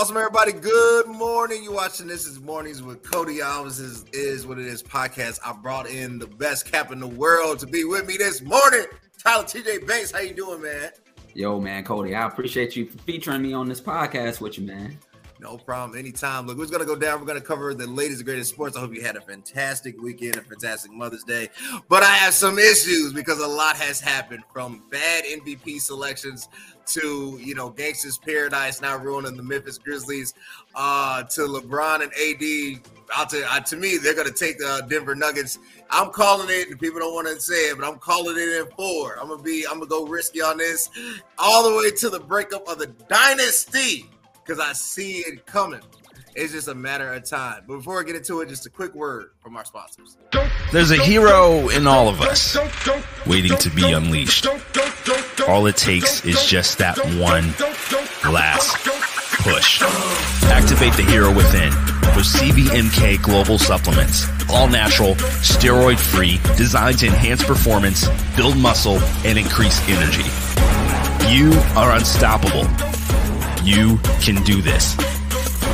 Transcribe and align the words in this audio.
Awesome, 0.00 0.16
everybody. 0.16 0.52
Good 0.52 1.08
morning. 1.08 1.62
You 1.62 1.72
watching 1.72 2.06
this 2.06 2.26
is 2.26 2.40
mornings 2.40 2.82
with 2.82 3.02
Cody 3.02 3.40
Alves 3.40 3.78
is, 3.78 4.06
is 4.14 4.46
what 4.46 4.58
it 4.58 4.64
is 4.64 4.82
podcast. 4.82 5.38
I 5.44 5.52
brought 5.52 5.90
in 5.90 6.18
the 6.18 6.26
best 6.26 6.64
cap 6.64 6.90
in 6.90 7.00
the 7.00 7.06
world 7.06 7.58
to 7.58 7.66
be 7.66 7.84
with 7.84 8.06
me 8.06 8.16
this 8.16 8.40
morning. 8.40 8.86
Tyler 9.22 9.44
TJ 9.44 9.86
Banks, 9.86 10.10
how 10.10 10.20
you 10.20 10.32
doing, 10.32 10.62
man? 10.62 10.92
Yo, 11.34 11.60
man, 11.60 11.84
Cody, 11.84 12.14
I 12.14 12.26
appreciate 12.26 12.76
you 12.76 12.88
featuring 13.04 13.42
me 13.42 13.52
on 13.52 13.68
this 13.68 13.82
podcast 13.82 14.40
with 14.40 14.56
you, 14.58 14.66
man. 14.66 14.98
No 15.40 15.56
problem. 15.56 15.98
Anytime. 15.98 16.46
Look, 16.46 16.58
what's 16.58 16.70
going 16.70 16.82
to 16.82 16.86
go 16.86 16.94
down? 16.94 17.18
We're 17.18 17.26
going 17.26 17.40
to 17.40 17.44
cover 17.44 17.72
the 17.72 17.86
latest 17.86 18.18
and 18.18 18.26
greatest 18.26 18.50
sports. 18.50 18.76
I 18.76 18.80
hope 18.80 18.94
you 18.94 19.00
had 19.00 19.16
a 19.16 19.22
fantastic 19.22 19.98
weekend, 19.98 20.36
a 20.36 20.42
fantastic 20.42 20.92
Mother's 20.92 21.24
Day. 21.24 21.48
But 21.88 22.02
I 22.02 22.10
have 22.10 22.34
some 22.34 22.58
issues 22.58 23.14
because 23.14 23.38
a 23.38 23.46
lot 23.46 23.76
has 23.76 24.00
happened 24.00 24.42
from 24.52 24.82
bad 24.90 25.24
MVP 25.24 25.80
selections 25.80 26.50
to, 26.88 27.38
you 27.42 27.54
know, 27.54 27.70
Gangsta's 27.70 28.18
Paradise 28.18 28.82
now 28.82 28.98
ruining 28.98 29.34
the 29.34 29.42
Memphis 29.42 29.78
Grizzlies 29.78 30.34
uh, 30.74 31.22
to 31.22 31.40
LeBron 31.42 32.02
and 32.02 32.12
AD. 32.12 32.86
I'll 33.16 33.24
tell 33.24 33.40
you, 33.40 33.46
uh, 33.48 33.60
to 33.60 33.76
me, 33.76 33.96
they're 33.96 34.14
going 34.14 34.26
to 34.26 34.34
take 34.34 34.58
the 34.58 34.84
Denver 34.90 35.14
Nuggets. 35.14 35.58
I'm 35.88 36.10
calling 36.10 36.48
it, 36.50 36.68
and 36.68 36.78
people 36.78 37.00
don't 37.00 37.14
want 37.14 37.28
to 37.28 37.40
say 37.40 37.70
it, 37.70 37.78
but 37.78 37.88
I'm 37.88 37.98
calling 37.98 38.36
it 38.36 38.60
in 38.60 38.66
four. 38.76 39.18
I'm 39.18 39.28
gonna 39.28 39.42
be, 39.42 39.64
I'm 39.66 39.78
gonna 39.78 39.86
go 39.86 40.06
risky 40.06 40.40
on 40.40 40.58
this, 40.58 40.90
all 41.38 41.68
the 41.68 41.76
way 41.76 41.90
to 41.92 42.10
the 42.10 42.20
breakup 42.20 42.68
of 42.68 42.78
the 42.78 42.86
dynasty 43.08 44.08
because 44.50 44.68
I 44.68 44.72
see 44.72 45.18
it 45.18 45.46
coming. 45.46 45.78
It's 46.34 46.52
just 46.52 46.66
a 46.66 46.74
matter 46.74 47.12
of 47.12 47.22
time. 47.22 47.62
But 47.68 47.76
before 47.76 48.00
I 48.00 48.02
get 48.02 48.16
into 48.16 48.40
it, 48.40 48.48
just 48.48 48.66
a 48.66 48.70
quick 48.70 48.96
word 48.96 49.30
from 49.38 49.56
our 49.56 49.64
sponsors. 49.64 50.16
There's 50.72 50.90
a 50.90 50.96
hero 50.96 51.68
in 51.68 51.86
all 51.86 52.08
of 52.08 52.20
us 52.20 52.58
waiting 53.28 53.56
to 53.58 53.70
be 53.70 53.92
unleashed. 53.92 54.48
All 55.46 55.66
it 55.66 55.76
takes 55.76 56.24
is 56.24 56.44
just 56.46 56.78
that 56.78 56.98
one 57.20 57.54
last 58.32 58.76
push. 59.44 59.82
Activate 60.50 60.94
the 60.94 61.04
hero 61.08 61.28
within 61.32 61.70
with 62.16 62.26
CVMK 62.26 63.22
Global 63.22 63.56
Supplements. 63.56 64.26
All 64.50 64.66
natural, 64.66 65.14
steroid 65.14 66.00
free, 66.00 66.40
designed 66.56 66.98
to 66.98 67.06
enhance 67.06 67.44
performance, 67.44 68.08
build 68.34 68.56
muscle, 68.56 68.98
and 69.24 69.38
increase 69.38 69.80
energy. 69.88 70.28
You 71.32 71.52
are 71.76 71.94
unstoppable. 71.94 72.89
You 73.64 73.98
can 74.20 74.44
do 74.44 74.62
this. 74.62 74.94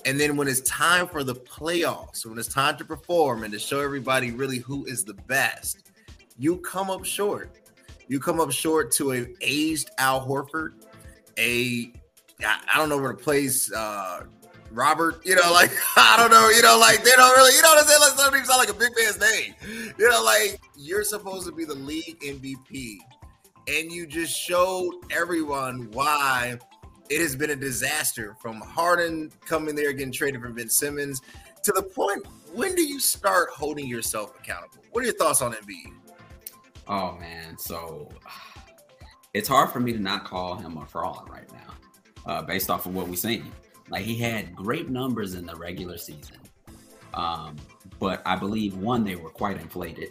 And 0.06 0.20
then 0.20 0.38
when 0.38 0.48
it's 0.48 0.62
time 0.62 1.08
for 1.08 1.24
the 1.24 1.36
playoffs, 1.36 2.26
when 2.26 2.38
it's 2.38 2.48
time 2.48 2.78
to 2.78 2.86
perform 2.86 3.44
and 3.44 3.52
to 3.52 3.60
show 3.60 3.82
everybody 3.82 4.32
really 4.32 4.60
who 4.60 4.86
is 4.86 5.04
the 5.04 5.14
best, 5.14 5.92
you 6.38 6.58
come 6.58 6.90
up 6.90 7.04
short. 7.04 7.58
You 8.08 8.20
come 8.20 8.40
up 8.40 8.52
short 8.52 8.92
to 8.94 9.14
a 9.14 9.28
aged 9.42 9.92
Al 9.98 10.26
Horford, 10.26 10.86
a 11.38 11.94
I 12.44 12.78
don't 12.78 12.90
know 12.90 12.98
where 12.98 13.12
to 13.12 13.18
place 13.18 13.72
uh 13.74 14.24
Robert, 14.72 15.26
you 15.26 15.36
know, 15.36 15.52
like 15.52 15.72
I 15.98 16.16
don't 16.18 16.32
know, 16.32 16.50
you 16.50 16.62
know, 16.62 16.78
like 16.80 17.04
they 17.04 17.12
don't 17.12 17.36
really, 17.36 17.56
you 17.56 17.62
know 17.62 17.70
what 17.70 17.84
I'm 17.84 17.88
saying? 17.88 18.00
Like 18.00 18.10
some 18.12 18.46
sound 18.46 18.60
like 18.60 18.70
a 18.70 18.74
big 18.74 18.92
man's 18.96 19.20
name. 19.20 19.54
You 19.98 20.10
know, 20.10 20.24
like 20.24 20.60
you're 20.76 21.04
supposed 21.04 21.46
to 21.48 21.52
be 21.52 21.66
the 21.66 21.76
league 21.76 22.20
MVP, 22.22 22.98
and 23.68 23.92
you 23.92 24.08
just 24.08 24.36
showed 24.36 24.94
everyone 25.12 25.92
why 25.92 26.58
it 27.10 27.22
has 27.22 27.36
been 27.36 27.50
a 27.50 27.56
disaster 27.56 28.36
from 28.42 28.62
Harden 28.62 29.32
coming 29.46 29.76
there 29.76 29.92
getting 29.94 30.12
traded 30.12 30.42
from 30.42 30.54
Ben 30.54 30.70
Simmons 30.70 31.22
to 31.64 31.72
the 31.72 31.84
point. 31.84 32.26
When 32.54 32.76
do 32.76 32.84
you 32.84 33.00
start 33.00 33.50
holding 33.50 33.88
yourself 33.88 34.38
accountable? 34.40 34.84
What 34.92 35.02
are 35.02 35.06
your 35.06 35.16
thoughts 35.16 35.42
on 35.42 35.54
Embiid? 35.54 35.94
Oh 36.88 37.18
man, 37.20 37.58
so 37.58 38.10
it's 39.34 39.48
hard 39.48 39.70
for 39.70 39.80
me 39.80 39.94
to 39.94 40.00
not 40.00 40.24
call 40.24 40.56
him 40.56 40.78
a 40.78 40.86
fraud 40.86 41.30
right 41.30 41.52
now, 41.52 41.74
uh, 42.26 42.42
based 42.42 42.70
off 42.70 42.86
of 42.86 42.96
what 42.96 43.08
we've 43.08 43.20
seen. 43.20 43.52
Like 43.90 44.04
he 44.04 44.16
had 44.16 44.56
great 44.56 44.90
numbers 44.90 45.36
in 45.36 45.46
the 45.46 45.56
regular 45.56 45.98
season, 45.98 46.38
um, 47.14 47.56
but 48.00 48.22
I 48.26 48.36
believe 48.36 48.76
one 48.78 49.04
they 49.04 49.16
were 49.16 49.30
quite 49.30 49.60
inflated 49.60 50.10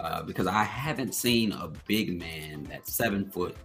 uh, 0.00 0.22
because 0.22 0.46
I 0.46 0.64
haven't 0.64 1.14
seen 1.14 1.52
a 1.52 1.68
big 1.86 2.18
man 2.18 2.64
that's 2.64 2.92
seven 2.92 3.30
foot 3.30 3.56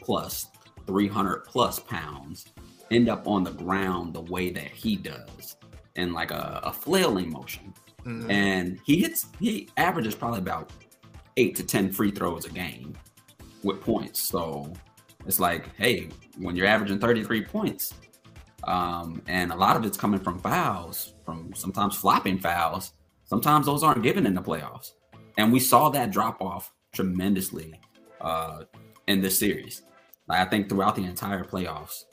plus, 0.00 0.48
three 0.86 1.08
hundred 1.08 1.44
plus 1.44 1.78
pounds 1.78 2.46
end 2.90 3.08
up 3.08 3.26
on 3.26 3.44
the 3.44 3.52
ground 3.52 4.14
the 4.14 4.20
way 4.22 4.50
that 4.50 4.68
he 4.68 4.96
does 4.96 5.56
in 5.96 6.12
like 6.12 6.30
a, 6.30 6.60
a 6.64 6.72
flailing 6.72 7.30
motion. 7.30 7.74
Mm-hmm. 8.04 8.30
And 8.30 8.78
he 8.84 8.98
hits, 8.98 9.26
he 9.40 9.68
averages 9.76 10.14
probably 10.14 10.38
about 10.38 10.70
eight 11.36 11.56
to 11.56 11.64
10 11.64 11.92
free 11.92 12.10
throws 12.10 12.44
a 12.44 12.50
game 12.50 12.94
with 13.62 13.80
points. 13.80 14.20
So 14.20 14.72
it's 15.26 15.40
like, 15.40 15.74
hey, 15.76 16.08
when 16.38 16.54
you're 16.54 16.66
averaging 16.66 16.98
33 16.98 17.44
points, 17.44 17.94
um, 18.64 19.22
and 19.28 19.52
a 19.52 19.56
lot 19.56 19.76
of 19.76 19.84
it's 19.84 19.96
coming 19.96 20.20
from 20.20 20.38
fouls, 20.40 21.14
from 21.24 21.52
sometimes 21.54 21.96
flopping 21.96 22.38
fouls, 22.38 22.92
sometimes 23.24 23.66
those 23.66 23.82
aren't 23.82 24.02
given 24.02 24.26
in 24.26 24.34
the 24.34 24.42
playoffs. 24.42 24.92
And 25.38 25.52
we 25.52 25.60
saw 25.60 25.88
that 25.90 26.10
drop 26.10 26.40
off 26.40 26.72
tremendously 26.92 27.78
uh, 28.20 28.62
in 29.06 29.20
this 29.20 29.38
series. 29.38 29.82
Like, 30.28 30.40
I 30.40 30.44
think 30.50 30.68
throughout 30.68 30.96
the 30.96 31.04
entire 31.04 31.44
playoffs, 31.44 32.04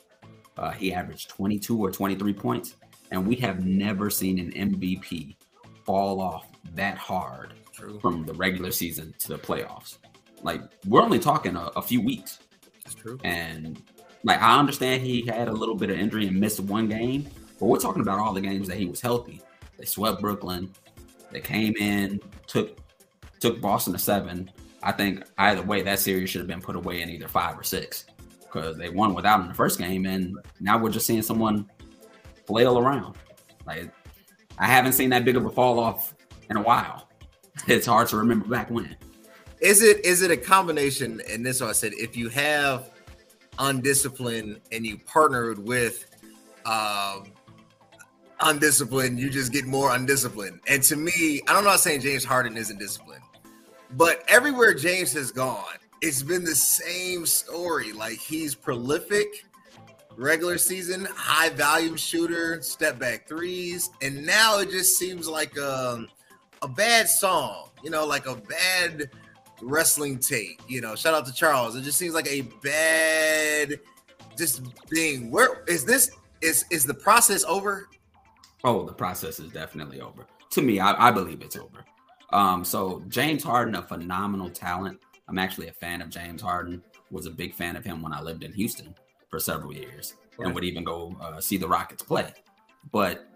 uh, 0.56 0.70
he 0.70 0.92
averaged 0.92 1.30
22 1.30 1.78
or 1.78 1.90
23 1.90 2.32
points, 2.32 2.76
and 3.10 3.26
we 3.26 3.34
have 3.36 3.64
never 3.64 4.10
seen 4.10 4.38
an 4.38 4.52
MVP 4.52 5.36
fall 5.84 6.20
off 6.20 6.46
that 6.74 6.96
hard 6.96 7.54
True. 7.72 7.98
from 8.00 8.24
the 8.24 8.34
regular 8.34 8.70
season 8.70 9.14
to 9.18 9.28
the 9.28 9.38
playoffs. 9.38 9.98
Like 10.42 10.62
we're 10.86 11.02
only 11.02 11.18
talking 11.18 11.56
a, 11.56 11.70
a 11.76 11.82
few 11.82 12.00
weeks. 12.00 12.38
That's 12.84 12.94
true. 12.94 13.18
And 13.24 13.82
like 14.24 14.40
I 14.40 14.58
understand 14.58 15.02
he 15.02 15.26
had 15.26 15.48
a 15.48 15.52
little 15.52 15.74
bit 15.74 15.90
of 15.90 15.98
injury 15.98 16.26
and 16.26 16.38
missed 16.38 16.60
one 16.60 16.88
game, 16.88 17.28
but 17.58 17.66
we're 17.66 17.78
talking 17.78 18.02
about 18.02 18.18
all 18.18 18.32
the 18.32 18.40
games 18.40 18.68
that 18.68 18.76
he 18.76 18.86
was 18.86 19.00
healthy. 19.00 19.40
They 19.78 19.84
swept 19.86 20.20
Brooklyn. 20.20 20.70
They 21.32 21.40
came 21.40 21.74
in, 21.76 22.20
took 22.46 22.78
took 23.40 23.60
Boston 23.60 23.94
to 23.94 23.98
seven. 23.98 24.50
I 24.84 24.92
think 24.92 25.24
either 25.38 25.62
way 25.62 25.82
that 25.82 25.98
series 25.98 26.30
should 26.30 26.40
have 26.40 26.48
been 26.48 26.60
put 26.60 26.76
away 26.76 27.00
in 27.00 27.08
either 27.08 27.26
five 27.26 27.58
or 27.58 27.62
six 27.62 28.04
because 28.40 28.76
they 28.76 28.90
won 28.90 29.14
without 29.14 29.40
him 29.40 29.48
the 29.48 29.54
first 29.54 29.78
game, 29.78 30.06
and 30.06 30.36
now 30.60 30.78
we're 30.78 30.90
just 30.90 31.06
seeing 31.06 31.22
someone 31.22 31.68
flail 32.46 32.78
around. 32.78 33.16
Like 33.66 33.90
I 34.58 34.66
haven't 34.66 34.92
seen 34.92 35.10
that 35.10 35.24
big 35.24 35.36
of 35.36 35.46
a 35.46 35.50
fall 35.50 35.80
off 35.80 36.14
in 36.50 36.56
a 36.56 36.62
while. 36.62 37.08
It's 37.68 37.86
hard 37.86 38.08
to 38.08 38.16
remember 38.16 38.46
back 38.48 38.68
when. 38.68 38.96
Is 39.60 39.80
it 39.80 40.04
is 40.04 40.22
it 40.22 40.30
a 40.30 40.36
combination? 40.36 41.22
And 41.30 41.46
this 41.46 41.56
is 41.56 41.62
what 41.62 41.70
I 41.70 41.72
said. 41.72 41.92
If 41.94 42.16
you 42.16 42.28
have 42.30 42.90
undisciplined 43.58 44.60
and 44.72 44.84
you 44.84 44.98
partnered 44.98 45.58
with 45.58 46.04
um, 46.66 47.32
undisciplined, 48.40 49.18
you 49.18 49.30
just 49.30 49.52
get 49.52 49.66
more 49.66 49.94
undisciplined. 49.94 50.60
And 50.68 50.82
to 50.82 50.96
me, 50.96 51.40
I 51.48 51.52
don't 51.52 51.64
know. 51.64 51.70
I'm 51.70 51.78
saying 51.78 52.00
James 52.00 52.24
Harden 52.24 52.56
isn't 52.56 52.78
disciplined, 52.78 53.23
but 53.96 54.24
everywhere 54.28 54.74
James 54.74 55.12
has 55.12 55.30
gone, 55.30 55.78
it's 56.00 56.22
been 56.22 56.44
the 56.44 56.54
same 56.54 57.26
story. 57.26 57.92
Like 57.92 58.18
he's 58.18 58.54
prolific, 58.54 59.44
regular 60.16 60.58
season, 60.58 61.06
high 61.14 61.50
volume 61.50 61.96
shooter, 61.96 62.60
step 62.62 62.98
back 62.98 63.28
threes, 63.28 63.90
and 64.02 64.24
now 64.24 64.58
it 64.58 64.70
just 64.70 64.96
seems 64.96 65.28
like 65.28 65.56
a, 65.56 65.94
um, 65.94 66.08
a 66.62 66.68
bad 66.68 67.08
song. 67.08 67.70
You 67.82 67.90
know, 67.90 68.06
like 68.06 68.26
a 68.26 68.36
bad 68.36 69.10
wrestling 69.60 70.18
tape. 70.18 70.60
You 70.68 70.80
know, 70.80 70.94
shout 70.94 71.14
out 71.14 71.26
to 71.26 71.32
Charles. 71.32 71.76
It 71.76 71.82
just 71.82 71.98
seems 71.98 72.14
like 72.14 72.28
a 72.28 72.42
bad 72.62 73.80
just 74.36 74.66
thing. 74.88 75.30
Where 75.30 75.64
is 75.68 75.84
this? 75.84 76.10
Is 76.40 76.64
is 76.70 76.84
the 76.84 76.94
process 76.94 77.44
over? 77.44 77.88
Oh, 78.64 78.84
the 78.84 78.92
process 78.92 79.38
is 79.38 79.52
definitely 79.52 80.00
over. 80.00 80.26
To 80.50 80.62
me, 80.62 80.80
I, 80.80 81.08
I 81.08 81.10
believe 81.10 81.42
it's 81.42 81.56
over. 81.56 81.84
Um, 82.34 82.64
so 82.64 83.02
James 83.08 83.44
Harden, 83.44 83.76
a 83.76 83.82
phenomenal 83.82 84.50
talent. 84.50 85.00
I'm 85.28 85.38
actually 85.38 85.68
a 85.68 85.72
fan 85.72 86.02
of 86.02 86.10
James 86.10 86.42
Harden. 86.42 86.82
Was 87.10 87.26
a 87.26 87.30
big 87.30 87.54
fan 87.54 87.76
of 87.76 87.84
him 87.84 88.02
when 88.02 88.12
I 88.12 88.20
lived 88.20 88.42
in 88.42 88.52
Houston 88.52 88.92
for 89.28 89.38
several 89.38 89.72
years, 89.72 90.14
right. 90.36 90.46
and 90.46 90.54
would 90.54 90.64
even 90.64 90.82
go 90.82 91.16
uh, 91.20 91.40
see 91.40 91.56
the 91.56 91.68
Rockets 91.68 92.02
play. 92.02 92.32
But 92.90 93.28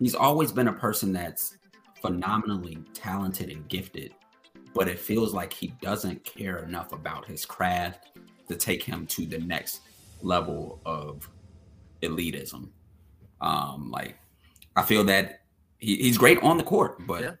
he's 0.00 0.16
always 0.16 0.50
been 0.50 0.66
a 0.66 0.72
person 0.72 1.12
that's 1.12 1.56
phenomenally 2.02 2.78
talented 2.92 3.50
and 3.50 3.68
gifted, 3.68 4.14
but 4.74 4.88
it 4.88 4.98
feels 4.98 5.32
like 5.32 5.52
he 5.52 5.68
doesn't 5.80 6.24
care 6.24 6.58
enough 6.58 6.92
about 6.92 7.24
his 7.24 7.46
craft 7.46 8.18
to 8.48 8.56
take 8.56 8.82
him 8.82 9.06
to 9.06 9.26
the 9.26 9.38
next 9.38 9.82
level 10.22 10.80
of 10.84 11.28
elitism. 12.02 12.68
Um, 13.40 13.92
like 13.92 14.16
I 14.74 14.82
feel 14.82 15.04
that 15.04 15.42
he, 15.78 15.96
he's 15.96 16.18
great 16.18 16.42
on 16.42 16.58
the 16.58 16.64
court, 16.64 17.06
but 17.06 17.22
yeah. 17.22 17.32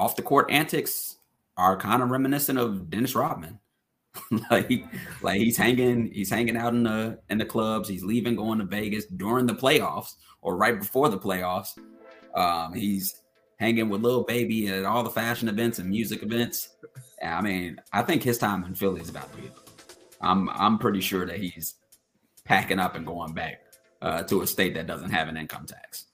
Off 0.00 0.16
the 0.16 0.22
court 0.22 0.50
antics 0.50 1.18
are 1.58 1.76
kind 1.76 2.02
of 2.02 2.08
reminiscent 2.08 2.58
of 2.58 2.88
Dennis 2.88 3.14
Rodman. 3.14 3.58
like, 4.50 4.82
like 5.20 5.38
he's 5.38 5.58
hanging, 5.58 6.10
he's 6.10 6.30
hanging 6.30 6.56
out 6.56 6.72
in 6.72 6.84
the 6.84 7.20
in 7.28 7.36
the 7.36 7.44
clubs. 7.44 7.86
He's 7.86 8.02
leaving, 8.02 8.34
going 8.34 8.60
to 8.60 8.64
Vegas 8.64 9.04
during 9.04 9.44
the 9.44 9.54
playoffs 9.54 10.14
or 10.40 10.56
right 10.56 10.78
before 10.78 11.10
the 11.10 11.18
playoffs. 11.18 11.78
Um, 12.34 12.72
he's 12.72 13.20
hanging 13.58 13.90
with 13.90 14.00
Lil 14.00 14.24
Baby 14.24 14.68
at 14.68 14.86
all 14.86 15.02
the 15.02 15.10
fashion 15.10 15.50
events 15.50 15.78
and 15.78 15.90
music 15.90 16.22
events. 16.22 16.70
I 17.22 17.42
mean, 17.42 17.78
I 17.92 18.00
think 18.00 18.22
his 18.22 18.38
time 18.38 18.64
in 18.64 18.74
Philly 18.74 19.02
is 19.02 19.10
about 19.10 19.30
to 19.32 19.42
be. 19.42 19.50
I'm 20.22 20.48
I'm 20.48 20.78
pretty 20.78 21.02
sure 21.02 21.26
that 21.26 21.36
he's 21.36 21.74
packing 22.46 22.78
up 22.78 22.94
and 22.94 23.04
going 23.04 23.34
back 23.34 23.60
uh, 24.00 24.22
to 24.22 24.40
a 24.40 24.46
state 24.46 24.72
that 24.76 24.86
doesn't 24.86 25.10
have 25.10 25.28
an 25.28 25.36
income 25.36 25.66
tax. 25.66 26.06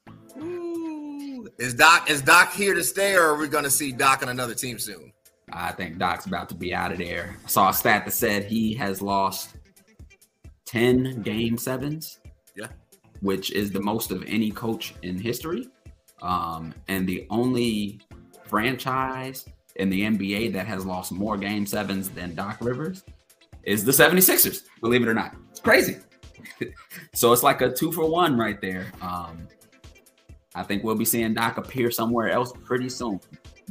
Is 1.59 1.75
Doc 1.75 2.11
is 2.11 2.23
Doc 2.23 2.53
here 2.53 2.75
to 2.75 2.85
stay, 2.85 3.15
or 3.15 3.23
are 3.23 3.37
we 3.37 3.49
going 3.49 3.65
to 3.65 3.71
see 3.71 3.93
Doc 3.93 4.23
on 4.23 4.29
another 4.29 4.55
team 4.55 4.79
soon? 4.79 5.13
I 5.53 5.73
think 5.73 5.99
Doc's 5.99 6.27
about 6.27 6.49
to 6.49 6.55
be 6.55 6.75
out 6.75 6.93
of 6.93 6.99
there. 6.99 7.37
I 7.45 7.49
saw 7.49 7.71
a 7.71 7.75
stat 7.75 8.05
that 8.05 8.13
said 8.13 8.45
he 8.45 8.75
has 8.75 9.01
lost 9.01 9.57
ten 10.65 11.23
game 11.23 11.59
sevens. 11.59 12.19
Yeah, 12.57 12.69
which 13.21 13.53
is 13.53 13.71
the 13.71 13.81
most 13.81 14.11
of 14.11 14.25
any 14.27 14.51
coach 14.51 14.95
in 15.03 15.19
history, 15.19 15.69
um, 16.23 16.75
and 16.89 17.07
the 17.07 17.27
only 17.31 18.01
franchise 18.47 19.47
in 19.77 19.91
the 19.91 20.03
NBA 20.03 20.53
that 20.53 20.67
has 20.67 20.85
lost 20.85 21.13
more 21.13 21.37
game 21.37 21.67
sevens 21.67 22.09
than 22.09 22.35
Doc 22.35 22.59
Rivers 22.61 23.05
is 23.63 23.85
the 23.85 23.93
76ers, 23.93 24.63
believe 24.81 25.03
it 25.03 25.09
or 25.09 25.15
not. 25.15 25.35
It's 25.51 25.61
crazy. 25.61 25.99
so 27.15 27.33
it's 27.33 27.43
like 27.43 27.61
a 27.61 27.71
two 27.71 27.93
for 27.93 28.09
one 28.09 28.39
right 28.39 28.61
there. 28.61 28.87
Um, 29.03 29.49
I 30.57 30.63
think 30.63 30.83
we'll 30.83 30.95
be 30.95 31.05
seeing 31.05 31.35
Doc 31.35 31.59
appear 31.59 31.91
somewhere 31.91 32.31
else 32.31 32.53
pretty 32.65 32.89
soon. 32.89 33.21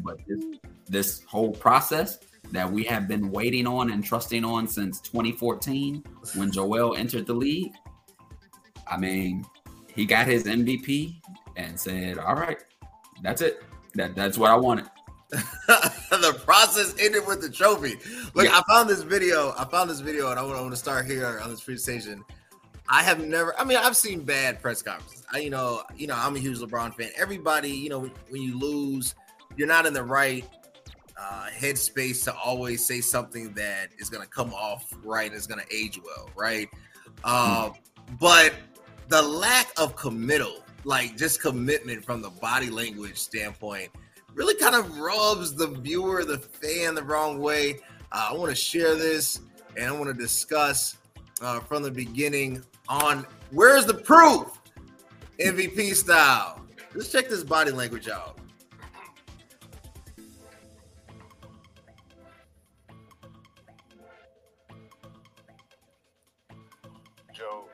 But 0.03 0.19
this, 0.27 0.45
this 0.87 1.23
whole 1.23 1.51
process 1.51 2.19
that 2.51 2.71
we 2.71 2.83
have 2.83 3.07
been 3.07 3.31
waiting 3.31 3.65
on 3.65 3.91
and 3.91 4.03
trusting 4.03 4.45
on 4.45 4.67
since 4.67 5.01
2014 5.01 6.03
when 6.35 6.51
Joel 6.51 6.95
entered 6.95 7.25
the 7.25 7.33
league, 7.33 7.73
I 8.87 8.97
mean, 8.97 9.43
he 9.95 10.05
got 10.05 10.27
his 10.27 10.43
MVP 10.43 11.15
and 11.55 11.79
said, 11.79 12.19
"All 12.19 12.35
right, 12.35 12.59
that's 13.23 13.41
it. 13.41 13.63
That 13.95 14.15
that's 14.15 14.37
what 14.37 14.51
I 14.51 14.55
wanted." 14.55 14.85
the 15.31 16.39
process 16.45 16.93
ended 16.99 17.25
with 17.25 17.41
the 17.41 17.49
trophy. 17.49 17.95
Look, 18.35 18.45
yeah. 18.45 18.59
I 18.59 18.61
found 18.71 18.87
this 18.87 19.01
video. 19.01 19.55
I 19.57 19.65
found 19.65 19.89
this 19.89 20.01
video, 20.01 20.29
and 20.29 20.39
I 20.39 20.43
want, 20.43 20.57
I 20.57 20.61
want 20.61 20.73
to 20.73 20.77
start 20.77 21.07
here 21.07 21.39
on 21.43 21.49
this 21.49 21.61
presentation. 21.61 22.23
I 22.89 23.01
have 23.01 23.25
never. 23.25 23.59
I 23.59 23.63
mean, 23.63 23.77
I've 23.77 23.97
seen 23.97 24.21
bad 24.23 24.61
press 24.61 24.83
conferences. 24.83 25.14
You 25.33 25.49
know, 25.49 25.83
you 25.95 26.07
know, 26.07 26.15
I'm 26.15 26.35
a 26.35 26.39
huge 26.39 26.59
LeBron 26.59 26.93
fan. 26.95 27.09
Everybody, 27.17 27.69
you 27.69 27.89
know, 27.89 28.09
when 28.29 28.41
you 28.41 28.57
lose, 28.57 29.15
you're 29.57 29.67
not 29.67 29.85
in 29.85 29.93
the 29.93 30.03
right 30.03 30.45
uh, 31.17 31.47
headspace 31.57 32.23
to 32.25 32.35
always 32.35 32.85
say 32.85 33.01
something 33.01 33.53
that 33.53 33.89
is 33.97 34.09
going 34.09 34.23
to 34.23 34.29
come 34.29 34.53
off 34.53 34.93
right 35.03 35.27
and 35.27 35.35
is 35.35 35.47
going 35.47 35.59
to 35.59 35.75
age 35.75 35.99
well, 36.03 36.29
right? 36.35 36.69
Uh, 37.23 37.71
but 38.19 38.53
the 39.07 39.21
lack 39.21 39.71
of 39.77 39.95
committal, 39.95 40.63
like 40.83 41.17
just 41.17 41.41
commitment 41.41 42.03
from 42.03 42.21
the 42.21 42.29
body 42.29 42.69
language 42.69 43.17
standpoint, 43.17 43.89
really 44.33 44.55
kind 44.55 44.75
of 44.75 44.97
rubs 44.99 45.55
the 45.55 45.67
viewer, 45.67 46.23
the 46.23 46.37
fan, 46.37 46.95
the 46.95 47.03
wrong 47.03 47.39
way. 47.39 47.79
Uh, 48.11 48.29
I 48.31 48.33
want 48.33 48.49
to 48.49 48.55
share 48.55 48.95
this 48.95 49.39
and 49.77 49.85
I 49.85 49.91
want 49.91 50.07
to 50.07 50.13
discuss 50.13 50.97
uh, 51.41 51.59
from 51.61 51.83
the 51.83 51.91
beginning 51.91 52.63
on 52.87 53.25
where's 53.51 53.85
the 53.85 53.93
proof 53.93 54.59
MVP 55.39 55.95
style. 55.95 56.61
Let's 56.93 57.11
check 57.11 57.27
this 57.27 57.43
body 57.43 57.71
language 57.71 58.07
out. 58.07 58.37
Joe, 67.33 67.65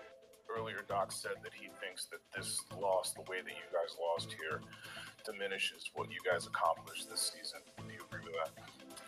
earlier 0.57 0.79
Doc 0.87 1.11
said 1.11 1.33
that 1.43 1.53
he 1.53 1.69
thinks 1.79 2.05
that 2.05 2.19
this 2.35 2.59
loss, 2.79 3.13
the 3.13 3.21
way 3.21 3.41
that 3.43 3.51
you 3.51 3.67
guys 3.71 3.95
lost 4.01 4.35
here, 4.39 4.61
diminishes 5.23 5.91
what 5.93 6.09
you 6.09 6.17
guys 6.29 6.47
accomplished 6.47 7.09
this 7.11 7.31
season. 7.35 7.59
Do 7.77 7.93
you 7.93 8.01
agree 8.11 8.25
with 8.25 8.33
that? 8.33 8.49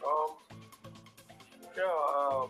Um, 0.05 0.35
yeah, 1.75 1.83
um, 2.15 2.49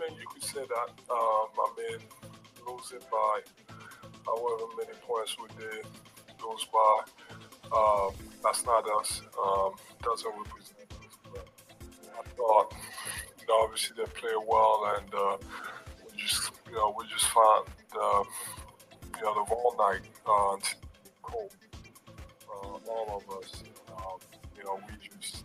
man, 0.00 0.18
you 0.18 0.26
could 0.32 0.42
say 0.42 0.60
that. 0.60 0.90
Um, 1.08 1.46
I 1.54 1.72
mean, 1.78 2.00
losing 2.66 2.98
by 3.10 3.40
however 4.36 4.64
many 4.78 4.96
points 5.06 5.36
we 5.40 5.48
did 5.58 5.84
lose 6.42 6.66
by, 6.72 7.76
um, 7.76 8.12
that's 8.42 8.64
not 8.64 8.84
us. 8.98 9.22
Um, 9.42 9.72
doesn't 10.02 10.30
represent 10.30 10.90
us. 10.92 11.16
But 11.32 11.46
I 12.18 12.22
thought, 12.36 12.74
you 13.40 13.46
know, 13.48 13.64
obviously 13.64 13.96
they 13.96 14.10
played 14.12 14.42
well, 14.46 14.96
and 14.96 15.14
uh, 15.14 15.36
we 16.04 16.16
just, 16.16 16.52
you 16.68 16.74
know, 16.76 16.94
we 16.96 17.06
just 17.08 17.26
found, 17.26 17.66
uh, 18.00 18.22
you 19.16 19.24
know, 19.24 19.34
the 19.34 19.44
wrong 19.50 19.76
night 19.78 20.08
uh, 20.26 20.56
cold. 21.22 21.54
Uh, 22.48 22.90
all 22.90 23.22
of 23.22 23.38
us, 23.38 23.62
um, 23.96 24.18
you 24.56 24.64
know, 24.64 24.78
we 24.88 25.08
just 25.08 25.44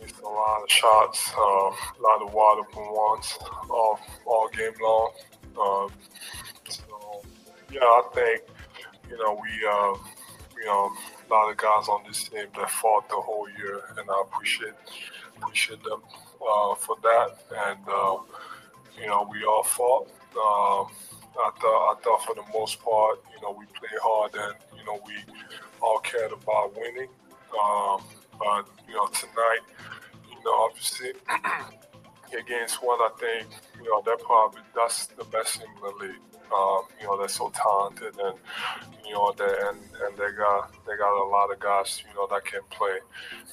missed 0.00 0.20
a 0.20 0.28
lot 0.28 0.62
of 0.62 0.70
shots, 0.70 1.32
uh, 1.36 1.40
a 1.40 2.00
lot 2.00 2.22
of 2.22 2.32
water 2.32 2.62
from 2.72 2.92
ones 2.94 3.38
all, 3.70 3.98
all 4.26 4.48
game 4.50 4.72
long. 4.80 5.10
So, 5.54 5.90
yeah, 7.70 7.80
I 7.80 8.02
think, 8.14 8.42
you 9.10 9.16
know, 9.18 9.40
we, 9.40 9.50
uh, 9.66 9.94
you 10.58 10.66
know, 10.66 10.92
a 11.28 11.32
lot 11.32 11.50
of 11.50 11.56
guys 11.56 11.88
on 11.88 12.02
this 12.06 12.28
team 12.28 12.46
that 12.56 12.70
fought 12.70 13.08
the 13.08 13.16
whole 13.16 13.48
year, 13.58 13.80
and 13.96 14.10
I 14.10 14.22
appreciate 14.26 14.74
appreciate 15.36 15.82
them 15.84 16.02
uh, 16.40 16.74
for 16.74 16.96
that. 17.02 17.36
And 17.68 17.78
uh, 17.88 18.16
you 19.00 19.06
know, 19.06 19.28
we 19.30 19.44
all 19.44 19.62
fought. 19.62 20.08
Um, 20.32 20.92
I 21.38 21.50
thought 21.60 21.92
I 21.92 22.00
thought 22.02 22.24
for 22.24 22.34
the 22.34 22.42
most 22.52 22.80
part, 22.82 23.20
you 23.34 23.40
know, 23.42 23.54
we 23.56 23.66
played 23.66 24.00
hard, 24.02 24.34
and 24.34 24.54
you 24.76 24.84
know, 24.84 25.00
we 25.06 25.14
all 25.80 25.98
cared 25.98 26.32
about 26.32 26.76
winning. 26.76 27.08
Um, 27.52 28.02
but 28.38 28.66
you 28.88 28.94
know, 28.94 29.06
tonight, 29.08 29.64
you 30.28 30.44
know, 30.44 30.68
obviously 30.68 31.12
against 32.38 32.82
one, 32.82 32.98
I 33.00 33.10
think 33.18 33.48
you 33.76 33.84
know 33.84 34.02
that 34.04 34.18
probably 34.24 34.62
that's 34.74 35.06
the 35.06 35.24
best 35.24 35.60
team 35.60 35.68
in 35.76 35.82
the 35.82 36.06
league. 36.06 36.22
Um, 36.52 36.82
you 37.00 37.06
know, 37.06 37.18
they're 37.18 37.28
so 37.28 37.50
talented, 37.54 38.14
and 38.18 38.38
you 39.06 39.12
know, 39.14 39.32
they 39.36 39.44
and 39.44 39.78
and 40.02 40.16
they 40.16 40.36
got 40.36 40.72
they 40.86 40.96
got 40.96 41.22
a 41.22 41.28
lot 41.28 41.52
of 41.52 41.58
guys, 41.58 42.02
you 42.08 42.14
know, 42.14 42.26
that 42.28 42.44
can 42.44 42.60
play. 42.70 42.98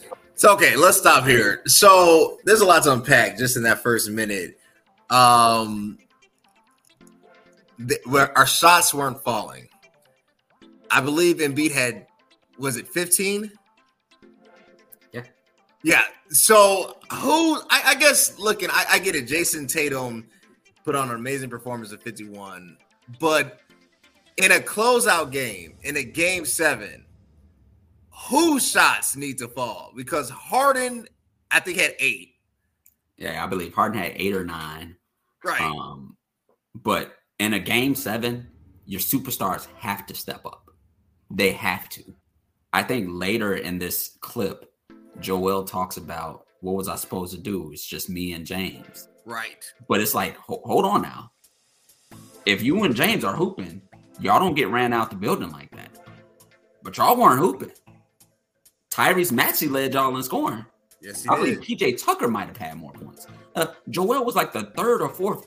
You 0.01 0.09
know. 0.09 0.17
So 0.35 0.53
okay, 0.53 0.75
let's 0.75 0.97
stop 0.97 1.25
here. 1.25 1.61
So 1.65 2.39
there's 2.45 2.61
a 2.61 2.65
lot 2.65 2.83
to 2.83 2.93
unpack 2.93 3.37
just 3.37 3.57
in 3.57 3.63
that 3.63 3.83
first 3.83 4.09
minute. 4.09 4.59
Um, 5.09 5.97
the, 7.77 7.99
where 8.05 8.35
our 8.37 8.47
shots 8.47 8.93
weren't 8.93 9.21
falling. 9.23 9.67
I 10.89 11.01
believe 11.01 11.37
Embiid 11.37 11.71
had 11.71 12.07
was 12.57 12.77
it 12.77 12.87
15? 12.87 13.51
Yeah. 15.11 15.21
Yeah. 15.83 16.03
So 16.29 16.97
who 17.11 17.57
I, 17.69 17.81
I 17.87 17.95
guess 17.95 18.39
looking, 18.39 18.69
I, 18.71 18.85
I, 18.91 18.99
get 18.99 19.15
it. 19.15 19.27
Jayson 19.27 19.67
Tatum 19.67 20.25
put 20.83 20.95
on 20.95 21.09
an 21.09 21.15
amazing 21.15 21.49
performance 21.49 21.91
at 21.93 22.01
51, 22.01 22.77
but 23.19 23.61
in 24.37 24.51
a 24.51 24.59
closeout 24.59 25.31
game, 25.31 25.75
in 25.83 25.97
a 25.97 26.03
game 26.03 26.45
seven, 26.45 27.05
whose 28.29 28.69
shots 28.69 29.15
need 29.15 29.37
to 29.39 29.47
fall? 29.47 29.91
Because 29.95 30.29
Harden, 30.29 31.07
I 31.51 31.59
think, 31.59 31.77
had 31.77 31.95
eight. 31.99 32.33
Yeah, 33.17 33.43
I 33.43 33.47
believe 33.47 33.73
Harden 33.73 33.99
had 34.01 34.13
eight 34.15 34.35
or 34.35 34.43
nine. 34.43 34.95
Right. 35.43 35.61
Um, 35.61 36.17
but 36.73 37.13
in 37.39 37.53
a 37.53 37.59
game 37.59 37.95
seven, 37.95 38.47
your 38.85 38.99
superstars 38.99 39.67
have 39.77 40.05
to 40.07 40.15
step 40.15 40.45
up. 40.45 40.69
They 41.31 41.51
have 41.51 41.89
to. 41.89 42.03
I 42.73 42.83
think 42.83 43.07
later 43.09 43.55
in 43.55 43.79
this 43.79 44.17
clip, 44.21 44.71
Joel 45.19 45.63
talks 45.63 45.97
about 45.97 46.45
what 46.61 46.75
was 46.75 46.87
I 46.87 46.95
supposed 46.95 47.33
to 47.33 47.39
do? 47.39 47.71
It's 47.71 47.85
just 47.85 48.09
me 48.09 48.33
and 48.33 48.45
James. 48.45 49.07
Right. 49.25 49.63
But 49.87 50.01
it's 50.01 50.13
like, 50.13 50.35
ho- 50.37 50.61
hold 50.65 50.85
on 50.85 51.01
now. 51.01 51.31
If 52.45 52.61
you 52.61 52.83
and 52.83 52.95
James 52.95 53.23
are 53.23 53.35
hooping, 53.35 53.81
y'all 54.19 54.39
don't 54.39 54.55
get 54.55 54.69
ran 54.69 54.93
out 54.93 55.09
the 55.09 55.15
building 55.15 55.51
like 55.51 55.71
that. 55.75 55.89
But 56.83 56.97
y'all 56.97 57.17
weren't 57.17 57.39
hooping. 57.39 57.71
Tyrese 58.91 59.31
Maxey 59.31 59.67
led 59.67 59.93
y'all 59.93 60.15
in 60.15 60.23
scoring. 60.23 60.65
Yes, 61.01 61.23
he 61.23 61.29
I 61.29 61.35
did. 61.35 61.61
believe 61.61 61.79
PJ 61.79 62.03
Tucker 62.03 62.27
might 62.27 62.47
have 62.47 62.57
had 62.57 62.75
more 62.77 62.93
points. 62.93 63.27
Uh, 63.55 63.67
Joel 63.89 64.23
was 64.23 64.35
like 64.35 64.53
the 64.53 64.71
third 64.77 65.01
or 65.01 65.09
fourth 65.09 65.45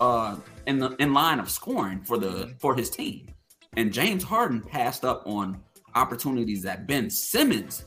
uh, 0.00 0.36
in 0.66 0.78
the 0.78 0.90
in 0.96 1.14
line 1.14 1.38
of 1.38 1.50
scoring 1.50 2.00
for 2.00 2.18
the 2.18 2.54
for 2.58 2.74
his 2.74 2.90
team, 2.90 3.28
and 3.76 3.92
James 3.92 4.22
Harden 4.22 4.60
passed 4.60 5.04
up 5.04 5.22
on 5.26 5.60
opportunities 5.94 6.62
that 6.62 6.86
Ben 6.86 7.08
Simmons 7.10 7.84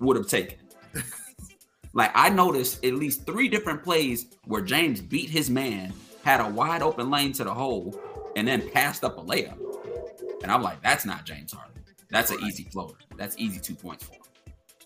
would 0.00 0.16
have 0.16 0.26
taken. 0.26 0.58
like 1.92 2.10
I 2.14 2.28
noticed 2.28 2.84
at 2.84 2.94
least 2.94 3.24
three 3.26 3.48
different 3.48 3.82
plays 3.82 4.26
where 4.44 4.62
James 4.62 5.00
beat 5.00 5.30
his 5.30 5.48
man, 5.48 5.92
had 6.26 6.40
a 6.40 6.48
wide 6.48 6.82
open 6.82 7.08
lane 7.08 7.30
to 7.32 7.44
the 7.44 7.54
hole, 7.54 7.96
and 8.34 8.46
then 8.48 8.68
passed 8.70 9.04
up 9.04 9.16
a 9.16 9.22
layup. 9.22 9.56
And 10.42 10.50
I'm 10.50 10.60
like, 10.60 10.82
that's 10.82 11.06
not 11.06 11.24
James 11.24 11.52
Harden. 11.52 11.82
That's 12.10 12.32
an 12.32 12.40
easy 12.40 12.64
floater. 12.64 12.96
That's 13.16 13.36
easy 13.38 13.60
two 13.60 13.76
points 13.76 14.04
for 14.04 14.14
him. 14.14 14.22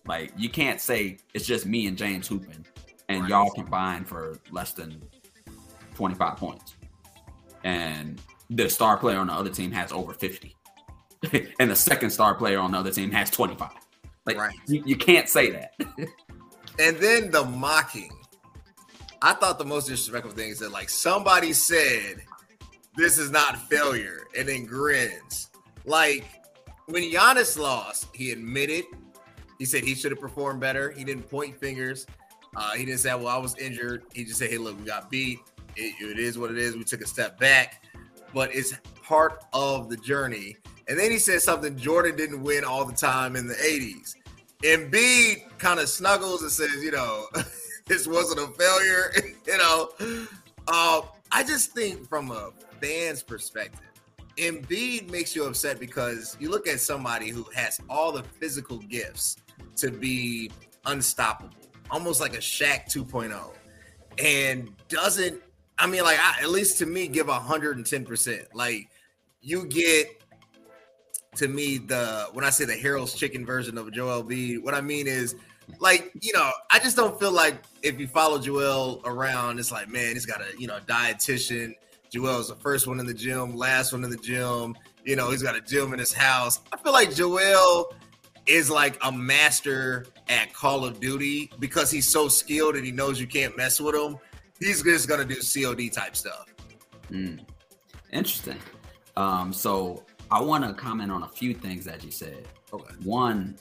Like 0.06 0.32
you 0.36 0.50
can't 0.50 0.80
say 0.82 1.16
it's 1.32 1.46
just 1.46 1.64
me 1.64 1.86
and 1.86 1.96
James 1.96 2.28
hooping, 2.28 2.66
and 3.08 3.22
Right. 3.22 3.30
y'all 3.30 3.50
combined 3.50 4.06
for 4.06 4.38
less 4.50 4.72
than 4.72 5.02
25 5.94 6.36
points, 6.36 6.74
and 7.64 8.20
the 8.50 8.68
star 8.68 8.98
player 8.98 9.18
on 9.18 9.28
the 9.28 9.32
other 9.32 9.50
team 9.50 9.70
has 9.72 9.92
over 9.92 10.12
50, 10.12 10.54
and 11.58 11.70
the 11.70 11.76
second 11.76 12.10
star 12.10 12.34
player 12.34 12.58
on 12.58 12.72
the 12.72 12.78
other 12.78 12.90
team 12.92 13.10
has 13.12 13.30
25. 13.30 13.70
Like 14.26 14.36
Right. 14.36 14.54
you, 14.66 14.82
you 14.84 14.96
can't 14.96 15.28
say 15.28 15.50
that. 15.52 15.72
And 16.78 16.96
then 16.96 17.30
the 17.30 17.44
mocking. 17.44 18.10
I 19.22 19.34
thought 19.34 19.58
the 19.58 19.64
most 19.64 19.86
disrespectful 19.86 20.32
thing 20.32 20.50
is 20.50 20.58
that 20.60 20.72
like 20.72 20.88
somebody 20.88 21.52
said 21.52 22.22
this 22.96 23.18
is 23.18 23.30
not 23.30 23.58
failure 23.68 24.26
and 24.36 24.48
then 24.48 24.64
grins. 24.64 25.50
Like 25.84 26.24
when 26.86 27.02
Giannis 27.02 27.58
lost, 27.58 28.08
he 28.14 28.32
admitted 28.32 28.84
he 29.60 29.66
said 29.66 29.84
he 29.84 29.94
should 29.94 30.10
have 30.10 30.20
performed 30.20 30.58
better. 30.58 30.90
He 30.90 31.04
didn't 31.04 31.28
point 31.28 31.60
fingers. 31.60 32.06
Uh, 32.56 32.72
he 32.72 32.86
didn't 32.86 33.00
say, 33.00 33.14
"Well, 33.14 33.28
I 33.28 33.36
was 33.36 33.56
injured." 33.58 34.04
He 34.14 34.24
just 34.24 34.38
said, 34.38 34.48
"Hey, 34.48 34.56
look, 34.56 34.78
we 34.78 34.86
got 34.86 35.10
beat. 35.10 35.38
It, 35.76 35.94
it 36.02 36.18
is 36.18 36.38
what 36.38 36.50
it 36.50 36.56
is. 36.56 36.76
We 36.76 36.82
took 36.82 37.02
a 37.02 37.06
step 37.06 37.38
back, 37.38 37.84
but 38.34 38.54
it's 38.54 38.72
part 39.02 39.44
of 39.52 39.90
the 39.90 39.98
journey." 39.98 40.56
And 40.88 40.98
then 40.98 41.10
he 41.10 41.18
said 41.18 41.42
something 41.42 41.76
Jordan 41.76 42.16
didn't 42.16 42.42
win 42.42 42.64
all 42.64 42.86
the 42.86 42.94
time 42.94 43.36
in 43.36 43.46
the 43.46 43.54
'80s. 43.54 44.14
Embiid 44.62 45.58
kind 45.58 45.78
of 45.78 45.90
snuggles 45.90 46.40
and 46.40 46.50
says, 46.50 46.82
"You 46.82 46.92
know, 46.92 47.26
this 47.90 48.06
wasn't 48.06 48.40
a 48.40 48.46
failure." 48.52 49.12
you 49.46 49.58
know, 49.58 49.90
uh, 50.68 51.02
I 51.32 51.42
just 51.42 51.72
think 51.72 52.08
from 52.08 52.30
a 52.30 52.50
fan's 52.80 53.22
perspective, 53.22 53.90
Embiid 54.36 55.10
makes 55.10 55.34
you 55.34 55.44
upset 55.44 55.78
because 55.78 56.36
you 56.40 56.50
look 56.50 56.66
at 56.66 56.80
somebody 56.80 57.28
who 57.28 57.44
has 57.54 57.80
all 57.88 58.12
the 58.12 58.22
physical 58.22 58.78
gifts 58.78 59.36
to 59.76 59.90
be 59.90 60.50
unstoppable, 60.86 61.54
almost 61.90 62.20
like 62.20 62.34
a 62.34 62.38
Shaq 62.38 62.86
2.0, 62.86 63.52
and 64.18 64.70
doesn't. 64.88 65.42
I 65.78 65.86
mean, 65.86 66.02
like 66.02 66.18
I, 66.18 66.42
at 66.42 66.50
least 66.50 66.78
to 66.78 66.86
me, 66.86 67.08
give 67.08 67.28
hundred 67.28 67.76
and 67.76 67.86
ten 67.86 68.04
percent. 68.04 68.46
Like 68.54 68.88
you 69.40 69.66
get 69.66 70.22
to 71.36 71.48
me 71.48 71.78
the 71.78 72.28
when 72.32 72.44
I 72.44 72.50
say 72.50 72.64
the 72.64 72.76
Harold's 72.76 73.14
Chicken 73.14 73.46
version 73.46 73.78
of 73.78 73.90
Joel 73.92 74.22
B. 74.22 74.58
What 74.58 74.74
I 74.74 74.80
mean 74.80 75.06
is, 75.06 75.36
like 75.78 76.12
you 76.20 76.32
know, 76.32 76.50
I 76.70 76.78
just 76.78 76.96
don't 76.96 77.18
feel 77.18 77.32
like 77.32 77.62
if 77.82 77.98
you 78.00 78.06
follow 78.06 78.38
Joel 78.38 79.02
around, 79.04 79.58
it's 79.58 79.72
like 79.72 79.88
man, 79.88 80.14
he's 80.14 80.26
got 80.26 80.40
a 80.40 80.46
you 80.58 80.66
know 80.66 80.78
dietitian. 80.86 81.74
Joel's 82.10 82.48
the 82.48 82.56
first 82.56 82.86
one 82.86 82.98
in 82.98 83.06
the 83.06 83.14
gym, 83.14 83.56
last 83.56 83.92
one 83.92 84.02
in 84.02 84.10
the 84.10 84.16
gym. 84.16 84.76
You 85.04 85.16
know, 85.16 85.30
he's 85.30 85.42
got 85.42 85.56
a 85.56 85.60
gym 85.60 85.92
in 85.92 85.98
his 85.98 86.12
house. 86.12 86.60
I 86.72 86.76
feel 86.76 86.92
like 86.92 87.14
Joel 87.14 87.94
is 88.46 88.68
like 88.70 88.98
a 89.02 89.12
master 89.12 90.06
at 90.28 90.52
Call 90.52 90.84
of 90.84 91.00
Duty 91.00 91.50
because 91.58 91.90
he's 91.90 92.08
so 92.08 92.28
skilled 92.28 92.76
and 92.76 92.84
he 92.84 92.92
knows 92.92 93.20
you 93.20 93.26
can't 93.26 93.56
mess 93.56 93.80
with 93.80 93.94
him. 93.94 94.18
He's 94.58 94.82
just 94.82 95.08
gonna 95.08 95.24
do 95.24 95.36
COD 95.36 95.88
type 95.92 96.16
stuff. 96.16 96.46
Mm. 97.10 97.40
Interesting. 98.12 98.58
Um, 99.16 99.52
so 99.52 100.04
I 100.30 100.40
want 100.40 100.64
to 100.64 100.72
comment 100.74 101.10
on 101.10 101.22
a 101.22 101.28
few 101.28 101.54
things 101.54 101.84
that 101.84 102.04
you 102.04 102.10
said. 102.10 102.46
Okay. 102.72 102.94
One, 103.02 103.56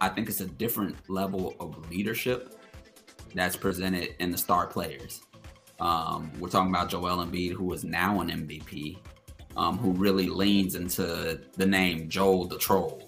I 0.00 0.08
think 0.08 0.28
it's 0.28 0.40
a 0.40 0.46
different 0.46 0.96
level 1.08 1.54
of 1.60 1.90
leadership 1.90 2.54
that's 3.34 3.56
presented 3.56 4.14
in 4.20 4.30
the 4.30 4.38
star 4.38 4.66
players. 4.66 5.22
Um, 5.80 6.30
we're 6.38 6.48
talking 6.48 6.70
about 6.70 6.88
Joel 6.88 7.24
Embiid, 7.24 7.52
who 7.52 7.72
is 7.72 7.84
now 7.84 8.20
an 8.20 8.28
MVP, 8.28 8.98
um, 9.56 9.78
who 9.78 9.92
really 9.92 10.28
leans 10.28 10.74
into 10.74 11.40
the 11.56 11.66
name 11.66 12.08
Joel 12.08 12.46
the 12.46 12.58
Troll. 12.58 13.02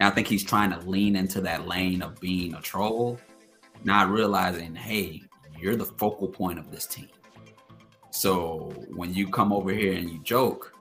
And 0.00 0.10
I 0.10 0.14
think 0.14 0.26
he's 0.26 0.44
trying 0.44 0.70
to 0.70 0.78
lean 0.88 1.14
into 1.14 1.40
that 1.42 1.68
lane 1.68 2.02
of 2.02 2.18
being 2.20 2.54
a 2.54 2.60
troll, 2.60 3.18
not 3.84 4.08
realizing, 4.08 4.74
hey, 4.74 5.22
you're 5.58 5.76
the 5.76 5.84
focal 5.84 6.26
point 6.26 6.58
of 6.58 6.70
this 6.70 6.86
team. 6.86 7.08
So 8.10 8.72
when 8.94 9.12
you 9.12 9.28
come 9.28 9.52
over 9.52 9.70
here 9.70 9.92
and 9.92 10.08
you 10.08 10.18
joke 10.20 10.72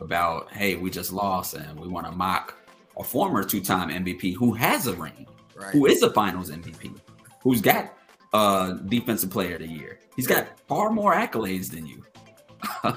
about, 0.00 0.50
hey, 0.52 0.76
we 0.76 0.90
just 0.90 1.12
lost 1.12 1.54
and 1.54 1.78
we 1.78 1.86
want 1.86 2.06
to 2.06 2.12
mock 2.12 2.56
a 2.98 3.04
former 3.04 3.44
two-time 3.44 3.88
MVP 3.90 4.34
who 4.34 4.52
has 4.54 4.86
a 4.86 4.94
ring, 4.94 5.26
Right. 5.54 5.72
who 5.72 5.86
is 5.86 6.02
a 6.02 6.10
Finals 6.12 6.50
MVP, 6.50 6.98
who's 7.42 7.60
got 7.60 7.94
uh 8.32 8.72
Defensive 8.88 9.30
Player 9.30 9.54
of 9.54 9.60
the 9.62 9.68
Year, 9.68 10.00
he's 10.16 10.26
got 10.26 10.58
far 10.68 10.90
more 10.90 11.14
accolades 11.14 11.70
than 11.70 11.86
you, 11.86 12.04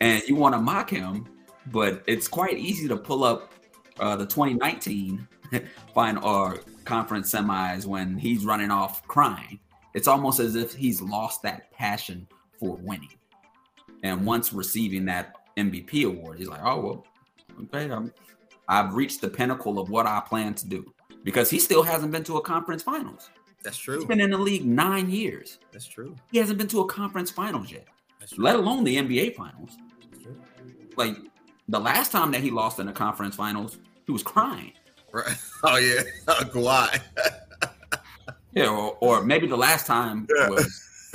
and 0.00 0.22
you 0.26 0.34
want 0.34 0.54
to 0.54 0.60
mock 0.60 0.90
him, 0.90 1.26
but 1.72 2.02
it's 2.06 2.28
quite 2.28 2.58
easy 2.58 2.88
to 2.88 2.96
pull 2.96 3.24
up 3.24 3.52
uh, 4.00 4.16
the 4.16 4.26
2019 4.26 5.26
final 5.94 6.24
or 6.28 6.60
conference 6.84 7.32
semis 7.32 7.86
when 7.86 8.16
he's 8.18 8.44
running 8.44 8.70
off 8.70 9.06
crying. 9.06 9.58
It's 9.94 10.08
almost 10.08 10.40
as 10.40 10.54
if 10.56 10.74
he's 10.74 11.00
lost 11.00 11.42
that 11.42 11.70
passion 11.72 12.26
for 12.60 12.76
winning. 12.76 13.14
And 14.02 14.26
once 14.26 14.52
receiving 14.52 15.06
that 15.06 15.36
MVP 15.56 16.04
award, 16.04 16.38
he's 16.38 16.48
like, 16.48 16.60
"Oh 16.62 16.80
well, 16.80 17.06
okay, 17.64 17.90
I'm, 17.90 18.12
I've 18.68 18.94
reached 18.94 19.20
the 19.20 19.28
pinnacle 19.28 19.78
of 19.78 19.90
what 19.90 20.06
I 20.06 20.20
plan 20.20 20.54
to 20.54 20.66
do." 20.66 20.92
Because 21.24 21.50
he 21.50 21.58
still 21.58 21.82
hasn't 21.82 22.12
been 22.12 22.24
to 22.24 22.36
a 22.36 22.40
conference 22.40 22.82
finals. 22.82 23.30
That's 23.64 23.76
He's 23.76 23.84
true. 23.84 24.06
been 24.06 24.20
in 24.20 24.30
the 24.30 24.38
league 24.38 24.64
nine 24.64 25.10
years. 25.10 25.58
That's 25.72 25.86
true. 25.88 26.14
He 26.30 26.38
hasn't 26.38 26.56
been 26.58 26.68
to 26.68 26.80
a 26.80 26.86
conference 26.86 27.30
finals 27.32 27.72
yet, 27.72 27.86
That's 28.20 28.32
true. 28.32 28.44
let 28.44 28.54
alone 28.56 28.84
the 28.84 28.96
NBA 28.96 29.34
finals. 29.34 29.76
That's 30.10 30.22
true. 30.22 30.36
Like 30.96 31.16
the 31.68 31.80
last 31.80 32.12
time 32.12 32.30
that 32.30 32.42
he 32.42 32.50
lost 32.52 32.78
in 32.78 32.86
the 32.86 32.92
conference 32.92 33.34
finals, 33.34 33.78
he 34.06 34.12
was 34.12 34.22
crying. 34.22 34.72
Right. 35.12 35.36
Oh 35.64 35.76
yeah, 35.78 36.02
oh, 36.28 36.42
Kawhi. 36.52 37.00
Yeah, 38.52 38.68
or, 38.70 38.96
or 39.00 39.22
maybe 39.24 39.46
the 39.46 39.56
last 39.56 39.86
time 39.86 40.26
Yeah. 40.34 40.48
was, 40.48 41.10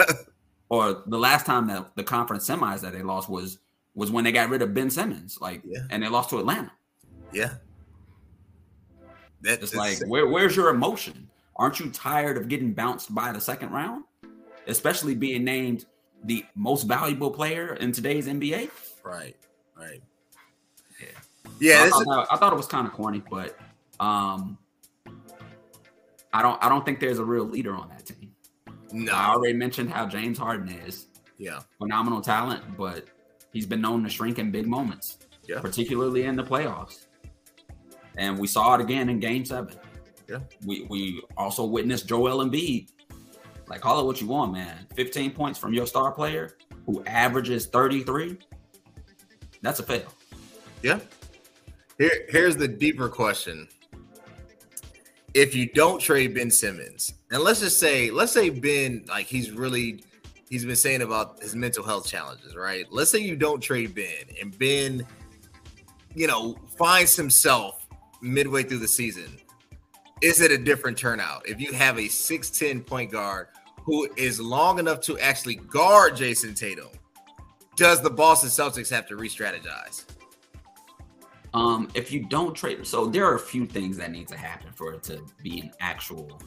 or 0.70 1.02
the 1.08 1.18
last 1.18 1.46
time 1.46 1.68
that 1.68 1.96
the 1.96 2.04
conference 2.04 2.48
semis 2.48 2.82
that 2.82 2.94
they 2.94 3.02
lost 3.02 3.30
was 3.30 3.60
was 3.96 4.12
when 4.12 4.24
they 4.24 4.32
got 4.32 4.50
rid 4.50 4.62
of 4.62 4.74
Ben 4.74 4.90
Simmons, 4.90 5.38
like, 5.42 5.62
Yeah. 5.66 5.82
and 5.90 6.04
they 6.04 6.08
lost 6.08 6.30
to 6.32 6.38
Atlanta. 6.40 6.72
Yeah. 7.34 7.54
That, 9.42 9.62
It's 9.62 9.72
that's- 9.72 10.02
like, 10.02 10.10
where 10.10 10.28
where's 10.28 10.56
your 10.56 10.70
emotion? 10.70 11.28
Aren't 11.56 11.80
you 11.80 11.90
tired 11.92 12.38
of 12.38 12.48
getting 12.48 12.74
bounced 12.74 13.14
by 13.14 13.32
the 13.32 13.42
second 13.42 13.72
round, 13.72 14.04
especially 14.68 15.16
being 15.16 15.44
named 15.44 15.86
the 16.24 16.46
most 16.56 16.84
valuable 16.84 17.32
player 17.32 17.76
in 17.76 17.92
today's 17.92 18.28
NBA? 18.28 18.70
right, 19.04 19.36
right. 19.76 20.02
Yeah. 21.00 21.08
Yeah, 21.60 21.84
I, 21.86 21.90
thought 21.90 22.02
is- 22.02 22.08
that- 22.08 22.28
I 22.32 22.38
thought 22.38 22.54
it 22.54 22.56
was 22.58 22.68
kind 22.68 22.88
of 22.88 22.94
corny, 22.94 23.22
but 23.30 23.58
um, 24.00 24.58
I 26.34 26.42
don't 26.42 26.64
I 26.64 26.70
don't 26.70 26.86
think 26.86 27.00
there's 27.00 27.20
a 27.20 27.26
real 27.26 27.46
leader 27.46 27.76
on 27.76 27.90
that 27.90 28.06
team. 28.06 28.32
No. 28.92 29.14
I 29.14 29.30
already 29.30 29.54
mentioned 29.54 29.90
how 29.92 30.06
James 30.06 30.38
Harden 30.38 30.70
is 30.70 31.08
Yeah, 31.38 31.62
phenomenal 31.78 32.22
talent, 32.22 32.78
but 32.78 33.06
he's 33.54 33.66
been 33.66 33.82
known 33.82 34.04
to 34.04 34.10
shrink 34.10 34.38
in 34.38 34.52
big 34.52 34.68
moments, 34.68 35.18
Yeah. 35.48 35.62
particularly 35.62 36.24
in 36.26 36.36
the 36.36 36.44
playoffs. 36.44 37.06
And 38.18 38.38
we 38.38 38.48
saw 38.48 38.76
it 38.76 38.82
again 38.82 39.10
in 39.10 39.20
Game 39.20 39.46
Seven. 39.46 39.76
Yeah. 40.28 40.40
we 40.66 40.86
we 40.90 41.22
also 41.36 41.66
witnessed 41.66 42.08
Joel 42.08 42.46
Embiid. 42.46 42.90
Like 43.68 43.82
call 43.82 44.00
it 44.00 44.06
what 44.06 44.22
you 44.22 44.28
want, 44.28 44.54
man. 44.54 44.88
15 44.96 45.32
points 45.32 45.60
from 45.60 45.74
your 45.74 45.86
star 45.88 46.12
player 46.12 46.58
who 46.86 47.04
averages 47.06 47.68
33. 47.68 48.38
That's 49.62 49.80
a 49.80 49.84
fail. 49.84 50.14
yeah. 50.82 51.00
Here, 51.98 52.26
here's 52.30 52.56
the 52.56 52.68
deeper 52.68 53.08
question. 53.10 53.68
If 55.34 55.56
you 55.56 55.68
don't 55.68 56.00
trade 56.02 56.34
Ben 56.34 56.50
Simmons, 56.50 57.14
and 57.32 57.42
let's 57.42 57.60
just 57.60 57.80
say, 57.80 58.10
let's 58.10 58.32
say 58.32 58.50
Ben, 58.50 59.06
like 59.08 59.28
he's 59.28 59.52
really, 59.52 60.04
he's 60.50 60.66
been 60.66 60.76
saying 60.76 61.04
about 61.04 61.42
his 61.42 61.56
mental 61.56 61.84
health 61.84 62.08
challenges, 62.08 62.56
right? 62.56 62.86
Let's 62.92 63.12
say 63.12 63.20
you 63.20 63.36
don't 63.36 63.62
trade 63.62 63.94
Ben, 63.96 64.26
and 64.42 64.58
Ben, 64.58 65.06
you 66.16 66.28
know, 66.28 66.58
finds 66.78 67.16
himself 67.16 67.81
midway 68.22 68.64
through 68.64 68.80
the 68.80 68.88
season. 68.88 69.38
Is 70.22 70.42
it 70.42 70.52
a 70.52 70.58
different 70.58 70.98
turnout 70.98 71.48
if 71.48 71.60
you 71.60 71.74
have 71.74 71.98
a 71.98 72.04
6'10 72.04 72.86
point 72.86 73.12
guard 73.12 73.48
who 73.84 74.08
is 74.16 74.40
long 74.40 74.80
enough 74.80 75.02
to 75.02 75.18
actually 75.20 75.56
guard 75.56 76.16
Jayson 76.16 76.54
Tatum? 76.54 76.90
Does 77.76 78.02
the 78.02 78.10
Boston 78.10 78.50
Celtics 78.50 78.90
have 78.92 79.08
to 79.08 79.16
re 79.16 79.28
strategize? 79.28 80.06
Um, 81.54 81.90
if 81.96 82.12
you 82.12 82.24
don't 82.24 82.54
trade, 82.54 82.86
so 82.86 83.08
there 83.08 83.26
are 83.26 83.36
a 83.36 83.40
few 83.40 83.66
things 83.66 83.98
that 83.98 84.12
need 84.12 84.28
to 84.30 84.38
happen 84.38 84.72
for 84.74 84.94
it 84.94 85.04
to 85.04 85.22
be 85.44 85.60
an 85.60 85.72
actual 85.80 86.40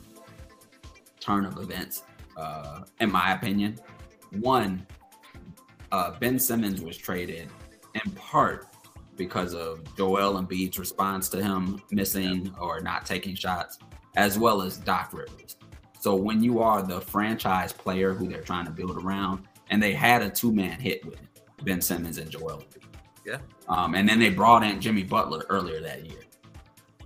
turn 1.21 1.45
of 1.45 1.59
events. 1.59 2.05
Uh, 2.37 2.85
in 3.01 3.11
my 3.11 3.33
opinion, 3.35 3.79
one, 4.31 4.87
uh, 5.93 6.13
Ben 6.21 6.39
Simmons 6.39 6.81
was 6.81 6.97
traded 6.97 7.49
in 7.95 8.11
part 8.13 8.74
because 9.17 9.55
of 9.55 9.83
Joel 9.97 10.41
Embiid's 10.43 10.79
response 10.79 11.29
to 11.31 11.43
him 11.43 11.83
missing 11.91 12.55
or 12.61 12.81
not 12.81 13.07
taking 13.07 13.35
shots, 13.35 13.79
as 14.17 14.39
well 14.39 14.63
as 14.63 14.77
Doc 14.77 15.11
Rivers. 15.13 15.57
So 16.01 16.15
when 16.15 16.43
you 16.43 16.61
are 16.61 16.83
the 16.83 17.01
franchise 17.01 17.73
player 17.73 18.13
who 18.13 18.29
they're 18.29 18.43
trying 18.43 18.67
to 18.67 18.71
build 18.71 19.03
around, 19.03 19.45
and 19.71 19.83
they 19.83 19.93
had 19.93 20.23
a 20.23 20.31
two 20.31 20.53
man 20.53 20.79
hit 20.79 21.05
with 21.05 21.19
Ben 21.63 21.81
Simmons 21.81 22.19
and 22.19 22.31
Joel 22.31 22.59
Embiid. 22.59 22.83
Yeah. 23.25 23.39
Um, 23.69 23.95
and 23.95 24.07
then 24.07 24.19
they 24.19 24.29
brought 24.29 24.63
in 24.63 24.81
Jimmy 24.81 25.03
Butler 25.03 25.47
earlier 25.49 25.81
that 25.81 26.05
year, 26.05 26.21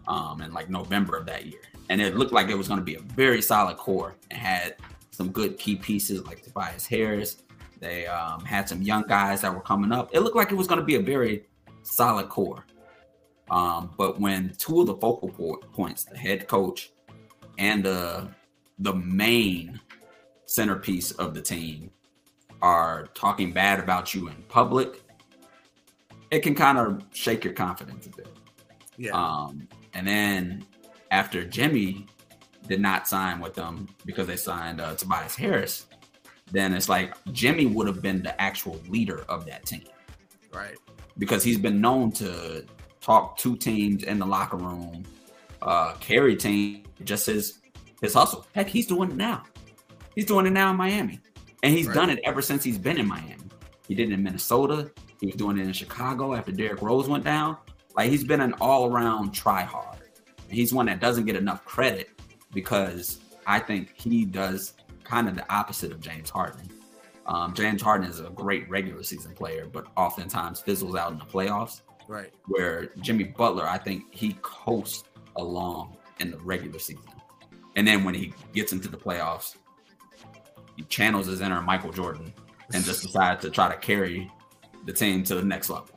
um, 0.09 0.43
in 0.43 0.53
like 0.53 0.69
November 0.69 1.17
of 1.17 1.27
that 1.27 1.47
year, 1.47 1.61
and 1.89 2.01
it 2.01 2.17
looked 2.17 2.33
like 2.33 2.49
it 2.49 2.59
was 2.59 2.67
going 2.67 2.81
to 2.81 2.85
be 2.85 2.97
a 2.97 3.01
very 3.01 3.41
solid 3.41 3.77
core 3.77 4.17
and 4.31 4.41
had 4.41 4.75
some 5.13 5.31
good 5.31 5.59
key 5.59 5.77
pieces 5.77 6.25
like 6.27 6.43
Tobias 6.43 6.87
Harris. 6.87 7.43
They 7.81 8.07
um, 8.07 8.45
had 8.45 8.69
some 8.69 8.83
young 8.83 9.05
guys 9.05 9.43
that 9.43 9.55
were 9.55 9.61
coming 9.61 9.93
up. 9.93 10.11
It 10.13 10.21
looked 10.21 10.35
like 10.35 10.51
it 10.51 10.57
was 10.57 10.67
going 10.67 10.81
to 10.81 10.85
be 10.85 10.97
a 10.97 11.01
very 11.01 11.45
solid 11.83 12.29
core. 12.29 12.65
Um, 13.51 13.95
but 13.97 14.21
when 14.21 14.53
two 14.59 14.81
of 14.81 14.87
the 14.87 14.95
focal 14.95 15.29
points, 15.73 16.05
the 16.05 16.19
head 16.19 16.49
coach 16.49 16.91
and 17.59 17.85
the 17.85 18.29
the 18.79 18.95
main 18.95 19.81
centerpiece 20.47 21.11
of 21.13 21.35
the 21.35 21.43
team, 21.43 21.91
are 22.63 23.09
talking 23.15 23.53
bad 23.53 23.79
about 23.79 24.15
you 24.15 24.29
in 24.29 24.35
public, 24.49 25.03
it 26.31 26.41
can 26.41 26.55
kind 26.55 26.79
of 26.79 27.03
shake 27.13 27.45
your 27.45 27.53
confidence 27.53 28.07
a 28.07 28.11
bit. 28.11 28.29
Yeah. 28.97 29.13
Um, 29.13 29.69
and 29.95 30.07
then 30.07 30.65
after 31.11 31.45
Jimmy 31.45 32.07
did 32.67 32.81
not 32.81 33.09
sign 33.09 33.41
with 33.41 33.55
them 33.55 33.89
because 34.05 34.27
they 34.27 34.37
signed 34.37 34.81
uh, 34.81 34.95
Tobias 34.95 35.35
Harris, 35.35 35.87
then 36.51 36.75
it's 36.75 36.89
like 36.89 37.15
Jimmy 37.33 37.67
would 37.67 37.87
have 37.87 38.03
been 38.03 38.23
the 38.23 38.39
actual 38.41 38.81
leader 38.89 39.25
of 39.29 39.47
that 39.47 39.65
team. 39.65 39.85
Right. 40.53 40.77
Because 41.19 41.43
he's 41.43 41.59
been 41.59 41.81
known 41.81 42.13
to 42.13 42.65
talk 43.01 43.37
to 43.39 43.57
teams 43.57 44.05
in 44.05 44.19
the 44.19 44.27
locker 44.27 44.57
room, 44.57 45.05
uh, 45.63 45.95
carry 45.95 46.37
team 46.37 46.85
just 47.05 47.27
his 47.27 47.59
his 48.01 48.15
hustle. 48.15 48.47
Heck, 48.55 48.69
he's 48.69 48.87
doing 48.87 49.11
it 49.11 49.17
now. 49.17 49.43
He's 50.15 50.27
doing 50.27 50.47
it 50.47 50.51
now 50.51 50.71
in 50.71 50.77
Miami. 50.77 51.21
And 51.63 51.75
he's 51.75 51.87
right. 51.87 51.95
done 51.95 52.11
it 52.11 52.21
ever 52.25 52.41
since 52.41 52.63
he's 52.63 52.79
been 52.79 52.99
in 52.99 53.07
Miami. 53.07 53.37
He 53.89 53.95
did 53.95 54.11
it 54.11 54.15
in 54.15 54.23
Minnesota. 54.23 54.91
He 55.21 55.27
was 55.27 55.35
doing 55.35 55.59
it 55.59 55.67
in 55.67 55.73
Chicago 55.73 56.35
after 56.35 56.53
Derrick 56.53 56.83
Rose 56.83 57.09
went 57.09 57.25
down. 57.25 57.57
Like 57.97 58.11
he's 58.11 58.23
been 58.25 58.41
an 58.41 58.53
all-around 58.61 59.33
try 59.33 59.63
hard. 59.63 59.99
He's 60.49 60.73
one 60.73 60.87
that 60.87 61.01
doesn't 61.01 61.25
get 61.25 61.35
enough 61.35 61.65
credit 61.65 62.11
because 62.53 63.21
I 63.47 63.59
think 63.59 63.93
he 63.95 64.25
does 64.25 64.75
kind 65.03 65.29
of 65.29 65.35
the 65.35 65.53
opposite 65.53 65.91
of 65.91 66.01
James 66.01 66.31
Harden. 66.31 66.69
Um, 67.29 67.53
James 67.53 67.83
Harden 67.83 68.09
is 68.09 68.21
a 68.21 68.31
great 68.31 68.69
regular 68.71 69.03
season 69.03 69.35
player, 69.35 69.67
but 69.71 69.87
oftentimes 69.97 70.61
fizzles 70.61 70.97
out 70.97 71.13
in 71.13 71.19
the 71.19 71.27
playoffs. 71.27 71.83
Right. 72.09 72.33
Where 72.47 72.87
Jimmy 73.01 73.25
Butler, 73.25 73.69
I 73.69 73.77
think 73.77 74.15
he 74.15 74.37
coasts 74.41 75.05
along 75.37 75.99
in 76.21 76.31
the 76.31 76.39
regular 76.39 76.79
season. 76.79 77.05
And 77.77 77.87
then 77.87 78.03
when 78.03 78.15
he 78.15 78.33
gets 78.55 78.73
into 78.73 78.89
the 78.89 78.97
playoffs, 78.97 79.57
he 80.77 80.85
channels 80.85 81.27
his 81.27 81.43
inner 81.43 81.61
Michael 81.61 81.93
Jordan 81.93 82.33
and 82.73 82.83
just 82.83 83.03
decides 83.03 83.43
to 83.43 83.51
try 83.51 83.69
to 83.69 83.77
carry 83.77 84.31
the 84.87 84.93
team 84.93 85.23
to 85.25 85.35
the 85.35 85.45
next 85.45 85.69
level. 85.69 85.91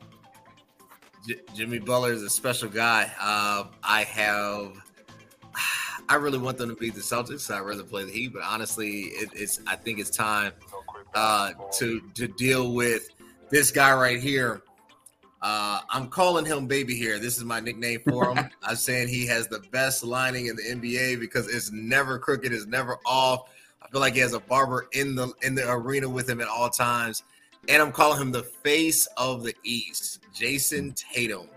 J- 1.26 1.40
Jimmy 1.56 1.80
Butler 1.80 2.12
is 2.12 2.24
a 2.24 2.30
special 2.30 2.68
guy. 2.68 3.10
Uh, 3.20 3.66
I 3.84 4.04
have, 4.04 4.74
I 6.10 6.16
really 6.16 6.40
want 6.40 6.58
them 6.58 6.70
to 6.70 6.76
beat 6.76 6.94
the 6.94 7.02
Celtics. 7.02 7.50
I'd 7.50 7.62
rather 7.62 7.84
play 7.84 8.04
the 8.04 8.12
Heat, 8.12 8.34
but 8.34 8.44
honestly, 8.44 9.04
it, 9.04 9.30
it's 9.34 9.62
I 9.66 9.78
think 9.78 10.00
it's 10.00 10.10
time 10.10 10.52
uh, 11.14 11.52
to 11.78 12.02
to 12.16 12.28
deal 12.28 12.74
with 12.74 13.10
this 13.50 13.72
guy 13.72 13.94
right 13.94 14.20
here. 14.20 14.62
Uh, 15.42 15.80
I'm 15.90 16.08
calling 16.08 16.46
him 16.46 16.68
baby 16.68 16.96
here. 16.96 17.18
This 17.18 17.38
is 17.38 17.44
my 17.44 17.60
nickname 17.60 18.02
for 18.08 18.36
him. 18.36 18.50
I'm 18.64 18.76
saying 18.76 19.08
he 19.08 19.26
has 19.26 19.48
the 19.48 19.60
best 19.72 20.04
lining 20.04 20.48
in 20.48 20.56
the 20.56 20.62
NBA 20.62 21.20
because 21.20 21.48
it's 21.48 21.72
never 21.72 22.20
crooked, 22.20 22.54
it's 22.54 22.68
never 22.68 23.00
off 23.08 23.50
I 23.82 23.88
feel 23.90 24.02
like 24.02 24.14
he 24.14 24.20
has 24.20 24.34
a 24.34 24.40
barber 24.40 24.88
in 24.94 25.16
the 25.16 25.34
in 25.42 25.56
the 25.56 25.70
arena 25.70 26.08
with 26.08 26.30
him 26.30 26.42
at 26.42 26.48
all 26.48 26.70
times. 26.70 27.24
And 27.68 27.82
I'm 27.82 27.92
calling 27.92 28.20
him 28.20 28.32
the 28.32 28.44
face 28.44 29.08
of 29.18 29.44
the 29.44 29.54
East, 29.64 30.20
Jayson 30.34 30.94
Tatum. 30.96 31.48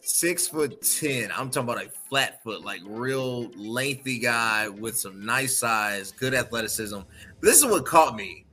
Six 0.00 0.48
foot 0.48 0.80
ten. 0.80 1.30
I'm 1.30 1.50
talking 1.50 1.68
about 1.68 1.84
a 1.84 1.90
flat 1.90 2.42
foot, 2.42 2.64
like 2.64 2.80
real 2.84 3.48
lengthy 3.56 4.18
guy 4.18 4.68
with 4.68 4.96
some 4.96 5.24
nice 5.24 5.58
size, 5.58 6.12
good 6.12 6.34
athleticism. 6.34 7.00
This 7.40 7.58
is 7.58 7.66
what 7.66 7.84
caught 7.84 8.16
me 8.16 8.46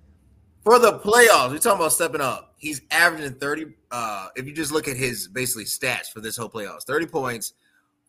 for 0.65 0.79
the 0.79 0.93
playoffs. 0.99 1.51
We're 1.51 1.59
talking 1.59 1.79
about 1.79 1.93
stepping 1.93 2.21
up. 2.21 2.55
He's 2.57 2.81
averaging 2.89 3.35
30. 3.35 3.67
Uh, 3.91 4.27
if 4.35 4.47
you 4.47 4.51
just 4.51 4.71
look 4.71 4.87
at 4.87 4.97
his 4.97 5.27
basically 5.27 5.65
stats 5.65 6.07
for 6.11 6.19
this 6.19 6.35
whole 6.35 6.49
playoffs, 6.49 6.83
30 6.83 7.05
points, 7.05 7.53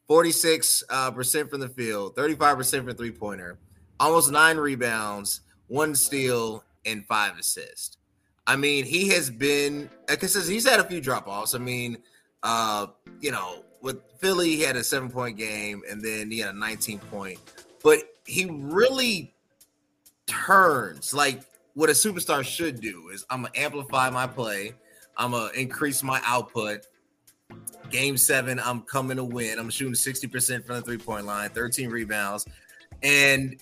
46 0.09 0.83
uh, 0.89 1.11
percent 1.11 1.51
from 1.51 1.61
the 1.61 1.69
field, 1.69 2.17
35 2.17 2.57
percent 2.57 2.85
from 2.87 2.97
three 2.97 3.13
pointer, 3.13 3.59
almost 4.01 4.33
nine 4.33 4.57
rebounds, 4.57 5.43
one 5.69 5.95
steal, 5.95 6.65
and 6.87 7.05
five 7.07 7.39
assists. 7.39 7.99
I 8.47 8.57
mean, 8.57 8.85
he 8.85 9.09
has 9.09 9.29
been 9.29 9.91
because 10.09 10.49
he's 10.49 10.67
had 10.67 10.81
a 10.81 10.85
few 10.85 11.01
drop 11.01 11.29
offs. 11.29 11.55
I 11.55 11.59
mean, 11.59 11.99
uh, 12.43 12.87
you 13.21 13.33
know, 13.33 13.65
with 13.83 13.99
Philly, 14.19 14.57
he 14.57 14.63
had 14.63 14.77
a 14.77 14.85
seven 14.85 15.11
point 15.11 15.37
game, 15.37 15.83
and 15.91 16.01
then 16.01 16.31
he 16.31 16.39
had 16.39 16.55
a 16.55 16.59
19 16.59 17.01
point. 17.01 17.39
But 17.83 17.99
he 18.25 18.47
really 18.51 19.35
turns 20.27 21.13
like 21.13 21.43
what 21.77 21.91
a 21.91 21.93
superstar 21.93 22.43
should 22.43 22.81
do 22.81 23.11
is 23.13 23.27
I'm 23.29 23.43
gonna 23.43 23.53
amplify 23.55 24.09
my 24.09 24.27
play, 24.27 24.73
I'm 25.19 25.33
gonna 25.33 25.53
increase 25.53 26.03
my 26.03 26.21
output. 26.25 26.87
Game 27.91 28.17
seven, 28.17 28.59
I'm 28.59 28.81
coming 28.81 29.19
to 29.19 29.25
win. 29.25 29.59
I'm 29.59 29.69
shooting 29.69 29.93
60% 29.93 30.65
from 30.65 30.77
the 30.77 30.83
three 30.83 30.97
point 30.97 31.27
line, 31.27 31.51
13 31.51 31.91
rebounds. 31.91 32.47
And 33.03 33.61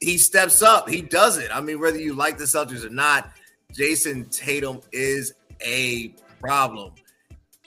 he 0.00 0.18
steps 0.18 0.62
up. 0.62 0.88
He 0.88 1.02
does 1.02 1.36
it. 1.36 1.50
I 1.52 1.60
mean, 1.60 1.80
whether 1.80 1.98
you 1.98 2.14
like 2.14 2.38
the 2.38 2.44
Celtics 2.44 2.84
or 2.84 2.90
not, 2.90 3.32
Jayson 3.74 4.30
Tatum 4.30 4.80
is 4.92 5.34
a 5.60 6.14
problem. 6.40 6.92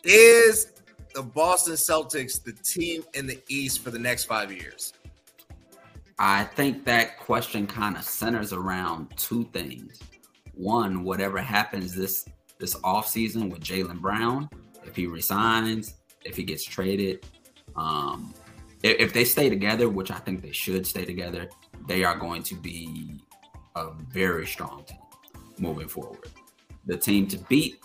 Is 0.06 0.72
the 1.14 1.22
Boston 1.22 1.74
Celtics 1.74 2.42
the 2.42 2.54
team 2.54 3.04
in 3.14 3.28
the 3.28 3.40
East 3.50 3.84
for 3.84 3.92
the 3.92 4.00
next 4.00 4.24
five 4.24 4.54
years? 4.54 4.94
I 6.24 6.44
think 6.44 6.86
that 6.86 7.18
question 7.18 7.66
kind 7.66 7.98
of 7.98 8.04
centers 8.04 8.54
around 8.54 9.12
two 9.18 9.46
things. 9.54 10.00
One, 10.54 11.04
whatever 11.04 11.40
happens 11.40 11.96
this 11.96 12.26
this 12.60 12.76
offseason 12.82 13.50
with 13.50 13.60
Jaylen 13.60 14.00
Brown, 14.00 14.48
if 14.84 14.96
he 14.96 15.08
resigns, 15.08 15.96
if 16.24 16.38
he 16.38 16.44
gets 16.44 16.64
traded, 16.64 17.26
um, 17.76 18.36
if, 18.84 19.00
if 19.00 19.14
they 19.14 19.26
stay 19.26 19.50
together, 19.50 19.90
which 19.90 20.12
I 20.12 20.20
think 20.20 20.44
they 20.44 20.52
should 20.52 20.86
stay 20.86 21.06
together, 21.06 21.50
they 21.88 22.04
are 22.04 22.16
going 22.16 22.44
to 22.44 22.56
be 22.56 23.20
a 23.76 23.88
very 24.10 24.46
strong 24.46 24.84
team 24.84 25.00
moving 25.58 25.88
forward. 25.88 26.30
The 26.86 26.98
team 26.98 27.26
to 27.30 27.40
beat, 27.50 27.80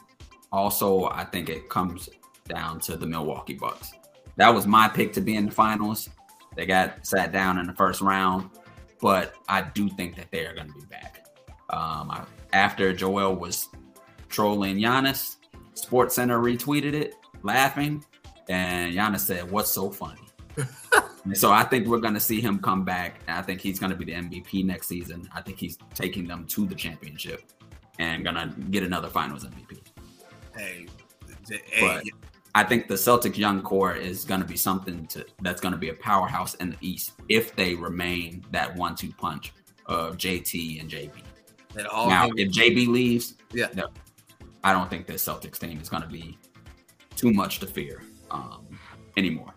also, 0.53 1.07
I 1.07 1.25
think 1.25 1.49
it 1.49 1.71
comes 1.71 2.11
down 2.47 2.81
to 2.81 2.99
the 2.99 3.07
Milwaukee 3.07 3.55
Bucks. 3.55 3.93
That 4.37 4.51
was 4.51 4.67
my 4.67 4.89
pick 4.89 5.15
to 5.15 5.23
be 5.23 5.37
in 5.37 5.47
the 5.47 5.53
finals. 5.53 6.11
They 6.57 6.67
got 6.67 7.07
sat 7.07 7.33
down 7.33 7.59
in 7.59 7.67
the 7.67 7.75
first 7.75 8.01
round, 8.01 8.51
but 9.01 9.35
I 9.49 9.63
do 9.63 9.89
think 9.91 10.17
that 10.17 10.31
they 10.31 10.47
are 10.47 10.55
going 10.55 10.69
to 10.69 10.75
be 10.75 10.87
back. 10.87 11.27
Um, 11.71 12.11
I, 12.11 12.25
after 12.53 12.93
Joel 12.93 13.37
was 13.37 13.69
trolling 14.29 14.79
Giannis, 14.79 15.37
SportsCenter 15.75 16.41
retweeted 16.41 16.95
it, 16.95 17.15
laughing, 17.43 18.05
and 18.49 18.95
Giannis 18.95 19.21
said, 19.21 19.51
"What's 19.51 19.71
so 19.71 19.91
funny?" 19.91 20.23
so 21.35 21.53
I 21.53 21.63
think 21.65 21.87
we're 21.87 21.99
going 21.99 22.15
to 22.15 22.21
see 22.21 22.41
him 22.41 22.59
come 22.59 22.85
back. 22.85 23.21
I 23.29 23.43
think 23.43 23.61
he's 23.61 23.79
going 23.79 23.91
to 23.91 23.97
be 23.97 24.07
the 24.07 24.13
MVP 24.13 24.65
next 24.65 24.89
season. 24.89 25.29
I 25.35 25.43
think 25.43 25.59
he's 25.59 25.79
taking 25.95 26.27
them 26.27 26.47
to 26.47 26.67
the 26.67 26.75
championship 26.75 27.43
and 27.99 28.25
going 28.25 28.37
to 28.37 28.49
get 28.71 28.83
another 28.83 29.09
Finals 29.09 29.45
MVP. 29.45 29.81
Hey, 30.57 30.87
but 31.81 32.03
I 32.57 32.65
think 32.65 32.89
the 32.89 32.95
Celtics 32.95 33.37
young 33.37 33.61
core 33.61 33.95
is 33.95 34.25
going 34.25 34.41
to 34.41 34.47
be 34.47 34.57
something 34.57 35.07
to 35.09 35.27
that's 35.43 35.61
going 35.61 35.73
to 35.73 35.79
be 35.79 35.91
a 35.91 35.95
powerhouse 35.95 36.55
in 36.55 36.71
the 36.71 36.79
East 36.81 37.13
if 37.29 37.55
they 37.55 37.75
remain 37.75 38.47
that 38.51 38.75
one-two 38.75 39.13
punch 39.19 39.53
of 39.85 40.17
JT 40.17 40.81
and 40.81 40.91
JB. 40.91 41.13
And 41.77 41.87
now, 42.09 42.31
if 42.35 42.49
JB 42.51 42.89
leaves, 42.89 43.35
yeah, 43.53 43.69
no, 43.75 43.89
I 44.65 44.73
don't 44.73 44.89
think 44.89 45.07
the 45.07 45.13
Celtics 45.13 45.59
team 45.59 45.79
is 45.79 45.91
going 45.91 46.03
to 46.03 46.09
be 46.09 46.39
too 47.15 47.31
much 47.31 47.59
to 47.59 47.67
fear 47.67 48.01
um, 48.31 48.67
anymore. 49.19 49.55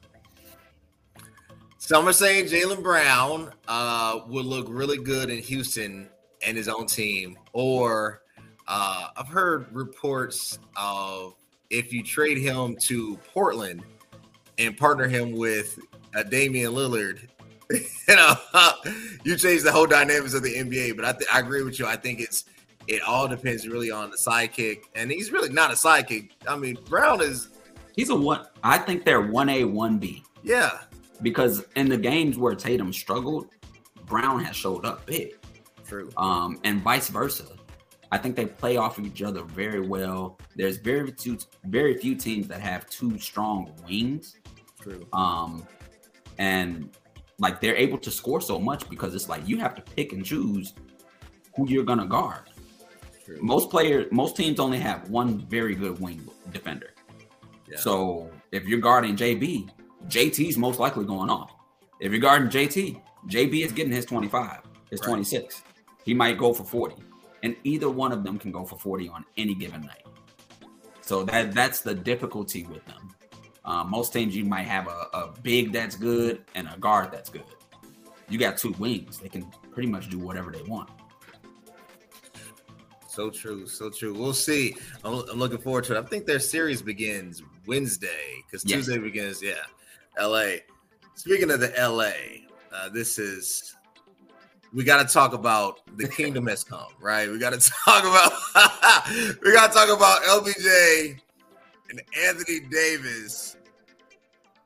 Some 1.77 2.05
are 2.05 2.11
saying 2.11 2.47
Jaylen 2.47 2.83
Brown 2.83 3.53
uh, 3.69 4.19
would 4.27 4.45
look 4.45 4.67
really 4.69 4.97
good 4.97 5.29
in 5.29 5.41
Houston 5.43 6.09
and 6.45 6.57
his 6.57 6.67
own 6.67 6.85
team, 6.85 7.39
or 7.53 8.23
uh, 8.67 9.07
I've 9.15 9.29
heard 9.29 9.73
reports 9.73 10.59
of 10.75 11.35
if 11.69 11.93
you 11.93 12.03
trade 12.03 12.37
him 12.37 12.75
to 12.75 13.17
Portland 13.33 13.83
and 14.57 14.77
partner 14.77 15.07
him 15.07 15.31
with 15.31 15.79
a 16.15 16.23
Damian 16.23 16.73
Lillard, 16.73 17.27
you 17.71 18.15
know, 18.15 18.33
you 19.23 19.35
change 19.37 19.63
the 19.63 19.71
whole 19.71 19.87
dynamics 19.87 20.33
of 20.33 20.43
the 20.43 20.53
NBA. 20.55 20.95
But 20.95 21.05
I, 21.05 21.11
th- 21.13 21.29
I 21.31 21.39
agree 21.39 21.63
with 21.63 21.79
you. 21.79 21.85
I 21.85 21.95
think 21.95 22.19
it's 22.19 22.45
it 22.87 23.03
all 23.03 23.27
depends 23.27 23.67
really 23.67 23.91
on 23.91 24.09
the 24.09 24.17
sidekick, 24.17 24.83
and 24.95 25.11
he's 25.11 25.31
really 25.31 25.49
not 25.49 25.69
a 25.69 25.75
sidekick. 25.75 26.31
I 26.47 26.57
mean, 26.57 26.77
Brown 26.85 27.21
is 27.21 27.49
he's 27.95 28.09
a 28.09 28.15
one. 28.15 28.47
I 28.63 28.79
think 28.79 29.05
they're 29.05 29.21
one 29.21 29.49
A, 29.49 29.63
one 29.63 29.99
B. 29.99 30.23
Yeah, 30.43 30.79
because 31.21 31.63
in 31.75 31.87
the 31.87 31.97
games 31.97 32.37
where 32.37 32.55
Tatum 32.55 32.91
struggled, 32.91 33.49
Brown 34.05 34.43
has 34.43 34.55
showed 34.55 34.85
up 34.85 35.05
big. 35.05 35.35
True. 35.87 36.09
Um, 36.17 36.59
and 36.63 36.81
vice 36.81 37.09
versa. 37.09 37.45
I 38.11 38.17
think 38.17 38.35
they 38.35 38.45
play 38.45 38.77
off 38.77 38.97
of 38.97 39.05
each 39.05 39.21
other 39.21 39.43
very 39.43 39.81
well. 39.81 40.39
There's 40.55 40.77
very 40.77 41.11
few, 41.11 41.37
very 41.65 41.95
few 41.97 42.15
teams 42.15 42.47
that 42.47 42.61
have 42.61 42.89
two 42.89 43.19
strong 43.19 43.71
wings. 43.87 44.35
True. 44.81 45.05
Um, 45.13 45.67
and 46.37 46.89
like 47.37 47.61
they're 47.61 47.75
able 47.75 47.97
to 47.99 48.11
score 48.11 48.41
so 48.41 48.59
much 48.59 48.89
because 48.89 49.13
it's 49.13 49.29
like 49.29 49.47
you 49.47 49.57
have 49.57 49.75
to 49.75 49.81
pick 49.81 50.13
and 50.13 50.25
choose 50.25 50.73
who 51.55 51.69
you're 51.69 51.83
gonna 51.83 52.05
guard. 52.05 52.49
True. 53.25 53.37
Most 53.41 53.69
players, 53.69 54.07
most 54.11 54.35
teams 54.35 54.59
only 54.59 54.79
have 54.79 55.09
one 55.09 55.39
very 55.47 55.75
good 55.75 55.99
wing 55.99 56.27
defender. 56.51 56.91
Yeah. 57.69 57.77
So 57.77 58.31
if 58.51 58.65
you're 58.65 58.79
guarding 58.79 59.15
JB, 59.15 59.69
JT's 60.07 60.57
most 60.57 60.79
likely 60.79 61.05
going 61.05 61.29
off. 61.29 61.53
If 61.99 62.11
you're 62.11 62.21
guarding 62.21 62.49
JT, 62.49 63.01
JB 63.27 63.65
is 63.65 63.71
getting 63.71 63.91
his 63.91 64.05
25, 64.05 64.61
his 64.89 64.99
right. 65.01 65.07
26. 65.07 65.63
He 66.05 66.13
might 66.13 66.37
go 66.37 66.53
for 66.53 66.63
40. 66.63 66.95
And 67.43 67.55
either 67.63 67.89
one 67.89 68.11
of 68.11 68.23
them 68.23 68.37
can 68.37 68.51
go 68.51 68.65
for 68.65 68.77
40 68.77 69.09
on 69.09 69.25
any 69.37 69.55
given 69.55 69.81
night. 69.81 70.05
So 71.01 71.23
that 71.23 71.53
that's 71.53 71.81
the 71.81 71.95
difficulty 71.95 72.65
with 72.65 72.85
them. 72.85 73.09
Um, 73.65 73.89
most 73.89 74.13
teams 74.13 74.35
you 74.35 74.45
might 74.45 74.67
have 74.67 74.87
a, 74.87 75.07
a 75.13 75.33
big 75.41 75.71
that's 75.71 75.95
good 75.95 76.43
and 76.55 76.69
a 76.73 76.77
guard 76.77 77.11
that's 77.11 77.29
good. 77.29 77.43
You 78.29 78.37
got 78.37 78.57
two 78.57 78.71
wings; 78.73 79.17
they 79.17 79.29
can 79.29 79.45
pretty 79.71 79.89
much 79.89 80.09
do 80.09 80.19
whatever 80.19 80.51
they 80.51 80.61
want. 80.63 80.89
So 83.07 83.29
true, 83.29 83.65
so 83.67 83.89
true. 83.89 84.13
We'll 84.13 84.33
see. 84.33 84.75
I'm, 85.03 85.27
I'm, 85.29 85.39
looking 85.39 85.57
forward 85.57 85.83
to 85.85 85.95
it. 85.97 85.99
I 85.99 86.03
think 86.03 86.25
their 86.25 86.39
series 86.39 86.81
begins 86.81 87.41
Wednesday 87.65 88.43
because 88.45 88.63
yes. 88.63 88.77
Tuesday 88.77 88.99
begins. 88.99 89.41
Yeah, 89.41 89.55
L.A. 90.17 90.63
Speaking 91.15 91.49
of 91.51 91.59
the 91.59 91.77
L.A., 91.77 92.45
uh, 92.71 92.87
this 92.89 93.17
is 93.17 93.75
we 94.73 94.83
got 94.83 95.05
to 95.05 95.13
talk 95.13 95.33
about 95.33 95.81
the 95.97 96.07
kingdom 96.07 96.47
has 96.47 96.63
come, 96.63 96.87
right? 96.99 97.29
We 97.29 97.39
got 97.39 97.53
to 97.53 97.59
talk 97.85 98.03
about 98.03 98.31
we 99.43 99.51
got 99.51 99.71
to 99.71 99.77
talk 99.77 99.89
about 99.89 100.21
LBJ 100.23 101.19
and 101.89 102.01
Anthony 102.25 102.59
Davis. 102.69 103.57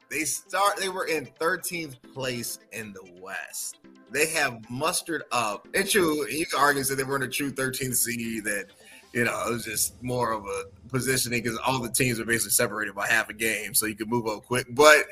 They 0.09 0.25
start. 0.25 0.77
They 0.77 0.89
were 0.89 1.05
in 1.05 1.27
13th 1.39 1.95
place 2.13 2.59
in 2.71 2.93
the 2.93 3.09
West. 3.19 3.79
They 4.11 4.27
have 4.27 4.69
mustered 4.69 5.23
up. 5.31 5.67
And 5.73 5.89
true, 5.89 6.27
you 6.29 6.45
can 6.45 6.59
argue 6.59 6.83
that 6.83 6.95
they 6.95 7.03
were 7.03 7.15
in 7.15 7.23
a 7.23 7.27
true 7.27 7.51
13th 7.51 7.95
seed. 7.95 8.43
That 8.43 8.67
you 9.13 9.23
know 9.23 9.47
it 9.47 9.51
was 9.51 9.65
just 9.65 10.01
more 10.03 10.31
of 10.31 10.45
a 10.45 10.65
positioning 10.89 11.41
because 11.41 11.57
all 11.65 11.79
the 11.79 11.89
teams 11.89 12.19
are 12.19 12.25
basically 12.25 12.51
separated 12.51 12.93
by 12.93 13.07
half 13.07 13.29
a 13.29 13.33
game, 13.33 13.73
so 13.73 13.85
you 13.85 13.95
could 13.95 14.09
move 14.09 14.27
up 14.27 14.45
quick. 14.45 14.67
But 14.69 15.05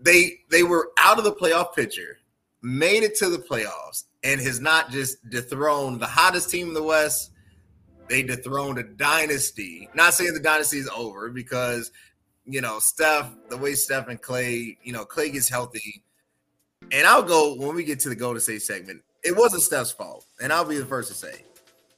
they 0.00 0.38
they 0.50 0.62
were 0.62 0.90
out 0.98 1.18
of 1.18 1.24
the 1.24 1.32
playoff 1.32 1.74
picture 1.74 2.18
made 2.64 3.02
it 3.02 3.14
to 3.16 3.28
the 3.28 3.38
playoffs 3.38 4.04
and 4.22 4.40
has 4.40 4.58
not 4.58 4.90
just 4.90 5.28
dethroned 5.28 6.00
the 6.00 6.06
hottest 6.06 6.50
team 6.50 6.68
in 6.68 6.74
the 6.74 6.82
West. 6.82 7.30
They 8.08 8.22
dethroned 8.22 8.78
a 8.78 8.82
dynasty. 8.82 9.88
Not 9.94 10.14
saying 10.14 10.32
the 10.32 10.40
dynasty 10.40 10.78
is 10.78 10.88
over 10.88 11.28
because, 11.28 11.92
you 12.46 12.62
know, 12.62 12.78
Steph, 12.78 13.30
the 13.50 13.56
way 13.56 13.74
Steph 13.74 14.08
and 14.08 14.20
Clay, 14.20 14.78
you 14.82 14.92
know, 14.92 15.04
Clay 15.04 15.30
gets 15.30 15.48
healthy. 15.48 16.02
And 16.90 17.06
I'll 17.06 17.22
go 17.22 17.54
when 17.54 17.74
we 17.74 17.84
get 17.84 18.00
to 18.00 18.08
the 18.08 18.16
Golden 18.16 18.40
State 18.40 18.62
segment. 18.62 19.02
It 19.22 19.36
wasn't 19.36 19.62
Steph's 19.62 19.92
fault. 19.92 20.26
And 20.42 20.52
I'll 20.52 20.64
be 20.64 20.78
the 20.78 20.86
first 20.86 21.08
to 21.08 21.14
say 21.14 21.44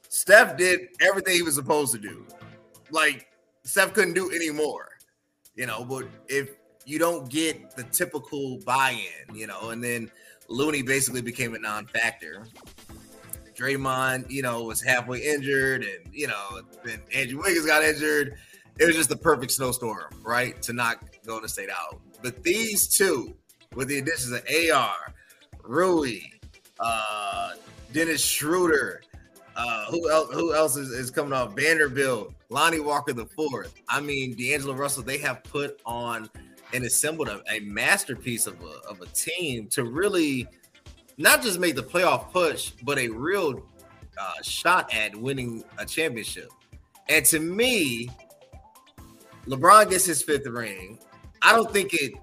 Steph 0.09 0.57
did 0.57 0.81
everything 1.01 1.35
he 1.35 1.43
was 1.43 1.55
supposed 1.55 1.93
to 1.93 1.99
do. 1.99 2.25
Like, 2.91 3.27
Steph 3.63 3.93
couldn't 3.93 4.13
do 4.13 4.31
any 4.31 4.49
more, 4.49 4.89
you 5.55 5.65
know, 5.65 5.85
but 5.85 6.07
if 6.27 6.51
you 6.85 6.99
don't 6.99 7.29
get 7.29 7.75
the 7.75 7.83
typical 7.83 8.59
buy 8.65 8.97
in, 9.27 9.35
you 9.35 9.47
know, 9.47 9.69
and 9.71 9.83
then 9.83 10.09
Looney 10.49 10.81
basically 10.81 11.21
became 11.21 11.55
a 11.55 11.59
non-factor. 11.59 12.45
Draymond, 13.55 14.29
you 14.29 14.41
know, 14.43 14.63
was 14.63 14.81
halfway 14.81 15.21
injured, 15.21 15.83
and 15.83 16.13
you 16.13 16.27
know, 16.27 16.61
then 16.83 17.01
Andrew 17.13 17.41
Wiggins 17.41 17.65
got 17.65 17.83
injured. 17.83 18.37
It 18.79 18.85
was 18.85 18.95
just 18.95 19.09
the 19.09 19.17
perfect 19.17 19.51
snowstorm, 19.51 20.13
right, 20.23 20.61
to 20.61 20.73
knock 20.73 21.03
Golden 21.25 21.49
State 21.49 21.69
out. 21.69 21.99
But 22.21 22.43
these 22.43 22.87
two, 22.87 23.35
with 23.73 23.87
the 23.87 23.97
additions 23.97 24.31
of 24.31 24.43
AR, 24.71 25.13
Rui, 25.63 26.19
uh, 26.79 27.53
Dennis 27.91 28.23
Schroeder, 28.23 29.01
uh, 29.55 29.85
who 29.85 30.09
else? 30.09 30.31
Who 30.33 30.53
else 30.53 30.75
is, 30.75 30.89
is 30.89 31.09
coming 31.09 31.33
off? 31.33 31.55
Vanderbilt, 31.55 32.33
Lonnie 32.49 32.79
Walker 32.79 33.11
the 33.11 33.25
fourth. 33.25 33.73
I 33.89 33.99
mean, 33.99 34.35
D'Angelo 34.35 34.75
Russell. 34.75 35.01
They 35.01 35.17
have 35.17 35.43
put 35.43 35.81
on 35.83 36.29
and 36.73 36.83
assembled 36.83 37.29
a, 37.29 37.41
a 37.51 37.59
masterpiece 37.61 38.47
of 38.47 38.61
a, 38.61 38.89
of 38.89 39.01
a 39.01 39.05
team 39.07 39.67
to 39.67 39.83
really 39.83 40.47
not 41.17 41.41
just 41.41 41.59
make 41.59 41.75
the 41.75 41.83
playoff 41.83 42.31
push, 42.31 42.71
but 42.83 42.97
a 42.97 43.09
real 43.09 43.63
uh, 44.19 44.33
shot 44.43 44.93
at 44.93 45.15
winning 45.15 45.63
a 45.77 45.85
championship. 45.85 46.49
And 47.09 47.23
to 47.25 47.39
me, 47.39 48.09
LeBron 49.47 49.89
gets 49.89 50.05
his 50.05 50.21
fifth 50.21 50.45
ring. 50.45 50.99
I 51.41 51.53
don't 51.53 51.71
think 51.71 51.93
it. 51.93 52.13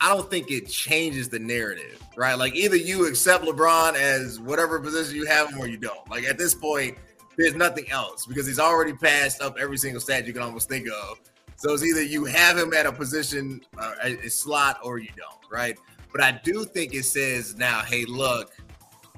I 0.00 0.14
don't 0.14 0.30
think 0.30 0.50
it 0.50 0.68
changes 0.68 1.28
the 1.28 1.40
narrative, 1.40 2.00
right? 2.16 2.34
Like 2.34 2.54
either 2.54 2.76
you 2.76 3.06
accept 3.06 3.44
LeBron 3.44 3.94
as 3.94 4.38
whatever 4.38 4.78
position 4.78 5.16
you 5.16 5.26
have 5.26 5.50
him, 5.50 5.58
or 5.58 5.66
you 5.66 5.76
don't. 5.76 6.08
Like 6.08 6.24
at 6.24 6.38
this 6.38 6.54
point, 6.54 6.96
there's 7.36 7.54
nothing 7.54 7.90
else 7.90 8.26
because 8.26 8.46
he's 8.46 8.60
already 8.60 8.92
passed 8.92 9.42
up 9.42 9.56
every 9.58 9.76
single 9.76 10.00
stat 10.00 10.26
you 10.26 10.32
can 10.32 10.42
almost 10.42 10.68
think 10.68 10.88
of 10.88 11.20
so 11.58 11.72
it's 11.72 11.84
either 11.84 12.02
you 12.02 12.24
have 12.24 12.56
him 12.56 12.72
at 12.72 12.86
a 12.86 12.92
position, 12.92 13.60
uh, 13.76 13.92
a, 14.00 14.28
slot, 14.30 14.78
or 14.84 14.98
you 14.98 15.08
don't, 15.16 15.50
right? 15.50 15.76
But 16.12 16.22
I 16.22 16.40
do 16.44 16.64
think 16.64 16.94
it 16.94 17.04
says 17.04 17.56
now, 17.56 17.80
hey, 17.80 18.04
look, 18.04 18.52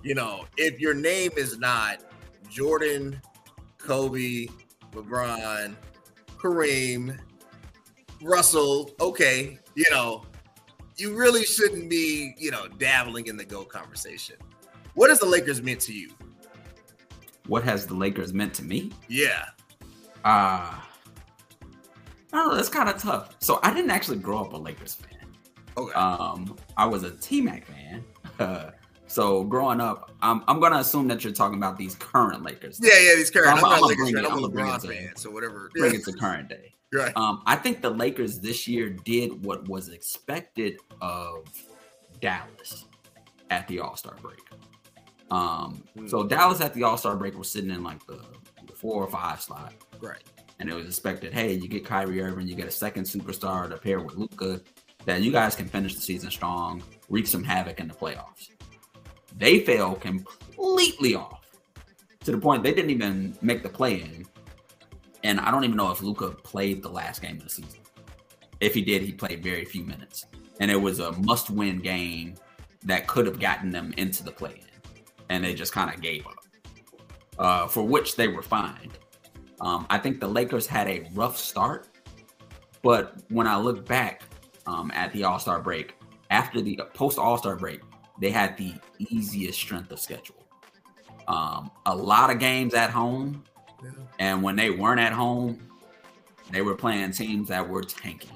you 0.02 0.14
know, 0.14 0.46
if 0.56 0.80
your 0.80 0.94
name 0.94 1.32
is 1.36 1.58
not 1.58 1.98
Jordan, 2.48 3.20
Kobe, 3.76 4.46
LeBron, 4.92 5.76
Kareem, 6.38 7.18
Russell, 8.22 8.90
okay, 9.02 9.58
you 9.74 9.84
know, 9.90 10.24
you 10.96 11.14
really 11.14 11.44
shouldn't 11.44 11.90
be, 11.90 12.34
you 12.38 12.50
know, 12.50 12.68
dabbling 12.68 13.26
in 13.26 13.36
the 13.36 13.44
go 13.44 13.64
conversation. 13.64 14.36
What 14.94 15.10
has 15.10 15.18
the 15.18 15.26
Lakers 15.26 15.60
meant 15.60 15.80
to 15.80 15.92
you? 15.92 16.10
What 17.48 17.64
has 17.64 17.86
the 17.86 17.94
Lakers 17.94 18.32
meant 18.32 18.54
to 18.54 18.64
me? 18.64 18.92
Yeah. 19.08 19.44
Ah. 20.24 20.86
Uh 20.86 20.89
I. 22.32 22.54
That's 22.54 22.68
kind 22.68 22.88
of 22.88 23.00
tough. 23.00 23.36
So 23.40 23.60
I 23.62 23.72
didn't 23.72 23.90
actually 23.90 24.18
grow 24.18 24.38
up 24.38 24.52
a 24.52 24.56
Lakers 24.56 24.94
fan. 24.94 25.34
Okay. 25.76 25.92
Um, 25.94 26.56
I 26.76 26.86
was 26.86 27.02
a 27.02 27.10
T 27.12 27.40
Mac 27.40 27.66
fan. 27.66 28.04
so 29.06 29.44
growing 29.44 29.80
up, 29.80 30.10
I'm, 30.22 30.42
I'm 30.48 30.60
going 30.60 30.72
to 30.72 30.78
assume 30.78 31.08
that 31.08 31.24
you're 31.24 31.32
talking 31.32 31.58
about 31.58 31.76
these 31.76 31.94
current 31.94 32.42
Lakers. 32.42 32.78
Yeah, 32.82 32.98
yeah, 33.00 33.14
these 33.14 33.30
current. 33.30 33.48
I'm, 33.48 33.64
I'm, 33.64 33.72
I'm, 33.72 33.80
Lakers 33.82 34.10
fan. 34.10 34.26
I'm 34.26 34.44
a 34.44 34.48
LeBron 34.48 34.86
fan. 34.86 35.16
So 35.16 35.30
whatever. 35.30 35.70
Bring 35.74 35.94
it 35.96 36.04
to 36.04 36.12
current 36.12 36.48
day. 36.48 36.74
Right. 36.92 37.16
Um, 37.16 37.42
I 37.46 37.56
think 37.56 37.82
the 37.82 37.90
Lakers 37.90 38.40
this 38.40 38.66
year 38.66 38.90
did 38.90 39.44
what 39.44 39.68
was 39.68 39.90
expected 39.90 40.78
of 41.00 41.46
Dallas 42.20 42.86
at 43.50 43.68
the 43.68 43.80
All 43.80 43.96
Star 43.96 44.16
break. 44.20 44.40
Um, 45.30 45.84
mm. 45.96 46.10
so 46.10 46.24
Dallas 46.24 46.60
at 46.60 46.74
the 46.74 46.82
All 46.82 46.96
Star 46.96 47.16
break 47.16 47.38
was 47.38 47.48
sitting 47.48 47.70
in 47.70 47.84
like 47.84 48.04
the, 48.06 48.20
the 48.66 48.72
four 48.72 49.04
or 49.04 49.08
five 49.08 49.40
slot. 49.40 49.74
Right 50.00 50.24
and 50.60 50.68
it 50.68 50.74
was 50.74 50.86
expected, 50.86 51.32
hey, 51.32 51.54
you 51.54 51.66
get 51.66 51.86
Kyrie 51.86 52.20
Irving, 52.20 52.46
you 52.46 52.54
get 52.54 52.68
a 52.68 52.70
second 52.70 53.04
superstar 53.04 53.68
to 53.68 53.78
pair 53.78 53.98
with 53.98 54.16
Luka, 54.16 54.60
that 55.06 55.22
you 55.22 55.32
guys 55.32 55.56
can 55.56 55.66
finish 55.66 55.94
the 55.94 56.02
season 56.02 56.30
strong, 56.30 56.82
wreak 57.08 57.26
some 57.26 57.42
havoc 57.42 57.80
in 57.80 57.88
the 57.88 57.94
playoffs. 57.94 58.50
They 59.36 59.60
fell 59.60 59.94
completely 59.94 61.14
off 61.14 61.40
to 62.24 62.30
the 62.30 62.38
point 62.38 62.62
they 62.62 62.74
didn't 62.74 62.90
even 62.90 63.34
make 63.40 63.62
the 63.62 63.70
play 63.70 64.02
in. 64.02 64.26
And 65.24 65.40
I 65.40 65.50
don't 65.50 65.64
even 65.64 65.78
know 65.78 65.90
if 65.90 66.02
Luka 66.02 66.30
played 66.30 66.82
the 66.82 66.90
last 66.90 67.22
game 67.22 67.36
of 67.36 67.44
the 67.44 67.50
season. 67.50 67.80
If 68.60 68.74
he 68.74 68.82
did, 68.82 69.00
he 69.00 69.12
played 69.12 69.42
very 69.42 69.64
few 69.64 69.84
minutes. 69.84 70.26
And 70.60 70.70
it 70.70 70.76
was 70.76 70.98
a 70.98 71.12
must 71.12 71.48
win 71.48 71.78
game 71.80 72.34
that 72.84 73.06
could 73.06 73.26
have 73.26 73.40
gotten 73.40 73.70
them 73.70 73.94
into 73.96 74.22
the 74.22 74.30
play 74.30 74.60
in. 74.60 74.92
And 75.30 75.42
they 75.42 75.54
just 75.54 75.72
kind 75.72 75.94
of 75.94 76.02
gave 76.02 76.26
up, 76.26 76.44
uh, 77.38 77.66
for 77.66 77.82
which 77.82 78.16
they 78.16 78.28
were 78.28 78.42
fined. 78.42 78.98
Um, 79.60 79.86
I 79.90 79.98
think 79.98 80.20
the 80.20 80.28
Lakers 80.28 80.66
had 80.66 80.88
a 80.88 81.08
rough 81.14 81.36
start, 81.36 81.88
but 82.82 83.14
when 83.28 83.46
I 83.46 83.58
look 83.58 83.86
back 83.86 84.22
um, 84.66 84.90
at 84.94 85.12
the 85.12 85.24
All 85.24 85.38
Star 85.38 85.60
break, 85.60 85.94
after 86.30 86.60
the 86.60 86.80
post 86.94 87.18
All 87.18 87.36
Star 87.36 87.56
break, 87.56 87.80
they 88.20 88.30
had 88.30 88.56
the 88.56 88.74
easiest 88.98 89.58
strength 89.58 89.90
of 89.90 90.00
schedule. 90.00 90.36
Um, 91.28 91.70
a 91.86 91.94
lot 91.94 92.30
of 92.30 92.38
games 92.38 92.74
at 92.74 92.90
home, 92.90 93.44
yeah. 93.82 93.90
and 94.18 94.42
when 94.42 94.56
they 94.56 94.70
weren't 94.70 95.00
at 95.00 95.12
home, 95.12 95.58
they 96.50 96.62
were 96.62 96.74
playing 96.74 97.12
teams 97.12 97.48
that 97.48 97.68
were 97.68 97.82
tanking. 97.82 98.30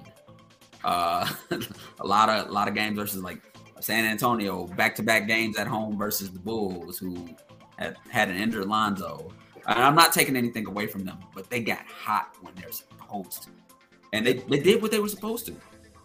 Uh, 0.84 1.28
a 2.00 2.06
lot 2.06 2.28
of 2.28 2.48
a 2.48 2.52
lot 2.52 2.68
of 2.68 2.74
games 2.74 2.96
versus 2.98 3.22
like 3.22 3.40
San 3.80 4.04
Antonio, 4.04 4.66
back 4.66 4.94
to 4.96 5.02
back 5.02 5.26
games 5.26 5.58
at 5.58 5.66
home 5.66 5.98
versus 5.98 6.30
the 6.30 6.38
Bulls, 6.38 6.98
who 6.98 7.28
had 7.76 7.96
had 8.10 8.28
an 8.28 8.36
injured 8.36 8.66
Lonzo. 8.66 9.32
And 9.66 9.78
I'm 9.78 9.94
not 9.94 10.12
taking 10.12 10.36
anything 10.36 10.66
away 10.66 10.86
from 10.86 11.04
them, 11.04 11.18
but 11.34 11.48
they 11.48 11.60
got 11.60 11.86
hot 11.86 12.34
when 12.42 12.54
they're 12.54 12.72
supposed 12.72 13.44
to, 13.44 13.50
and 14.12 14.26
they 14.26 14.34
they 14.34 14.60
did 14.60 14.82
what 14.82 14.90
they 14.90 14.98
were 14.98 15.08
supposed 15.08 15.46
to. 15.46 15.56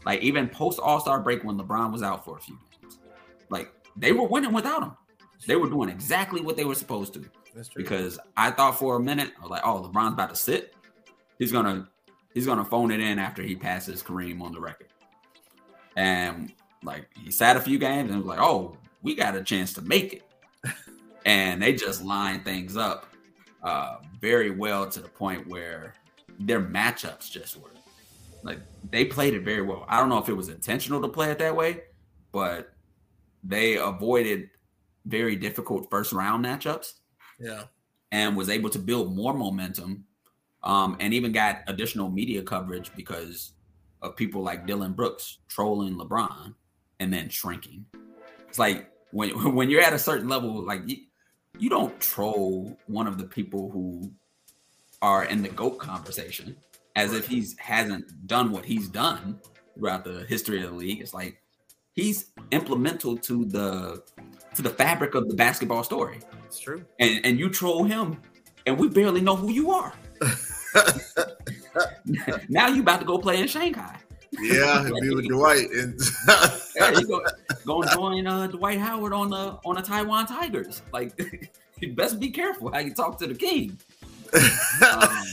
Like 0.05 0.21
even 0.21 0.47
post 0.47 0.79
All 0.79 0.99
Star 0.99 1.19
break 1.19 1.43
when 1.43 1.57
LeBron 1.57 1.91
was 1.91 2.01
out 2.01 2.23
for 2.23 2.37
a 2.37 2.39
few 2.39 2.57
games, 2.81 2.99
like 3.49 3.71
they 3.97 4.13
were 4.13 4.27
winning 4.27 4.53
without 4.53 4.83
him. 4.83 4.91
They 5.45 5.55
were 5.55 5.69
doing 5.69 5.89
exactly 5.89 6.41
what 6.41 6.57
they 6.57 6.65
were 6.65 6.75
supposed 6.75 7.13
to. 7.15 7.25
Because 7.75 8.19
I 8.37 8.51
thought 8.51 8.77
for 8.77 8.95
a 8.95 8.99
minute, 8.99 9.33
I 9.37 9.41
was 9.41 9.49
like, 9.49 9.65
oh, 9.65 9.81
LeBron's 9.81 10.13
about 10.13 10.29
to 10.29 10.35
sit. 10.35 10.73
He's 11.37 11.51
gonna 11.51 11.89
he's 12.33 12.45
gonna 12.45 12.65
phone 12.65 12.91
it 12.91 12.99
in 12.99 13.19
after 13.19 13.41
he 13.41 13.55
passes 13.55 14.01
Kareem 14.01 14.41
on 14.41 14.53
the 14.53 14.59
record. 14.59 14.87
And 15.97 16.53
like 16.83 17.07
he 17.17 17.31
sat 17.31 17.57
a 17.57 17.59
few 17.59 17.77
games 17.77 18.11
and 18.11 18.19
was 18.19 18.27
like, 18.27 18.39
oh, 18.39 18.77
we 19.01 19.15
got 19.15 19.35
a 19.35 19.43
chance 19.43 19.73
to 19.73 19.81
make 19.81 20.13
it. 20.13 20.23
and 21.25 21.61
they 21.61 21.73
just 21.73 22.03
lined 22.03 22.45
things 22.45 22.77
up 22.77 23.07
uh, 23.63 23.97
very 24.19 24.51
well 24.51 24.87
to 24.89 24.99
the 25.01 25.09
point 25.09 25.47
where 25.47 25.95
their 26.39 26.61
matchups 26.61 27.29
just 27.29 27.59
were 27.61 27.71
like 28.43 28.59
they 28.89 29.05
played 29.05 29.33
it 29.33 29.43
very 29.43 29.61
well. 29.61 29.85
I 29.87 29.99
don't 29.99 30.09
know 30.09 30.17
if 30.17 30.29
it 30.29 30.33
was 30.33 30.49
intentional 30.49 31.01
to 31.01 31.07
play 31.07 31.31
it 31.31 31.39
that 31.39 31.55
way, 31.55 31.81
but 32.31 32.73
they 33.43 33.77
avoided 33.77 34.49
very 35.05 35.35
difficult 35.35 35.89
first 35.89 36.13
round 36.13 36.45
matchups. 36.45 36.93
Yeah. 37.39 37.63
And 38.11 38.35
was 38.35 38.49
able 38.49 38.69
to 38.71 38.79
build 38.79 39.15
more 39.15 39.33
momentum 39.33 40.05
um, 40.63 40.97
and 40.99 41.13
even 41.13 41.31
got 41.31 41.61
additional 41.67 42.09
media 42.09 42.41
coverage 42.41 42.91
because 42.95 43.53
of 44.01 44.15
people 44.15 44.41
like 44.41 44.65
Dillon 44.65 44.93
Brooks 44.93 45.39
trolling 45.47 45.95
LeBron 45.95 46.55
and 46.99 47.13
then 47.13 47.29
shrinking. 47.29 47.85
It's 48.47 48.59
like 48.59 48.89
when 49.11 49.29
when 49.55 49.69
you're 49.69 49.81
at 49.81 49.93
a 49.93 49.99
certain 49.99 50.27
level, 50.27 50.65
like 50.65 50.81
you, 51.59 51.69
don't 51.69 51.99
troll 51.99 52.77
one 52.87 53.07
of 53.07 53.17
the 53.17 53.25
people 53.25 53.69
who 53.69 54.11
are 55.01 55.25
in 55.25 55.41
the 55.41 55.49
GOAT 55.49 55.77
conversation 55.77 56.55
as 56.95 57.13
if 57.13 57.27
he's 57.27 57.57
hasn't 57.59 58.27
done 58.27 58.51
what 58.51 58.65
he's 58.65 58.87
done 58.87 59.39
throughout 59.77 60.03
the 60.03 60.25
history 60.25 60.63
of 60.63 60.71
the 60.71 60.75
league. 60.75 60.99
It's 61.01 61.13
like 61.13 61.41
he's 61.93 62.31
implemental 62.51 63.17
to 63.17 63.45
the 63.45 64.03
to 64.55 64.61
the 64.61 64.69
fabric 64.69 65.15
of 65.15 65.27
the 65.29 65.35
basketball 65.35 65.83
story. 65.83 66.19
It's 66.45 66.59
true. 66.59 66.85
And 66.99 67.25
and 67.25 67.39
you 67.39 67.49
troll 67.49 67.83
him, 67.83 68.21
and 68.65 68.77
we 68.77 68.89
barely 68.89 69.21
know 69.21 69.35
who 69.35 69.51
you 69.51 69.71
are. 69.71 69.93
now 72.49 72.67
you 72.67 72.81
about 72.81 72.99
to 72.99 73.05
go 73.05 73.17
play 73.17 73.39
in 73.39 73.47
Shanghai. 73.47 73.97
Yeah, 74.41 74.89
be 75.01 75.15
with 75.15 75.27
Dwight 75.27 75.69
and 75.71 75.99
yeah, 76.75 76.91
you 76.99 77.07
go 77.07 77.21
go 77.69 77.83
join 77.83 78.25
uh, 78.25 78.47
Dwight 78.47 78.79
Howard 78.79 79.13
on 79.13 79.29
the 79.29 79.59
on 79.63 79.75
the 79.75 79.81
Taiwan 79.81 80.25
Tigers. 80.25 80.81
Like, 80.91 81.13
you 81.79 81.93
best 81.93 82.19
be 82.19 82.31
careful 82.31 82.71
how 82.71 82.79
you 82.79 82.93
talk 82.93 83.19
to 83.19 83.27
the 83.27 83.35
king. 83.35 83.79
Um, 84.85 85.25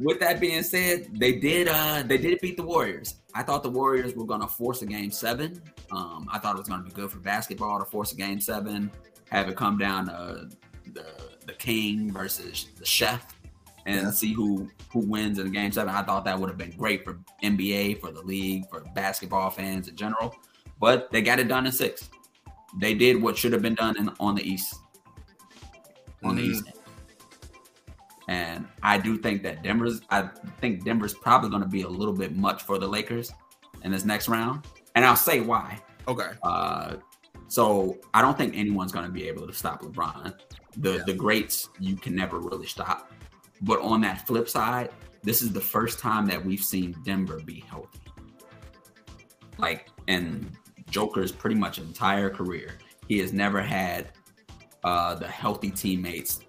with 0.00 0.20
that 0.20 0.38
being 0.40 0.62
said, 0.62 1.08
they 1.18 1.32
did 1.32 1.68
uh 1.68 2.02
they 2.06 2.18
did 2.18 2.40
beat 2.40 2.56
the 2.56 2.62
Warriors. 2.62 3.16
I 3.34 3.42
thought 3.42 3.62
the 3.62 3.70
Warriors 3.70 4.14
were 4.14 4.26
gonna 4.26 4.46
force 4.46 4.82
a 4.82 4.86
game 4.86 5.10
seven. 5.10 5.60
Um, 5.90 6.28
I 6.30 6.38
thought 6.38 6.54
it 6.56 6.58
was 6.58 6.68
gonna 6.68 6.82
be 6.82 6.90
good 6.90 7.10
for 7.10 7.18
basketball 7.18 7.78
to 7.78 7.84
force 7.84 8.12
a 8.12 8.16
game 8.16 8.40
seven, 8.40 8.90
have 9.30 9.48
it 9.48 9.56
come 9.56 9.78
down 9.78 10.06
to 10.06 10.48
the 10.92 11.06
the 11.46 11.54
king 11.54 12.12
versus 12.12 12.66
the 12.78 12.84
chef 12.84 13.34
and 13.86 14.02
yeah. 14.02 14.10
see 14.10 14.32
who 14.32 14.68
who 14.92 15.00
wins 15.00 15.38
in 15.38 15.46
the 15.46 15.50
game 15.50 15.72
seven. 15.72 15.94
I 15.94 16.02
thought 16.02 16.24
that 16.26 16.38
would 16.38 16.50
have 16.50 16.58
been 16.58 16.76
great 16.76 17.04
for 17.04 17.18
NBA, 17.42 18.00
for 18.00 18.10
the 18.10 18.22
league, 18.22 18.68
for 18.68 18.80
basketball 18.94 19.50
fans 19.50 19.88
in 19.88 19.96
general. 19.96 20.34
But 20.82 21.12
they 21.12 21.22
got 21.22 21.38
it 21.38 21.46
done 21.46 21.64
in 21.64 21.70
six. 21.70 22.10
They 22.80 22.92
did 22.92 23.22
what 23.22 23.38
should 23.38 23.52
have 23.52 23.62
been 23.62 23.76
done 23.76 23.96
in, 23.96 24.10
on 24.18 24.34
the 24.34 24.42
East. 24.42 24.74
On 26.24 26.34
mm. 26.34 26.38
the 26.38 26.42
East. 26.42 26.64
And 28.26 28.66
I 28.82 28.98
do 28.98 29.16
think 29.16 29.44
that 29.44 29.62
Denver's 29.62 30.00
I 30.10 30.28
think 30.60 30.84
Denver's 30.84 31.14
probably 31.14 31.50
going 31.50 31.62
to 31.62 31.68
be 31.68 31.82
a 31.82 31.88
little 31.88 32.12
bit 32.12 32.34
much 32.34 32.64
for 32.64 32.78
the 32.78 32.88
Lakers 32.88 33.30
in 33.84 33.92
this 33.92 34.04
next 34.04 34.28
round. 34.28 34.66
And 34.96 35.04
I'll 35.04 35.14
say 35.14 35.38
why. 35.38 35.80
Okay. 36.08 36.30
Uh 36.42 36.96
so 37.46 37.98
I 38.12 38.20
don't 38.20 38.36
think 38.36 38.56
anyone's 38.56 38.90
going 38.90 39.06
to 39.06 39.12
be 39.12 39.28
able 39.28 39.46
to 39.46 39.52
stop 39.52 39.82
LeBron. 39.82 40.34
The 40.78 40.94
yeah. 40.94 41.02
the 41.06 41.14
greats 41.14 41.68
you 41.78 41.94
can 41.94 42.16
never 42.16 42.40
really 42.40 42.66
stop. 42.66 43.12
But 43.60 43.80
on 43.82 44.00
that 44.00 44.26
flip 44.26 44.48
side, 44.48 44.90
this 45.22 45.42
is 45.42 45.52
the 45.52 45.60
first 45.60 46.00
time 46.00 46.26
that 46.26 46.44
we've 46.44 46.64
seen 46.64 46.96
Denver 47.04 47.38
be 47.44 47.60
healthy. 47.68 48.00
Like 49.58 49.88
in 50.08 50.50
Joker's 50.92 51.32
pretty 51.32 51.56
much 51.56 51.78
entire 51.78 52.30
career, 52.30 52.78
he 53.08 53.18
has 53.18 53.32
never 53.32 53.60
had 53.60 54.10
uh, 54.84 55.14
the 55.14 55.26
healthy 55.26 55.70
teammates 55.70 56.40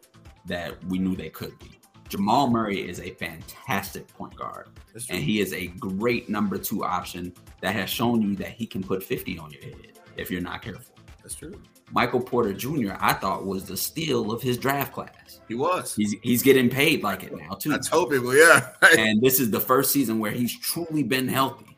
that 0.45 0.83
we 0.85 0.99
knew 0.99 1.15
they 1.15 1.29
could 1.29 1.57
be. 1.59 1.71
Jamal 2.09 2.49
Murray 2.49 2.87
is 2.87 2.99
a 2.99 3.11
fantastic 3.11 4.07
point 4.09 4.35
guard, 4.35 4.67
and 5.09 5.23
he 5.23 5.39
is 5.39 5.53
a 5.53 5.67
great 5.67 6.29
number 6.29 6.57
two 6.57 6.83
option 6.83 7.33
that 7.61 7.73
has 7.73 7.89
shown 7.89 8.21
you 8.21 8.35
that 8.35 8.49
he 8.49 8.67
can 8.67 8.83
put 8.83 9.01
50 9.01 9.39
on 9.39 9.49
your 9.49 9.63
head 9.63 9.93
if 10.17 10.29
you're 10.29 10.41
not 10.41 10.61
careful. 10.61 10.93
That's 11.23 11.33
true. 11.33 11.59
Michael 11.91 12.19
Porter 12.19 12.53
Jr. 12.53 12.93
I 12.99 13.13
thought 13.13 13.45
was 13.45 13.65
the 13.65 13.77
steal 13.77 14.31
of 14.31 14.41
his 14.41 14.57
draft 14.57 14.93
class. 14.93 15.39
He 15.47 15.55
was. 15.55 15.95
He's 15.95 16.15
he's 16.21 16.43
getting 16.43 16.69
paid 16.69 17.01
like 17.01 17.23
it 17.23 17.33
now 17.35 17.53
too. 17.53 17.73
I 17.73 17.77
told 17.77 18.09
people, 18.11 18.35
yeah. 18.35 18.69
and 18.97 19.21
this 19.21 19.39
is 19.39 19.49
the 19.49 19.59
first 19.59 19.91
season 19.91 20.19
where 20.19 20.31
he's 20.31 20.57
truly 20.59 21.03
been 21.03 21.27
healthy 21.27 21.77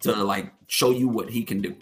to 0.00 0.12
like 0.12 0.52
show 0.68 0.90
you 0.90 1.08
what 1.08 1.28
he 1.28 1.42
can 1.44 1.60
do. 1.60 1.76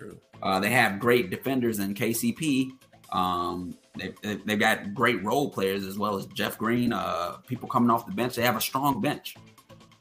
True. 0.00 0.18
Uh, 0.42 0.58
they 0.58 0.70
have 0.70 0.98
great 0.98 1.28
defenders 1.28 1.78
in 1.78 1.92
KCP. 1.92 2.70
Um, 3.12 3.76
they, 3.98 4.14
they've 4.46 4.58
got 4.58 4.94
great 4.94 5.22
role 5.22 5.50
players 5.50 5.84
as 5.84 5.98
well 5.98 6.16
as 6.16 6.24
Jeff 6.28 6.56
Green. 6.56 6.94
Uh, 6.94 7.36
people 7.46 7.68
coming 7.68 7.90
off 7.90 8.06
the 8.06 8.12
bench. 8.12 8.34
They 8.34 8.42
have 8.42 8.56
a 8.56 8.62
strong 8.62 9.02
bench. 9.02 9.36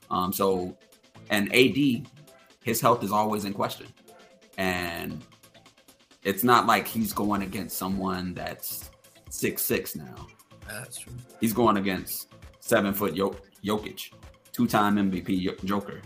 Um, 0.09 0.31
so, 0.31 0.77
and 1.29 1.53
AD, 1.53 2.07
his 2.63 2.79
health 2.79 3.03
is 3.03 3.11
always 3.11 3.43
in 3.43 3.51
question, 3.51 3.87
and 4.57 5.21
it's 6.23 6.45
not 6.45 6.65
like 6.65 6.87
he's 6.87 7.11
going 7.11 7.41
against 7.41 7.77
someone 7.77 8.33
that's 8.33 8.89
six 9.29 9.63
six 9.63 9.97
now. 9.97 10.27
That's 10.65 10.99
true. 10.99 11.13
He's 11.41 11.51
going 11.51 11.75
against 11.75 12.29
seven 12.61 12.93
foot 12.93 13.15
Jokic, 13.15 14.13
two 14.53 14.65
time 14.65 14.95
MVP 14.95 15.61
Joker, 15.65 16.01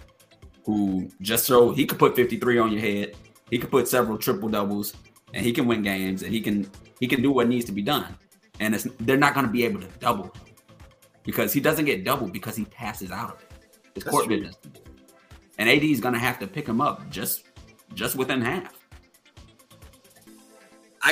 who 0.65 1.11
just 1.21 1.45
so 1.45 1.71
he 1.71 1.85
could 1.85 1.99
put 1.99 2.15
53 2.15 2.57
on 2.57 2.71
your 2.71 2.81
head. 2.81 3.15
He 3.49 3.57
can 3.57 3.69
put 3.69 3.87
several 3.87 4.17
triple 4.17 4.49
doubles, 4.49 4.93
and 5.33 5.45
he 5.45 5.51
can 5.51 5.67
win 5.67 5.81
games, 5.81 6.23
and 6.23 6.33
he 6.33 6.41
can 6.41 6.69
he 6.99 7.07
can 7.07 7.21
do 7.21 7.31
what 7.31 7.47
needs 7.47 7.65
to 7.65 7.71
be 7.71 7.81
done. 7.81 8.15
And 8.59 8.75
they're 9.01 9.17
not 9.17 9.33
going 9.33 9.45
to 9.45 9.51
be 9.51 9.65
able 9.65 9.81
to 9.81 9.87
double 9.99 10.33
because 11.23 11.53
he 11.53 11.59
doesn't 11.59 11.85
get 11.85 12.03
doubled 12.03 12.31
because 12.33 12.55
he 12.55 12.65
passes 12.65 13.11
out 13.11 13.31
of 13.31 13.41
it. 13.41 13.51
It's 13.95 14.05
court 14.05 14.27
business. 14.27 14.55
And 15.57 15.69
AD 15.69 15.83
is 15.83 15.99
going 15.99 16.13
to 16.13 16.19
have 16.19 16.39
to 16.39 16.47
pick 16.47 16.67
him 16.67 16.81
up 16.81 17.09
just 17.09 17.45
just 17.93 18.15
within 18.15 18.41
half. 18.41 18.73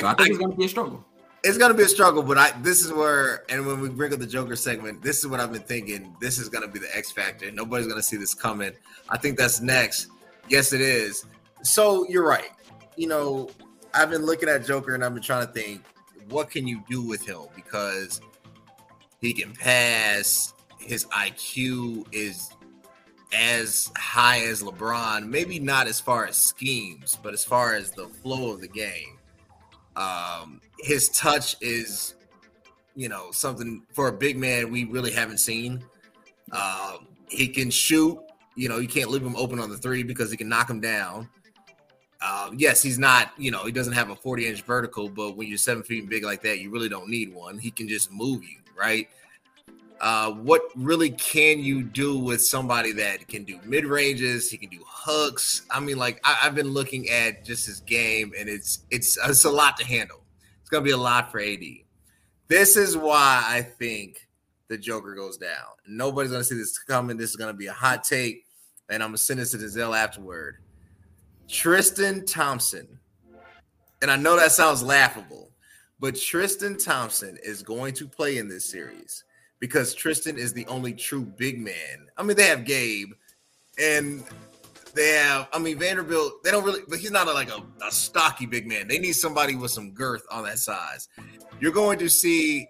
So 0.00 0.06
I, 0.06 0.12
I 0.12 0.14
think 0.14 0.20
I, 0.20 0.24
it's 0.30 0.38
going 0.38 0.50
to 0.50 0.56
be 0.56 0.64
a 0.64 0.68
struggle. 0.68 1.04
It's 1.44 1.58
going 1.58 1.72
to 1.72 1.76
be 1.76 1.82
a 1.82 1.88
struggle, 1.88 2.22
but 2.22 2.38
I 2.38 2.52
this 2.62 2.84
is 2.84 2.92
where, 2.92 3.44
and 3.50 3.66
when 3.66 3.80
we 3.80 3.88
bring 3.88 4.12
up 4.12 4.20
the 4.20 4.26
Joker 4.26 4.56
segment, 4.56 5.02
this 5.02 5.18
is 5.18 5.26
what 5.26 5.40
I've 5.40 5.52
been 5.52 5.62
thinking. 5.62 6.14
This 6.20 6.38
is 6.38 6.48
going 6.48 6.64
to 6.64 6.72
be 6.72 6.78
the 6.78 6.96
X 6.96 7.10
factor. 7.10 7.50
Nobody's 7.50 7.86
going 7.86 7.98
to 7.98 8.02
see 8.02 8.16
this 8.16 8.34
coming. 8.34 8.72
I 9.10 9.18
think 9.18 9.36
that's 9.36 9.60
next. 9.60 10.08
Yes, 10.48 10.72
it 10.72 10.80
is. 10.80 11.26
So 11.62 12.06
you're 12.08 12.26
right. 12.26 12.50
You 12.96 13.08
know, 13.08 13.50
I've 13.94 14.10
been 14.10 14.24
looking 14.24 14.48
at 14.48 14.66
Joker 14.66 14.94
and 14.94 15.04
I've 15.04 15.14
been 15.14 15.22
trying 15.22 15.46
to 15.46 15.52
think, 15.52 15.82
what 16.28 16.50
can 16.50 16.66
you 16.66 16.82
do 16.88 17.02
with 17.02 17.26
him? 17.26 17.42
Because 17.54 18.20
he 19.20 19.32
can 19.32 19.52
pass. 19.52 20.54
His 20.78 21.04
IQ 21.06 22.06
is 22.12 22.50
as 23.34 23.90
high 23.96 24.40
as 24.40 24.62
LeBron. 24.62 25.26
Maybe 25.28 25.58
not 25.58 25.86
as 25.86 26.00
far 26.00 26.26
as 26.26 26.36
schemes, 26.36 27.16
but 27.22 27.32
as 27.32 27.44
far 27.44 27.74
as 27.74 27.92
the 27.92 28.08
flow 28.08 28.52
of 28.52 28.60
the 28.60 28.68
game 28.68 29.18
um, 29.96 30.60
his 30.78 31.08
touch 31.10 31.56
is, 31.60 32.14
you 32.94 33.08
know, 33.08 33.30
something 33.30 33.82
for 33.92 34.08
a 34.08 34.12
big 34.12 34.36
man 34.36 34.70
we 34.70 34.84
really 34.84 35.12
haven't 35.12 35.38
seen. 35.38 35.84
Um, 36.52 37.08
he 37.28 37.48
can 37.48 37.70
shoot. 37.70 38.18
You 38.54 38.68
know, 38.68 38.78
you 38.78 38.88
can't 38.88 39.10
leave 39.10 39.22
him 39.22 39.36
open 39.36 39.58
on 39.58 39.70
the 39.70 39.78
three 39.78 40.02
because 40.02 40.30
he 40.30 40.36
can 40.36 40.48
knock 40.48 40.68
him 40.68 40.80
down. 40.80 41.28
Um, 42.24 42.54
yes, 42.56 42.82
he's 42.82 42.98
not, 42.98 43.32
you 43.36 43.50
know, 43.50 43.64
he 43.64 43.72
doesn't 43.72 43.94
have 43.94 44.10
a 44.10 44.16
40 44.16 44.46
inch 44.46 44.62
vertical, 44.62 45.08
but 45.08 45.36
when 45.36 45.48
you're 45.48 45.58
seven 45.58 45.82
feet 45.82 46.08
big 46.08 46.24
like 46.24 46.42
that, 46.42 46.60
you 46.60 46.70
really 46.70 46.88
don't 46.88 47.08
need 47.08 47.34
one. 47.34 47.58
He 47.58 47.70
can 47.70 47.88
just 47.88 48.12
move 48.12 48.44
you, 48.44 48.58
right? 48.78 49.08
Uh, 50.02 50.32
what 50.32 50.62
really 50.74 51.10
can 51.10 51.60
you 51.60 51.80
do 51.80 52.18
with 52.18 52.44
somebody 52.44 52.92
that 52.92 53.26
can 53.28 53.44
do 53.44 53.60
mid 53.64 53.86
ranges? 53.86 54.50
He 54.50 54.56
can 54.56 54.68
do 54.68 54.80
hooks. 54.84 55.62
I 55.70 55.78
mean, 55.78 55.96
like 55.96 56.20
I, 56.24 56.32
have 56.34 56.56
been 56.56 56.70
looking 56.70 57.08
at 57.08 57.44
just 57.44 57.66
his 57.66 57.78
game, 57.80 58.32
and 58.36 58.48
it's 58.48 58.80
it's 58.90 59.16
it's 59.24 59.44
a 59.44 59.50
lot 59.50 59.76
to 59.76 59.86
handle. 59.86 60.24
It's 60.60 60.70
gonna 60.70 60.82
be 60.82 60.90
a 60.90 60.96
lot 60.96 61.30
for 61.30 61.38
AD. 61.38 61.62
This 62.48 62.76
is 62.76 62.96
why 62.96 63.44
I 63.46 63.62
think 63.62 64.26
the 64.66 64.76
Joker 64.76 65.14
goes 65.14 65.36
down. 65.36 65.68
Nobody's 65.86 66.32
gonna 66.32 66.42
see 66.42 66.56
this 66.56 66.76
coming. 66.80 67.16
This 67.16 67.30
is 67.30 67.36
gonna 67.36 67.52
be 67.52 67.68
a 67.68 67.72
hot 67.72 68.02
take, 68.02 68.44
and 68.88 69.04
I'm 69.04 69.10
gonna 69.10 69.18
send 69.18 69.38
this 69.38 69.52
to 69.52 69.68
Zell 69.68 69.94
afterward. 69.94 70.56
Tristan 71.52 72.24
Thompson, 72.24 72.98
and 74.00 74.10
I 74.10 74.16
know 74.16 74.36
that 74.36 74.52
sounds 74.52 74.82
laughable, 74.82 75.50
but 76.00 76.16
Tristan 76.16 76.78
Thompson 76.78 77.38
is 77.42 77.62
going 77.62 77.92
to 77.94 78.08
play 78.08 78.38
in 78.38 78.48
this 78.48 78.64
series 78.64 79.24
because 79.60 79.94
Tristan 79.94 80.38
is 80.38 80.54
the 80.54 80.66
only 80.66 80.94
true 80.94 81.26
big 81.26 81.60
man. 81.60 82.08
I 82.16 82.22
mean, 82.22 82.38
they 82.38 82.46
have 82.46 82.64
Gabe, 82.64 83.10
and 83.78 84.24
they 84.94 85.10
have, 85.10 85.48
I 85.52 85.58
mean, 85.58 85.78
Vanderbilt, 85.78 86.42
they 86.42 86.50
don't 86.50 86.64
really, 86.64 86.80
but 86.88 86.98
he's 86.98 87.10
not 87.10 87.28
a, 87.28 87.32
like 87.34 87.50
a, 87.50 87.62
a 87.86 87.92
stocky 87.92 88.46
big 88.46 88.66
man. 88.66 88.88
They 88.88 88.98
need 88.98 89.12
somebody 89.12 89.54
with 89.54 89.72
some 89.72 89.90
girth 89.90 90.24
on 90.30 90.44
that 90.44 90.58
size. 90.58 91.10
You're 91.60 91.70
going 91.70 91.98
to 91.98 92.08
see 92.08 92.66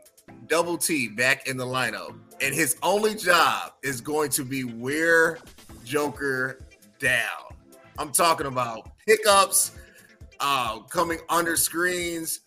Double 0.49 0.77
T 0.77 1.07
back 1.07 1.47
in 1.47 1.57
the 1.57 1.67
lineup, 1.67 2.19
and 2.41 2.53
his 2.53 2.77
only 2.83 3.15
job 3.15 3.75
is 3.85 4.01
going 4.01 4.31
to 4.31 4.45
be 4.45 4.65
wear 4.65 5.39
Joker 5.85 6.59
down. 6.99 7.52
I'm 7.99 8.13
talking 8.13 8.47
about 8.47 8.91
pickups, 9.07 9.73
uh, 10.41 10.81
coming 10.81 11.19
under 11.29 11.57
screens. 11.57 12.41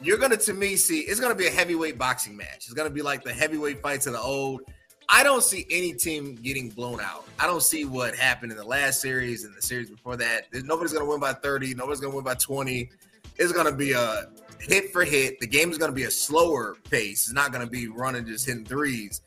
You're 0.00 0.18
gonna, 0.18 0.36
to 0.38 0.52
me, 0.52 0.76
see 0.76 1.00
it's 1.00 1.20
gonna 1.20 1.34
be 1.34 1.46
a 1.46 1.50
heavyweight 1.50 1.98
boxing 1.98 2.36
match. 2.36 2.56
It's 2.56 2.72
gonna 2.72 2.90
be 2.90 3.02
like 3.02 3.22
the 3.22 3.32
heavyweight 3.32 3.82
fights 3.82 4.06
of 4.06 4.14
the 4.14 4.20
old. 4.20 4.62
I 5.08 5.22
don't 5.22 5.42
see 5.42 5.66
any 5.70 5.92
team 5.92 6.36
getting 6.36 6.70
blown 6.70 7.00
out. 7.00 7.26
I 7.38 7.46
don't 7.46 7.62
see 7.62 7.84
what 7.84 8.14
happened 8.14 8.50
in 8.50 8.58
the 8.58 8.64
last 8.64 9.00
series 9.00 9.44
and 9.44 9.54
the 9.54 9.60
series 9.60 9.90
before 9.90 10.16
that. 10.16 10.46
There's, 10.50 10.64
nobody's 10.64 10.92
to 11.04 11.10
win 11.10 11.20
by 11.20 11.34
30. 11.34 11.74
Nobody's 11.74 12.00
to 12.00 12.08
win 12.08 12.24
by 12.24 12.34
20. 12.34 12.88
It's 13.36 13.52
to 13.66 13.76
be 13.76 13.92
a 13.92 14.28
hit 14.60 14.90
for 14.90 15.04
hit. 15.04 15.38
The 15.40 15.46
game 15.46 15.70
is 15.70 15.78
to 15.90 15.94
be 15.94 16.04
a 16.04 16.10
slower 16.10 16.76
pace. 16.90 17.24
It's 17.24 17.32
not 17.32 17.52
to 17.64 17.70
be 17.70 17.88
running 17.88 18.24
just 18.24 18.46
hitting 18.46 18.64
threes. 18.64 19.20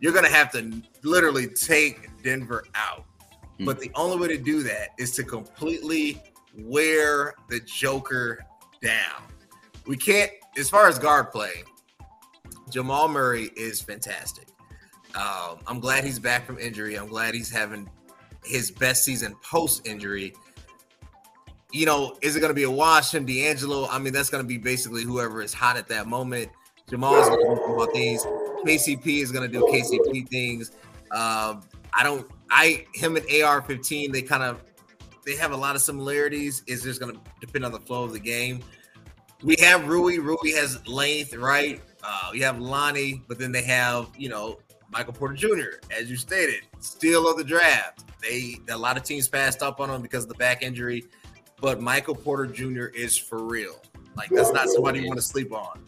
You're 0.00 0.12
to 0.24 0.30
have 0.30 0.50
to 0.52 0.72
literally 1.02 1.46
take 1.46 2.08
Denver 2.22 2.64
out. 2.74 3.04
Mm-hmm. 3.58 3.64
But 3.64 3.80
the 3.80 3.90
only 3.94 4.18
way 4.18 4.28
to 4.28 4.38
do 4.38 4.62
that 4.62 4.90
is 4.98 5.10
to 5.12 5.24
completely 5.24 6.22
wear 6.56 7.34
the 7.48 7.60
Joker 7.60 8.44
down. 8.80 9.22
We 9.86 9.96
can't, 9.96 10.30
as 10.56 10.70
far 10.70 10.86
as 10.86 10.98
guard 10.98 11.32
play, 11.32 11.64
Jamal 12.70 13.08
Murray 13.08 13.50
is 13.56 13.80
fantastic. 13.80 14.48
Um, 15.14 15.58
I'm 15.66 15.80
glad 15.80 16.04
he's 16.04 16.18
back 16.18 16.46
from 16.46 16.58
injury. 16.58 16.96
I'm 16.96 17.08
glad 17.08 17.34
he's 17.34 17.50
having 17.50 17.90
his 18.44 18.70
best 18.70 19.04
season 19.04 19.34
post 19.42 19.86
injury. 19.86 20.34
You 21.72 21.86
know, 21.86 22.16
is 22.22 22.36
it 22.36 22.40
going 22.40 22.50
to 22.50 22.54
be 22.54 22.62
a 22.62 22.70
wash 22.70 23.14
him, 23.14 23.26
D'Angelo? 23.26 23.88
I 23.88 23.98
mean, 23.98 24.12
that's 24.12 24.30
going 24.30 24.42
to 24.42 24.48
be 24.48 24.58
basically 24.58 25.02
whoever 25.02 25.42
is 25.42 25.52
hot 25.52 25.76
at 25.76 25.88
that 25.88 26.06
moment. 26.06 26.50
Jamal 26.88 27.20
is 27.20 27.28
going 27.28 27.40
to 27.40 27.54
do 27.54 27.74
about 27.74 27.92
things. 27.92 28.24
KCP 28.64 29.22
is 29.22 29.32
going 29.32 29.50
to 29.50 29.58
do 29.58 29.64
KCP 29.64 30.28
things. 30.28 30.72
Um, 31.10 31.62
I 31.94 32.02
don't. 32.02 32.26
I 32.50 32.86
him 32.94 33.16
and 33.16 33.24
AR-15. 33.26 34.12
They 34.12 34.22
kind 34.22 34.42
of 34.42 34.62
they 35.24 35.36
have 35.36 35.52
a 35.52 35.56
lot 35.56 35.76
of 35.76 35.82
similarities. 35.82 36.62
Is 36.66 36.82
just 36.82 37.00
going 37.00 37.14
to 37.14 37.20
depend 37.40 37.64
on 37.64 37.72
the 37.72 37.80
flow 37.80 38.04
of 38.04 38.12
the 38.12 38.20
game. 38.20 38.62
We 39.42 39.56
have 39.60 39.86
Rui. 39.86 40.18
Rui 40.18 40.52
has 40.54 40.86
length, 40.88 41.34
right? 41.34 41.80
Uh, 42.02 42.30
you 42.32 42.44
have 42.44 42.60
Lonnie, 42.60 43.22
but 43.28 43.38
then 43.38 43.52
they 43.52 43.62
have 43.62 44.08
you 44.16 44.28
know 44.28 44.58
Michael 44.90 45.12
Porter 45.12 45.34
Jr., 45.34 45.80
as 45.96 46.10
you 46.10 46.16
stated, 46.16 46.62
steal 46.80 47.28
of 47.28 47.36
the 47.36 47.44
draft. 47.44 48.04
They 48.22 48.56
a 48.70 48.76
lot 48.76 48.96
of 48.96 49.02
teams 49.02 49.28
passed 49.28 49.62
up 49.62 49.80
on 49.80 49.90
him 49.90 50.02
because 50.02 50.24
of 50.24 50.28
the 50.28 50.36
back 50.36 50.62
injury, 50.62 51.04
but 51.60 51.80
Michael 51.80 52.14
Porter 52.14 52.46
Jr. 52.46 52.86
is 52.86 53.16
for 53.16 53.38
real. 53.44 53.80
Like 54.16 54.30
that's 54.30 54.52
not 54.52 54.68
somebody 54.68 55.00
you 55.00 55.08
want 55.08 55.18
to 55.18 55.26
sleep 55.26 55.52
on. 55.52 55.84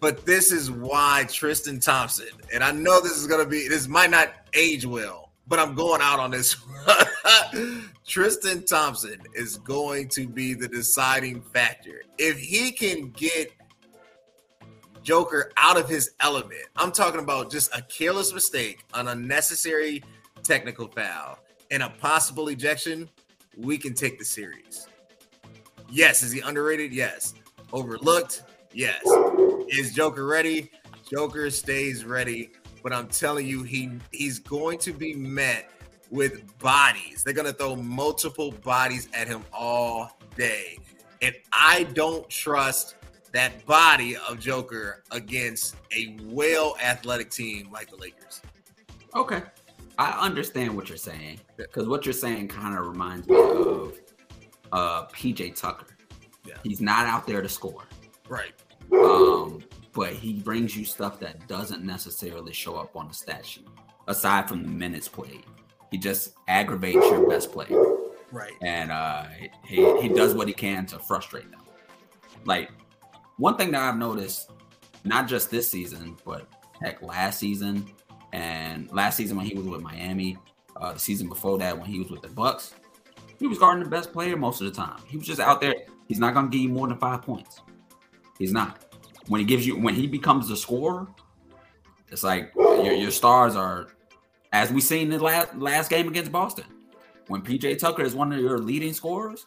But 0.00 0.24
this 0.24 0.50
is 0.50 0.70
why 0.70 1.26
Tristan 1.30 1.78
Thompson, 1.78 2.28
and 2.52 2.64
I 2.64 2.72
know 2.72 3.00
this 3.00 3.12
is 3.12 3.26
gonna 3.26 3.46
be 3.46 3.68
this 3.68 3.86
might 3.86 4.10
not 4.10 4.32
age 4.54 4.86
well, 4.86 5.29
but 5.50 5.58
I'm 5.58 5.74
going 5.74 6.00
out 6.00 6.18
on 6.20 6.30
this. 6.30 6.56
Tristan 8.06 8.64
Thompson 8.64 9.20
is 9.34 9.58
going 9.58 10.08
to 10.10 10.26
be 10.26 10.54
the 10.54 10.68
deciding 10.68 11.42
factor. 11.42 12.02
If 12.18 12.38
he 12.38 12.70
can 12.70 13.10
get 13.10 13.52
Joker 15.02 15.50
out 15.56 15.78
of 15.78 15.88
his 15.88 16.12
element. 16.20 16.62
I'm 16.76 16.92
talking 16.92 17.20
about 17.20 17.50
just 17.50 17.74
a 17.74 17.82
careless 17.82 18.34
mistake, 18.34 18.84
an 18.94 19.08
unnecessary 19.08 20.04
technical 20.42 20.88
foul, 20.88 21.38
and 21.70 21.82
a 21.82 21.88
possible 21.88 22.48
ejection. 22.48 23.08
We 23.56 23.78
can 23.78 23.94
take 23.94 24.18
the 24.18 24.24
series. 24.24 24.88
Yes. 25.90 26.22
Is 26.22 26.32
he 26.32 26.40
underrated? 26.40 26.92
Yes. 26.92 27.34
Overlooked? 27.72 28.42
Yes. 28.72 29.02
Is 29.68 29.94
Joker 29.94 30.26
ready? 30.26 30.70
Joker 31.10 31.50
stays 31.50 32.04
ready. 32.04 32.52
But 32.82 32.92
I'm 32.92 33.08
telling 33.08 33.46
you, 33.46 33.62
he 33.62 33.90
he's 34.12 34.38
going 34.38 34.78
to 34.80 34.92
be 34.92 35.14
met 35.14 35.70
with 36.10 36.58
bodies. 36.58 37.22
They're 37.24 37.34
gonna 37.34 37.52
throw 37.52 37.76
multiple 37.76 38.50
bodies 38.50 39.08
at 39.14 39.28
him 39.28 39.44
all 39.52 40.18
day. 40.36 40.78
And 41.22 41.34
I 41.52 41.84
don't 41.94 42.28
trust 42.28 42.96
that 43.32 43.64
body 43.66 44.16
of 44.16 44.38
Joker 44.40 45.02
against 45.10 45.76
a 45.94 46.16
well 46.24 46.76
athletic 46.82 47.30
team 47.30 47.70
like 47.72 47.90
the 47.90 47.96
Lakers. 47.96 48.42
Okay. 49.14 49.42
I 49.98 50.12
understand 50.24 50.74
what 50.74 50.88
you're 50.88 50.96
saying 50.96 51.40
because 51.56 51.86
what 51.86 52.06
you're 52.06 52.12
saying 52.14 52.48
kind 52.48 52.76
of 52.78 52.86
reminds 52.86 53.28
me 53.28 53.36
of 53.36 54.00
uh, 54.72 55.06
PJ 55.08 55.60
Tucker. 55.60 55.88
Yeah. 56.46 56.54
He's 56.62 56.80
not 56.80 57.06
out 57.06 57.26
there 57.26 57.42
to 57.42 57.48
score. 57.48 57.84
Right. 58.28 58.52
Um, 58.92 59.62
but 59.92 60.12
he 60.12 60.34
brings 60.34 60.76
you 60.76 60.84
stuff 60.84 61.18
that 61.20 61.46
doesn't 61.48 61.84
necessarily 61.84 62.52
show 62.52 62.76
up 62.76 62.96
on 62.96 63.08
the 63.08 63.14
stat 63.14 63.44
sheet 63.44 63.66
aside 64.06 64.48
from 64.48 64.62
the 64.62 64.68
minutes 64.68 65.08
played. 65.08 65.44
He 65.90 65.98
just 65.98 66.34
aggravates 66.48 67.04
your 67.06 67.28
best 67.28 67.52
player. 67.52 67.82
Right. 68.32 68.52
And 68.62 68.92
uh, 68.92 69.24
he, 69.64 70.00
he 70.00 70.08
does 70.08 70.34
what 70.34 70.46
he 70.46 70.54
can 70.54 70.86
to 70.86 70.98
frustrate 70.98 71.50
them. 71.50 71.60
Like 72.44 72.70
one 73.38 73.56
thing 73.56 73.72
that 73.72 73.82
I've 73.82 73.98
noticed, 73.98 74.50
not 75.04 75.26
just 75.26 75.50
this 75.50 75.70
season, 75.70 76.16
but 76.24 76.46
heck, 76.80 77.02
last 77.02 77.40
season 77.40 77.86
and 78.32 78.90
last 78.92 79.16
season 79.16 79.36
when 79.36 79.46
he 79.46 79.54
was 79.54 79.66
with 79.66 79.82
Miami, 79.82 80.38
uh, 80.76 80.92
the 80.92 80.98
season 80.98 81.28
before 81.28 81.58
that 81.58 81.76
when 81.76 81.86
he 81.86 81.98
was 81.98 82.10
with 82.10 82.22
the 82.22 82.28
Bucks, 82.28 82.74
he 83.38 83.46
was 83.46 83.58
guarding 83.58 83.82
the 83.82 83.90
best 83.90 84.12
player 84.12 84.36
most 84.36 84.60
of 84.60 84.66
the 84.66 84.72
time. 84.72 85.00
He 85.06 85.16
was 85.16 85.26
just 85.26 85.40
out 85.40 85.60
there. 85.60 85.74
He's 86.06 86.18
not 86.18 86.34
gonna 86.34 86.48
give 86.48 86.60
you 86.60 86.68
more 86.68 86.86
than 86.86 86.98
five 86.98 87.22
points. 87.22 87.60
He's 88.38 88.52
not. 88.52 88.84
When 89.30 89.38
he 89.38 89.46
gives 89.46 89.64
you, 89.64 89.78
when 89.78 89.94
he 89.94 90.08
becomes 90.08 90.48
the 90.48 90.56
scorer, 90.56 91.06
it's 92.08 92.24
like 92.24 92.50
your, 92.56 92.94
your 92.94 93.12
stars 93.12 93.54
are, 93.54 93.86
as 94.52 94.72
we 94.72 94.80
seen 94.80 95.12
in 95.12 95.18
the 95.18 95.22
last 95.22 95.54
last 95.54 95.88
game 95.88 96.08
against 96.08 96.32
Boston. 96.32 96.64
When 97.28 97.40
PJ 97.40 97.78
Tucker 97.78 98.02
is 98.02 98.16
one 98.16 98.32
of 98.32 98.40
your 98.40 98.58
leading 98.58 98.92
scorers, 98.92 99.46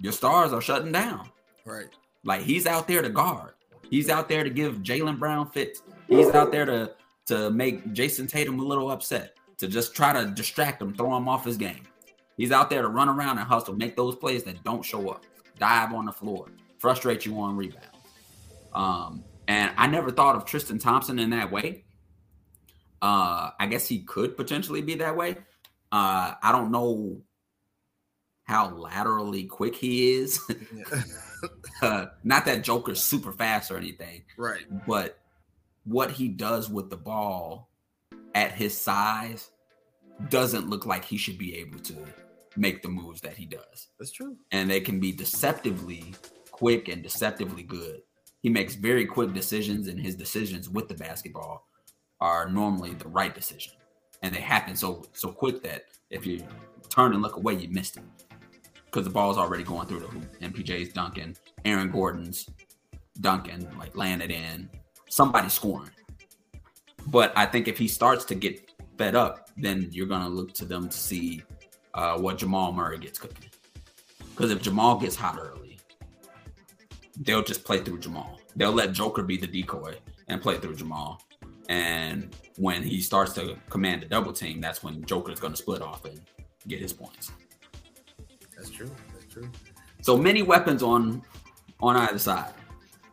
your 0.00 0.10
stars 0.12 0.52
are 0.52 0.60
shutting 0.60 0.90
down. 0.90 1.30
Right. 1.64 1.86
Like 2.24 2.40
he's 2.42 2.66
out 2.66 2.88
there 2.88 3.00
to 3.00 3.08
guard. 3.10 3.52
He's 3.88 4.10
out 4.10 4.28
there 4.28 4.42
to 4.42 4.50
give 4.50 4.78
Jaylen 4.78 5.20
Brown 5.20 5.48
fits. 5.52 5.84
He's 6.08 6.30
out 6.30 6.50
there 6.50 6.64
to 6.64 6.92
to 7.26 7.48
make 7.52 7.92
Jayson 7.92 8.26
Tatum 8.26 8.58
a 8.58 8.64
little 8.64 8.90
upset, 8.90 9.36
to 9.58 9.68
just 9.68 9.94
try 9.94 10.12
to 10.12 10.32
distract 10.32 10.82
him, 10.82 10.94
throw 10.94 11.16
him 11.16 11.28
off 11.28 11.44
his 11.44 11.56
game. 11.56 11.84
He's 12.36 12.50
out 12.50 12.70
there 12.70 12.82
to 12.82 12.88
run 12.88 13.08
around 13.08 13.38
and 13.38 13.46
hustle, 13.46 13.76
make 13.76 13.94
those 13.94 14.16
plays 14.16 14.42
that 14.42 14.64
don't 14.64 14.84
show 14.84 15.10
up, 15.10 15.24
dive 15.60 15.92
on 15.92 16.06
the 16.06 16.12
floor, 16.12 16.48
frustrate 16.80 17.24
you 17.24 17.38
on 17.38 17.56
rebound. 17.56 17.91
Um, 18.74 19.24
and 19.48 19.72
I 19.76 19.86
never 19.86 20.10
thought 20.10 20.36
of 20.36 20.44
Tristan 20.44 20.78
Thompson 20.78 21.18
in 21.18 21.30
that 21.30 21.50
way. 21.50 21.84
Uh, 23.00 23.50
I 23.58 23.66
guess 23.66 23.88
he 23.88 24.00
could 24.00 24.36
potentially 24.36 24.80
be 24.80 24.94
that 24.96 25.16
way. 25.16 25.36
Uh, 25.90 26.34
I 26.42 26.52
don't 26.52 26.70
know 26.70 27.22
how 28.44 28.70
laterally 28.70 29.44
quick 29.44 29.74
he 29.74 30.12
is. 30.12 30.40
uh, 31.82 32.06
not 32.22 32.44
that 32.46 32.62
Joker's 32.62 33.02
super 33.02 33.32
fast 33.32 33.70
or 33.70 33.76
anything, 33.76 34.22
right? 34.36 34.62
But 34.86 35.18
what 35.84 36.10
he 36.12 36.28
does 36.28 36.70
with 36.70 36.90
the 36.90 36.96
ball 36.96 37.68
at 38.34 38.52
his 38.52 38.78
size 38.78 39.50
doesn't 40.28 40.70
look 40.70 40.86
like 40.86 41.04
he 41.04 41.16
should 41.16 41.38
be 41.38 41.56
able 41.56 41.80
to 41.80 41.96
make 42.56 42.82
the 42.82 42.88
moves 42.88 43.20
that 43.22 43.36
he 43.36 43.46
does. 43.46 43.88
That's 43.98 44.12
true. 44.12 44.36
And 44.50 44.70
they 44.70 44.80
can 44.80 45.00
be 45.00 45.12
deceptively 45.12 46.14
quick 46.50 46.88
and 46.88 47.02
deceptively 47.02 47.62
good. 47.62 48.02
He 48.42 48.50
makes 48.50 48.74
very 48.74 49.06
quick 49.06 49.32
decisions, 49.32 49.88
and 49.88 49.98
his 49.98 50.14
decisions 50.14 50.68
with 50.68 50.88
the 50.88 50.94
basketball 50.94 51.68
are 52.20 52.50
normally 52.50 52.94
the 52.94 53.08
right 53.08 53.34
decision. 53.34 53.72
And 54.22 54.34
they 54.34 54.40
happen 54.40 54.76
so 54.76 55.04
so 55.12 55.30
quick 55.30 55.62
that 55.62 55.84
if 56.10 56.26
you 56.26 56.44
turn 56.88 57.12
and 57.12 57.22
look 57.22 57.36
away, 57.36 57.54
you 57.54 57.68
missed 57.68 57.96
him 57.96 58.10
because 58.86 59.04
the 59.04 59.10
ball's 59.10 59.38
already 59.38 59.64
going 59.64 59.86
through 59.88 60.00
the 60.00 60.06
hoop. 60.06 60.40
MPJ's 60.40 60.92
dunking, 60.92 61.36
Aaron 61.64 61.90
Gordon's 61.90 62.48
dunking, 63.20 63.66
like 63.78 63.92
it 63.96 64.30
in, 64.30 64.68
somebody 65.08 65.48
scoring. 65.48 65.90
But 67.06 67.32
I 67.36 67.46
think 67.46 67.68
if 67.68 67.78
he 67.78 67.88
starts 67.88 68.24
to 68.26 68.34
get 68.34 68.70
fed 68.98 69.14
up, 69.14 69.48
then 69.56 69.88
you're 69.90 70.06
gonna 70.06 70.28
look 70.28 70.52
to 70.54 70.64
them 70.64 70.88
to 70.88 70.96
see 70.96 71.42
uh, 71.94 72.18
what 72.18 72.38
Jamal 72.38 72.72
Murray 72.72 72.98
gets 72.98 73.18
cooking. 73.18 73.50
Because 74.30 74.50
if 74.50 74.62
Jamal 74.62 74.98
gets 74.98 75.16
hot 75.16 75.38
early, 75.40 75.71
they'll 77.20 77.42
just 77.42 77.64
play 77.64 77.78
through 77.78 78.00
Jamal. 78.00 78.38
They'll 78.56 78.72
let 78.72 78.92
Joker 78.92 79.22
be 79.22 79.36
the 79.36 79.46
decoy 79.46 79.96
and 80.28 80.40
play 80.40 80.58
through 80.58 80.76
Jamal. 80.76 81.22
And 81.68 82.34
when 82.56 82.82
he 82.82 83.00
starts 83.00 83.32
to 83.34 83.56
command 83.70 84.02
the 84.02 84.06
double 84.06 84.32
team, 84.32 84.60
that's 84.60 84.82
when 84.82 85.04
Joker's 85.04 85.40
going 85.40 85.52
to 85.52 85.56
split 85.56 85.82
off 85.82 86.04
and 86.04 86.20
get 86.68 86.80
his 86.80 86.92
points. 86.92 87.32
That's 88.56 88.70
true. 88.70 88.90
That's 89.12 89.32
true. 89.32 89.50
So 90.02 90.16
many 90.16 90.42
weapons 90.42 90.82
on 90.82 91.22
on 91.80 91.96
either 91.96 92.18
side. 92.18 92.52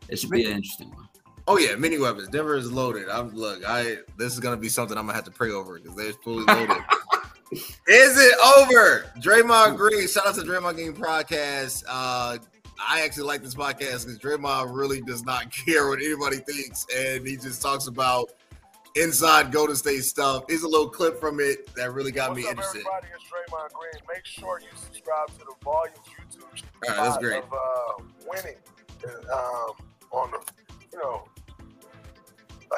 It 0.10 0.20
should 0.20 0.30
be 0.30 0.45
an 0.45 0.52
interesting 0.52 0.89
one. 0.91 1.08
Oh 1.47 1.58
yeah, 1.58 1.76
many 1.76 1.97
weapons. 1.97 2.28
Denver 2.30 2.56
is 2.56 2.72
loaded. 2.72 3.10
I'm 3.10 3.34
look. 3.36 3.64
I 3.66 3.97
this 4.18 4.34
is 4.34 4.39
gonna 4.39 4.58
be 4.58 4.70
something 4.70 4.97
I'm 4.97 5.06
gonna 5.06 5.16
have 5.16 5.26
to 5.26 5.32
pray 5.32 5.52
over 5.52 5.80
because 5.80 5.95
they're 5.95 6.14
fully 6.14 6.43
loaded. 6.45 6.78
is 7.52 8.20
it 8.20 8.36
over? 8.58 9.06
Draymond 9.20 9.78
Green. 9.78 10.08
Shout 10.08 10.28
out 10.28 10.36
to 10.36 10.41
Draymond 10.41 10.76
Green 10.76 10.93
podcast. 10.93 11.84
Uh, 11.88 12.38
I 12.88 13.01
actually 13.01 13.23
like 13.23 13.41
this 13.43 13.55
podcast 13.55 14.05
because 14.05 14.17
Draymond 14.19 14.75
really 14.75 15.01
does 15.01 15.23
not 15.23 15.51
care 15.65 15.88
what 15.89 15.99
anybody 15.99 16.38
thinks, 16.38 16.86
and 16.95 17.25
he 17.27 17.36
just 17.36 17.61
talks 17.61 17.88
about 17.88 18.32
inside 18.95 19.51
Golden 19.51 19.75
State 19.75 20.03
stuff. 20.03 20.43
Here's 20.47 20.63
a 20.63 20.67
little 20.67 20.89
clip 20.89 21.19
from 21.19 21.39
it 21.39 21.73
that 21.75 21.93
really 21.93 22.11
got 22.11 22.30
What's 22.30 22.41
me 22.41 22.45
up, 22.45 22.51
interested. 22.51 22.80
everybody? 22.80 23.07
It's 23.13 23.23
Draymond 23.25 23.73
Green. 23.73 24.03
Make 24.13 24.25
sure 24.25 24.59
you 24.59 24.67
subscribe 24.75 25.27
to 25.30 25.39
the 25.39 25.53
Volumes 25.63 25.97
YouTube 26.07 26.63
All 26.88 26.95
right, 26.95 27.09
that's 27.09 27.17
great. 27.17 27.43
of 27.43 27.53
uh, 27.53 28.03
winning 28.30 28.55
um, 29.32 29.71
on 30.11 30.32
the, 30.32 30.39
you 30.91 30.99
know, 30.99 31.25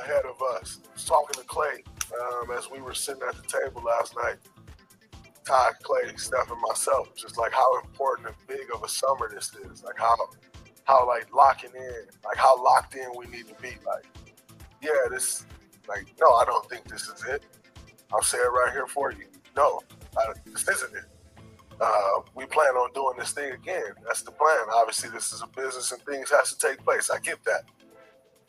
ahead 0.01 0.23
of 0.25 0.41
us. 0.55 0.79
Talking 1.05 1.41
to 1.41 1.47
Klay 1.47 1.83
um, 2.19 2.51
as 2.57 2.69
we 2.69 2.81
were 2.81 2.93
sitting 2.93 3.21
at 3.27 3.35
the 3.35 3.43
table 3.43 3.81
last 3.83 4.15
night. 4.15 4.35
Ty, 5.45 5.71
Klay, 5.83 6.19
Steph, 6.19 6.51
and 6.51 6.61
myself, 6.67 7.15
just 7.15 7.37
like 7.37 7.51
how 7.51 7.79
important 7.81 8.27
and 8.27 8.35
big 8.47 8.67
of 8.73 8.83
a 8.83 8.89
summer 8.89 9.29
this 9.33 9.51
is. 9.55 9.83
Like 9.83 9.97
how, 9.97 10.15
how 10.85 11.07
like 11.07 11.33
locking 11.33 11.71
in, 11.75 12.05
like 12.25 12.37
how 12.37 12.61
locked 12.63 12.95
in 12.95 13.09
we 13.17 13.25
need 13.27 13.47
to 13.47 13.55
be. 13.61 13.71
Like, 13.85 14.05
yeah, 14.81 14.89
this, 15.09 15.45
like, 15.87 16.05
no, 16.19 16.27
I 16.35 16.45
don't 16.45 16.67
think 16.69 16.87
this 16.87 17.07
is 17.07 17.23
it. 17.25 17.43
I'll 18.13 18.21
say 18.21 18.37
it 18.37 18.51
right 18.51 18.71
here 18.71 18.87
for 18.87 19.11
you. 19.11 19.25
No, 19.55 19.81
I, 20.17 20.33
this 20.45 20.67
isn't 20.67 20.95
it. 20.95 21.05
Uh, 21.79 22.21
we 22.35 22.45
plan 22.45 22.75
on 22.75 22.93
doing 22.93 23.17
this 23.17 23.31
thing 23.31 23.53
again. 23.53 23.93
That's 24.05 24.21
the 24.21 24.31
plan. 24.31 24.65
Obviously, 24.73 25.09
this 25.09 25.33
is 25.33 25.41
a 25.41 25.47
business 25.47 25.91
and 25.91 26.01
things 26.03 26.29
has 26.29 26.53
to 26.53 26.67
take 26.67 26.83
place. 26.83 27.09
I 27.09 27.19
get 27.19 27.43
that. 27.45 27.63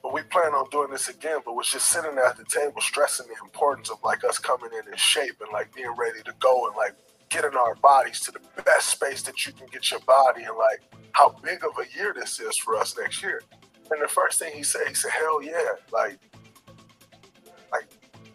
But 0.03 0.13
we 0.13 0.23
plan 0.23 0.53
on 0.53 0.69
doing 0.71 0.91
this 0.91 1.09
again, 1.09 1.39
but 1.45 1.55
was 1.55 1.71
just 1.71 1.87
sitting 1.87 2.19
at 2.19 2.37
the 2.37 2.45
table 2.45 2.81
stressing 2.81 3.27
the 3.29 3.45
importance 3.45 3.89
of 3.91 3.99
like 4.03 4.25
us 4.25 4.39
coming 4.39 4.71
in 4.73 4.91
in 4.91 4.97
shape 4.97 5.37
and 5.41 5.53
like 5.53 5.73
being 5.75 5.95
ready 5.97 6.23
to 6.25 6.33
go 6.41 6.67
and 6.67 6.77
like 6.77 6.95
getting 7.29 7.57
our 7.57 7.77
bodies 7.77 8.21
to 8.21 8.33
the 8.33 8.41
best 8.65 8.89
space 8.89 9.23
that 9.23 9.47
you 9.47 9.53
can 9.53 9.67
get 9.73 9.91
your 9.91 10.01
body 10.01 10.43
and 10.43 10.57
like 10.57 10.83
how 11.13 11.29
big 11.43 11.65
of 11.65 11.71
a 11.79 11.97
year 11.97 12.13
this 12.15 12.41
is 12.41 12.57
for 12.57 12.77
us 12.77 12.97
next 12.99 13.23
year. 13.23 13.43
And 13.91 14.03
the 14.03 14.09
first 14.09 14.39
thing 14.39 14.53
he 14.55 14.63
said, 14.63 14.89
he 14.89 14.95
said, 14.95 15.13
Hell 15.13 15.43
yeah. 15.43 15.73
Like 15.93 16.19
like 17.71 17.87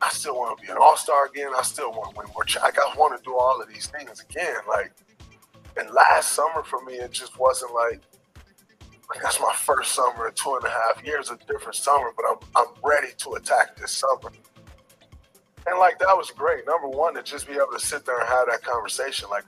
I 0.01 0.09
still 0.09 0.35
want 0.35 0.57
to 0.57 0.65
be 0.65 0.71
an 0.71 0.77
all-star 0.79 1.27
again. 1.27 1.51
I 1.57 1.63
still 1.63 1.91
want 1.91 2.13
to 2.13 2.17
win 2.19 2.27
more. 2.33 2.43
Ch- 2.43 2.57
I 2.57 2.71
want 2.97 3.17
to 3.17 3.23
do 3.23 3.35
all 3.35 3.61
of 3.61 3.67
these 3.67 3.87
things 3.87 4.23
again. 4.29 4.57
Like, 4.67 4.91
and 5.75 5.89
last 5.91 6.33
summer 6.33 6.63
for 6.63 6.83
me, 6.85 6.93
it 6.93 7.11
just 7.11 7.39
wasn't 7.39 7.73
like, 7.73 8.01
like 9.09 9.21
that's 9.21 9.39
my 9.39 9.53
first 9.55 9.93
summer 9.93 10.27
in 10.27 10.33
two 10.33 10.55
and 10.55 10.65
a 10.65 10.69
half 10.69 11.03
years, 11.05 11.29
a 11.29 11.37
different 11.47 11.75
summer. 11.75 12.11
But 12.15 12.25
I'm 12.29 12.37
I'm 12.55 12.73
ready 12.83 13.13
to 13.17 13.33
attack 13.33 13.77
this 13.77 13.91
summer. 13.91 14.31
And 15.65 15.79
like 15.79 15.99
that 15.99 16.15
was 16.15 16.31
great. 16.31 16.65
Number 16.65 16.87
one, 16.87 17.13
to 17.15 17.23
just 17.23 17.47
be 17.47 17.53
able 17.53 17.71
to 17.73 17.79
sit 17.79 18.05
there 18.05 18.19
and 18.19 18.27
have 18.27 18.47
that 18.49 18.63
conversation. 18.63 19.29
Like, 19.29 19.45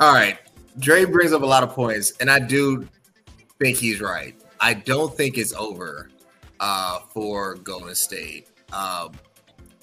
All 0.00 0.12
right. 0.12 0.38
Dre 0.78 1.04
brings 1.04 1.32
up 1.32 1.42
a 1.42 1.46
lot 1.46 1.62
of 1.62 1.70
points, 1.70 2.12
and 2.20 2.30
I 2.30 2.38
do 2.38 2.88
think 3.58 3.76
he's 3.76 4.00
right. 4.00 4.34
I 4.60 4.74
don't 4.74 5.14
think 5.16 5.36
it's 5.36 5.52
over 5.54 6.10
uh, 6.60 7.00
for 7.12 7.56
Golden 7.56 7.94
State. 7.94 8.48
Um, 8.72 9.12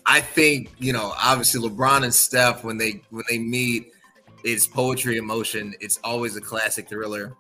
I 0.05 0.21
think 0.21 0.71
you 0.79 0.93
know, 0.93 1.13
obviously, 1.21 1.67
LeBron 1.67 2.03
and 2.03 2.13
Steph 2.13 2.63
when 2.63 2.77
they 2.77 3.01
when 3.09 3.25
they 3.29 3.37
meet, 3.37 3.91
it's 4.43 4.65
poetry 4.65 5.17
in 5.17 5.25
motion. 5.25 5.73
It's 5.81 5.99
always 6.03 6.35
a 6.37 6.41
classic 6.41 6.87
thriller. 6.87 7.35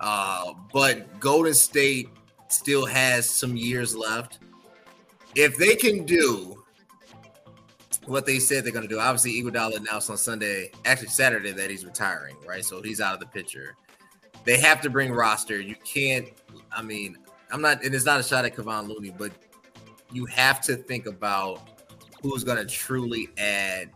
Uh, 0.00 0.54
but 0.72 1.20
Golden 1.20 1.54
State 1.54 2.08
still 2.48 2.86
has 2.86 3.28
some 3.28 3.56
years 3.56 3.94
left. 3.94 4.38
If 5.36 5.56
they 5.56 5.76
can 5.76 6.04
do 6.04 6.60
what 8.06 8.26
they 8.26 8.38
said 8.38 8.64
they're 8.64 8.72
going 8.72 8.86
to 8.86 8.88
do. 8.88 8.98
Obviously, 8.98 9.40
Iguodala 9.40 9.76
announced 9.76 10.10
on 10.10 10.16
Sunday, 10.16 10.70
actually 10.84 11.08
Saturday, 11.08 11.52
that 11.52 11.70
he's 11.70 11.84
retiring, 11.84 12.36
right? 12.46 12.64
So 12.64 12.82
he's 12.82 13.00
out 13.00 13.14
of 13.14 13.20
the 13.20 13.26
picture. 13.26 13.76
They 14.44 14.58
have 14.58 14.80
to 14.82 14.90
bring 14.90 15.12
roster. 15.12 15.60
You 15.60 15.76
can't. 15.84 16.28
I 16.72 16.82
mean, 16.82 17.18
I'm 17.52 17.60
not, 17.60 17.84
and 17.84 17.94
it's 17.94 18.04
not 18.04 18.18
a 18.18 18.22
shot 18.22 18.44
at 18.44 18.56
Kevon 18.56 18.88
Looney, 18.88 19.10
but 19.16 19.32
you 20.12 20.26
have 20.26 20.60
to 20.62 20.76
think 20.76 21.06
about 21.06 21.68
who's 22.22 22.42
going 22.42 22.58
to 22.58 22.66
truly 22.66 23.28
add 23.38 23.90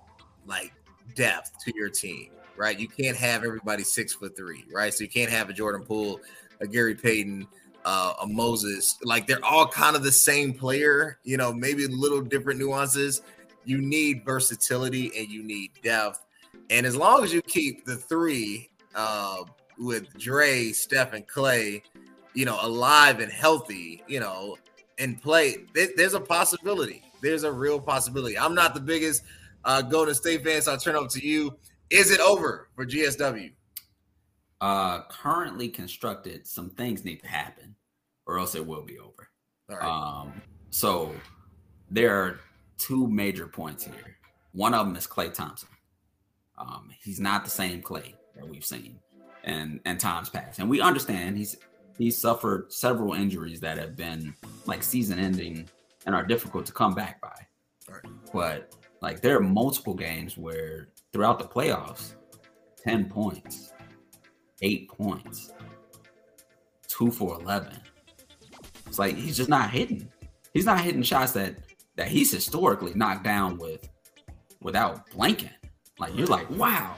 like 0.47 0.73
depth 1.15 1.53
to 1.65 1.73
your 1.75 1.89
team, 1.89 2.31
right? 2.57 2.79
You 2.79 2.89
can't 2.89 3.17
have 3.17 3.45
everybody 3.45 3.83
six 3.85 4.15
foot 4.15 4.37
three, 4.37 4.65
right? 4.73 4.93
So 4.93 5.05
you 5.05 5.11
can't 5.11 5.31
have 5.31 5.49
a 5.51 5.53
Jordan 5.53 5.85
Poole, 5.85 6.21
a 6.61 6.67
Gary 6.67 6.95
Payton, 6.95 7.47
uh, 7.85 8.15
a 8.23 8.27
Moses. 8.27 8.97
Like 9.05 9.27
they're 9.27 9.45
all 9.45 9.67
kind 9.67 9.97
of 9.97 10.03
the 10.03 10.13
same 10.13 10.53
player, 10.55 11.19
you 11.25 11.37
know, 11.37 11.53
maybe 11.53 11.87
little 11.87 12.21
different 12.21 12.59
nuances 12.59 13.23
you 13.65 13.81
need 13.81 14.25
versatility 14.25 15.11
and 15.17 15.29
you 15.29 15.43
need 15.43 15.71
depth. 15.83 16.25
And 16.71 16.87
as 16.87 16.97
long 16.97 17.25
as 17.25 17.33
you 17.33 17.43
keep 17.43 17.85
the 17.85 17.97
three 17.97 18.71
uh, 18.95 19.45
with 19.79 20.13
Dre, 20.19 20.71
Steph, 20.73 21.13
and 21.15 21.27
Klay, 21.27 21.83
you 22.35 22.45
know, 22.45 22.59
alive 22.61 23.21
and 23.21 23.31
healthy, 23.33 24.03
you 24.07 24.21
know, 24.21 24.57
and 24.99 25.21
play, 25.21 25.65
there- 25.75 25.89
there's 25.97 26.15
a 26.15 26.21
possibility. 26.21 27.03
There's 27.23 27.45
a 27.45 27.51
real 27.53 27.81
possibility. 27.81 28.39
I'm 28.39 28.55
not 28.55 28.75
the 28.75 28.81
biggest 28.81 29.23
uh, 29.65 29.81
Golden 29.83 30.15
State 30.15 30.45
fan, 30.45 30.61
so 30.63 30.73
I'll 30.73 30.79
turn 30.79 30.95
over 30.95 31.09
to 31.09 31.27
you. 31.27 31.57
Is 31.95 32.11
it 32.11 32.18
over 32.18 32.70
for 32.74 32.84
GSW? 32.84 33.53
Uh, 34.61 35.03
currently 35.09 35.68
constructed, 35.68 36.45
some 36.45 36.70
things 36.70 37.05
need 37.05 37.20
to 37.20 37.28
happen, 37.28 37.76
or 38.26 38.36
else 38.40 38.57
it 38.57 38.66
will 38.66 38.82
be 38.82 38.99
over. 38.99 39.28
All 39.70 39.76
right. 39.76 39.88
Um, 39.88 40.42
so 40.70 41.12
there 41.88 42.12
are 42.20 42.40
two 42.78 43.07
major 43.07 43.47
points 43.47 43.84
here. 43.84 44.16
One 44.51 44.74
of 44.74 44.86
them 44.86 44.97
is 44.97 45.07
Klay 45.07 45.32
Thompson. 45.32 45.68
Um, 46.59 46.90
he's 47.01 47.20
not 47.20 47.45
the 47.45 47.51
same 47.51 47.80
Klay 47.80 48.14
that 48.34 48.49
we've 48.49 48.64
seen 48.64 48.99
and 49.45 49.78
and 49.84 50.01
times 50.01 50.28
past, 50.28 50.59
and 50.59 50.68
we 50.68 50.80
understand 50.80 51.36
he's 51.36 51.57
he's 51.97 52.18
suffered 52.18 52.72
several 52.72 53.14
injuries 53.14 53.61
that 53.61 53.78
have 53.78 53.95
been 53.95 54.34
like 54.66 54.82
season 54.82 55.20
ending 55.20 55.68
and 56.07 56.14
are 56.16 56.24
difficult 56.24 56.66
to 56.66 56.72
come 56.72 56.95
back 56.95 57.20
by. 57.20 57.47
Right. 57.88 58.12
But 58.32 58.74
like 59.01 59.20
there 59.20 59.36
are 59.36 59.40
multiple 59.40 59.95
games 59.95 60.36
where 60.36 60.88
throughout 61.15 61.39
the 61.39 61.45
playoffs, 61.47 62.15
ten 62.77 63.09
points, 63.09 63.73
eight 64.61 64.89
points, 64.89 65.53
two 66.89 67.11
for 67.11 67.41
eleven. 67.41 67.73
It's 68.87 68.99
like 68.99 69.17
he's 69.17 69.37
just 69.37 69.49
not 69.49 69.71
hitting. 69.71 70.11
He's 70.53 70.67
not 70.67 70.81
hitting 70.81 71.03
shots 71.03 71.33
that 71.33 71.55
that 71.97 72.09
he's 72.09 72.31
historically 72.31 72.93
knocked 72.95 73.25
down 73.25 73.57
with 73.57 73.89
without 74.61 75.09
blanking. 75.11 75.53
Like 75.99 76.15
you're 76.17 76.27
like, 76.27 76.51
wow, 76.51 76.97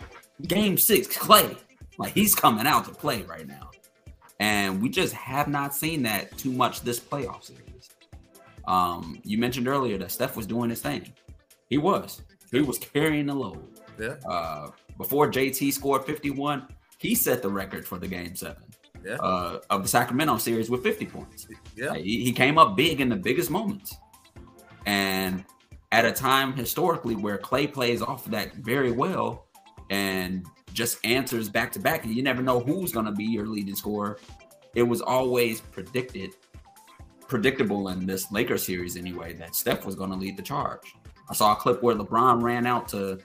game 0.48 0.78
six, 0.78 1.06
Klay. 1.06 1.56
Like 1.98 2.14
he's 2.14 2.34
coming 2.34 2.66
out 2.66 2.86
to 2.86 2.92
play 2.92 3.22
right 3.22 3.46
now. 3.46 3.70
And 4.40 4.82
we 4.82 4.88
just 4.88 5.12
have 5.12 5.48
not 5.48 5.74
seen 5.74 6.02
that 6.04 6.36
too 6.38 6.52
much 6.52 6.80
this 6.82 7.00
playoff 7.00 7.44
series. 7.44 7.90
Um, 8.66 9.20
you 9.24 9.38
mentioned 9.38 9.68
earlier 9.68 9.96
that 9.98 10.10
Steph 10.10 10.36
was 10.36 10.46
doing 10.46 10.70
his 10.70 10.80
thing. 10.80 11.12
He 11.68 11.78
was. 11.78 12.22
He 12.50 12.60
was 12.60 12.78
carrying 12.78 13.26
the 13.26 13.34
load. 13.34 13.75
Yeah. 13.98 14.14
Uh, 14.28 14.70
before 14.98 15.30
JT 15.30 15.72
scored 15.72 16.04
51, 16.04 16.66
he 16.98 17.14
set 17.14 17.42
the 17.42 17.48
record 17.50 17.86
for 17.86 17.98
the 17.98 18.06
game 18.08 18.34
seven 18.34 18.62
Yeah. 19.04 19.14
uh, 19.16 19.60
of 19.70 19.82
the 19.82 19.88
Sacramento 19.88 20.38
series 20.38 20.70
with 20.70 20.82
50 20.82 21.06
points. 21.06 21.46
Yeah. 21.76 21.94
He, 21.94 22.24
he 22.24 22.32
came 22.32 22.58
up 22.58 22.76
big 22.76 23.00
in 23.00 23.08
the 23.08 23.16
biggest 23.16 23.50
moments. 23.50 23.94
And 24.86 25.44
at 25.92 26.04
a 26.04 26.12
time 26.12 26.52
historically 26.52 27.14
where 27.16 27.38
Klay 27.38 27.72
plays 27.72 28.02
off 28.02 28.24
of 28.26 28.32
that 28.32 28.54
very 28.56 28.90
well 28.92 29.46
and 29.90 30.44
just 30.72 31.04
answers 31.04 31.48
back 31.48 31.72
to 31.72 31.78
back, 31.78 32.04
and 32.04 32.14
you 32.14 32.22
never 32.22 32.42
know 32.42 32.60
who's 32.60 32.92
going 32.92 33.06
to 33.06 33.12
be 33.12 33.24
your 33.24 33.46
leading 33.46 33.74
scorer. 33.74 34.18
It 34.74 34.82
was 34.82 35.00
always 35.00 35.60
predicted, 35.60 36.30
predictable 37.28 37.88
in 37.88 38.04
this 38.04 38.30
Lakers 38.30 38.64
series 38.64 38.96
anyway, 38.96 39.32
that 39.34 39.54
Steph 39.56 39.86
was 39.86 39.94
going 39.94 40.10
to 40.10 40.16
lead 40.16 40.36
the 40.36 40.42
charge. 40.42 40.94
I 41.30 41.34
saw 41.34 41.52
a 41.52 41.56
clip 41.56 41.82
where 41.82 41.94
LeBron 41.94 42.42
ran 42.42 42.66
out 42.66 42.88
to 42.88 43.18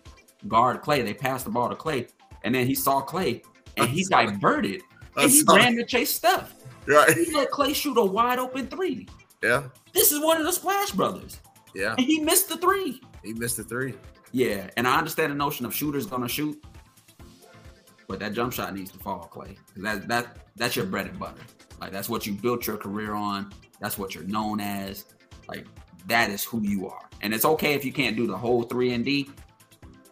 guard 0.47 0.81
Klay. 0.81 1.03
They 1.03 1.13
passed 1.13 1.45
the 1.45 1.51
ball 1.51 1.69
to 1.69 1.75
Klay, 1.75 2.09
and 2.43 2.53
then 2.53 2.67
he 2.67 2.75
saw 2.75 3.01
Klay 3.05 3.43
and 3.77 3.89
he 3.89 4.03
diverted 4.05 4.81
and 5.17 5.29
he 5.31 5.43
ran 5.47 5.75
to 5.75 5.85
chase 5.85 6.13
Steph. 6.13 6.53
Right. 6.87 7.15
He 7.15 7.31
let 7.31 7.51
Klay 7.51 7.75
shoot 7.75 7.97
a 7.97 8.03
wide 8.05 8.39
open 8.39 8.67
three. 8.67 9.07
Yeah. 9.43 9.63
This 9.93 10.11
is 10.11 10.19
one 10.23 10.37
of 10.37 10.45
the 10.45 10.51
Splash 10.51 10.91
Brothers, 10.91 11.39
Yeah. 11.75 11.95
and 11.97 12.05
he 12.05 12.19
missed 12.19 12.49
the 12.49 12.57
three. 12.57 13.01
He 13.23 13.33
missed 13.33 13.57
the 13.57 13.63
three. 13.63 13.93
Yeah, 14.31 14.69
and 14.77 14.87
I 14.87 14.97
understand 14.97 15.31
the 15.31 15.35
notion 15.35 15.65
of 15.65 15.75
shooters 15.75 16.05
gonna 16.05 16.27
shoot, 16.27 16.63
but 18.07 18.19
that 18.19 18.33
jump 18.33 18.53
shot 18.53 18.73
needs 18.73 18.91
to 18.91 18.99
fall, 18.99 19.29
Klay. 19.31 19.57
That 19.77 20.07
that 20.07 20.37
that's 20.55 20.75
your 20.75 20.85
bread 20.85 21.07
and 21.07 21.19
butter. 21.19 21.41
Like 21.79 21.91
that's 21.91 22.09
what 22.09 22.25
you 22.25 22.33
built 22.33 22.67
your 22.67 22.77
career 22.77 23.13
on. 23.13 23.51
That's 23.79 23.97
what 23.97 24.13
you're 24.15 24.23
known 24.25 24.59
as. 24.59 25.05
Like 25.47 25.65
that 26.07 26.29
is 26.29 26.43
who 26.43 26.61
you 26.61 26.87
are. 26.87 27.09
And 27.21 27.33
it's 27.33 27.45
okay 27.45 27.73
if 27.73 27.83
you 27.85 27.91
can't 27.91 28.15
do 28.15 28.25
the 28.27 28.37
whole 28.37 28.63
three 28.63 28.93
and 28.93 29.03
D 29.05 29.29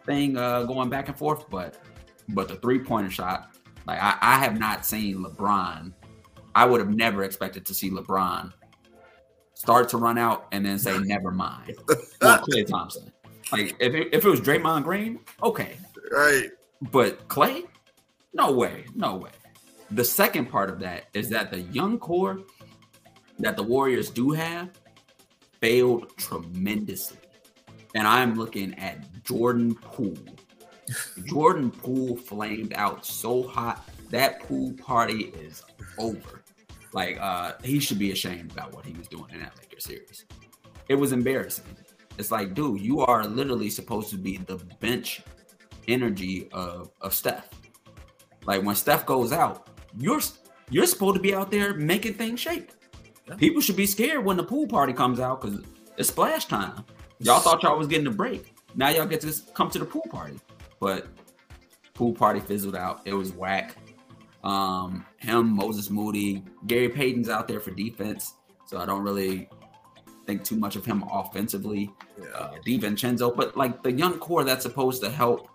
thing 0.09 0.37
uh, 0.37 0.63
going 0.63 0.89
back 0.89 1.07
and 1.07 1.17
forth, 1.17 1.49
but 1.49 1.77
but 2.29 2.47
the 2.47 2.55
three 2.55 2.79
pointer 2.79 3.09
shot, 3.11 3.51
like 3.87 3.99
I, 4.01 4.17
I 4.21 4.35
have 4.39 4.59
not 4.59 4.85
seen 4.85 5.23
LeBron. 5.23 5.93
I 6.55 6.65
would 6.65 6.79
have 6.79 6.89
never 6.89 7.23
expected 7.23 7.65
to 7.67 7.73
see 7.73 7.89
LeBron 7.91 8.51
start 9.53 9.89
to 9.89 9.97
run 9.97 10.17
out 10.17 10.47
and 10.51 10.65
then 10.65 10.79
say 10.79 10.97
never 10.99 11.31
mind. 11.31 11.75
Well, 12.21 12.39
Klay 12.39 12.67
Thompson. 12.67 13.11
Like 13.51 13.75
if 13.79 13.93
it, 13.93 14.09
if 14.11 14.25
it 14.25 14.29
was 14.29 14.41
Draymond 14.41 14.83
Green, 14.83 15.19
okay, 15.41 15.77
Right. 16.11 16.49
but 16.91 17.27
Klay, 17.29 17.65
no 18.33 18.51
way, 18.51 18.85
no 18.95 19.15
way. 19.15 19.31
The 19.91 20.03
second 20.03 20.47
part 20.47 20.69
of 20.69 20.79
that 20.79 21.05
is 21.13 21.29
that 21.29 21.49
the 21.51 21.61
young 21.61 21.97
core 21.97 22.41
that 23.39 23.55
the 23.55 23.63
Warriors 23.63 24.09
do 24.09 24.31
have 24.31 24.69
failed 25.61 26.15
tremendously. 26.17 27.18
And 27.95 28.07
I'm 28.07 28.35
looking 28.35 28.77
at 28.79 29.23
Jordan 29.23 29.75
Poole. 29.75 30.17
Jordan 31.25 31.71
Poole 31.71 32.17
flamed 32.17 32.73
out 32.73 33.05
so 33.05 33.43
hot. 33.43 33.87
That 34.09 34.39
pool 34.41 34.73
party 34.73 35.25
is 35.39 35.63
over. 35.97 36.43
Like 36.93 37.19
uh 37.19 37.53
he 37.63 37.79
should 37.79 37.99
be 37.99 38.11
ashamed 38.11 38.51
about 38.51 38.73
what 38.73 38.85
he 38.85 38.93
was 38.93 39.07
doing 39.07 39.29
in 39.31 39.39
that 39.39 39.53
Lakers 39.57 39.85
series. 39.85 40.25
It 40.87 40.95
was 40.95 41.11
embarrassing. 41.11 41.65
It's 42.17 42.31
like, 42.31 42.53
dude, 42.53 42.81
you 42.81 42.99
are 42.99 43.25
literally 43.25 43.69
supposed 43.69 44.09
to 44.09 44.17
be 44.17 44.37
the 44.37 44.57
bench 44.79 45.21
energy 45.87 46.49
of, 46.51 46.91
of 47.01 47.13
Steph. 47.13 47.49
Like 48.45 48.63
when 48.63 48.75
Steph 48.75 49.05
goes 49.05 49.31
out, 49.31 49.69
you're 49.97 50.21
you're 50.69 50.85
supposed 50.85 51.15
to 51.15 51.21
be 51.21 51.33
out 51.33 51.51
there 51.51 51.73
making 51.75 52.15
things 52.15 52.39
shake. 52.39 52.71
Yeah. 53.27 53.35
People 53.35 53.61
should 53.61 53.75
be 53.75 53.85
scared 53.85 54.23
when 54.25 54.37
the 54.37 54.43
pool 54.43 54.67
party 54.67 54.93
comes 54.93 55.19
out 55.19 55.41
because 55.41 55.61
it's 55.97 56.09
splash 56.09 56.45
time. 56.45 56.83
Y'all 57.19 57.39
thought 57.39 57.61
y'all 57.63 57.77
was 57.77 57.87
getting 57.87 58.07
a 58.07 58.11
break. 58.11 58.53
Now 58.75 58.89
y'all 58.89 59.05
get 59.05 59.21
to 59.21 59.33
come 59.53 59.69
to 59.71 59.79
the 59.79 59.85
pool 59.85 60.05
party. 60.09 60.39
But 60.79 61.07
pool 61.93 62.13
party 62.13 62.39
fizzled 62.39 62.75
out. 62.75 63.01
It 63.05 63.13
was 63.13 63.33
whack. 63.33 63.75
Um, 64.43 65.05
him, 65.17 65.49
Moses 65.49 65.89
Moody, 65.89 66.43
Gary 66.67 66.87
Payton's 66.87 67.27
out 67.29 67.47
there 67.47 67.59
for 67.59 67.71
defense. 67.71 68.35
So 68.65 68.77
I 68.77 68.85
don't 68.85 69.01
really 69.03 69.49
think 70.25 70.43
too 70.43 70.55
much 70.55 70.75
of 70.75 70.85
him 70.85 71.03
offensively 71.11 71.91
Yeah. 72.21 72.27
uh, 72.37 72.51
DiVincenzo, 72.65 73.35
but 73.35 73.57
like 73.57 73.83
the 73.83 73.91
young 73.91 74.19
core 74.19 74.43
that's 74.43 74.63
supposed 74.63 75.01
to 75.03 75.09
help, 75.09 75.49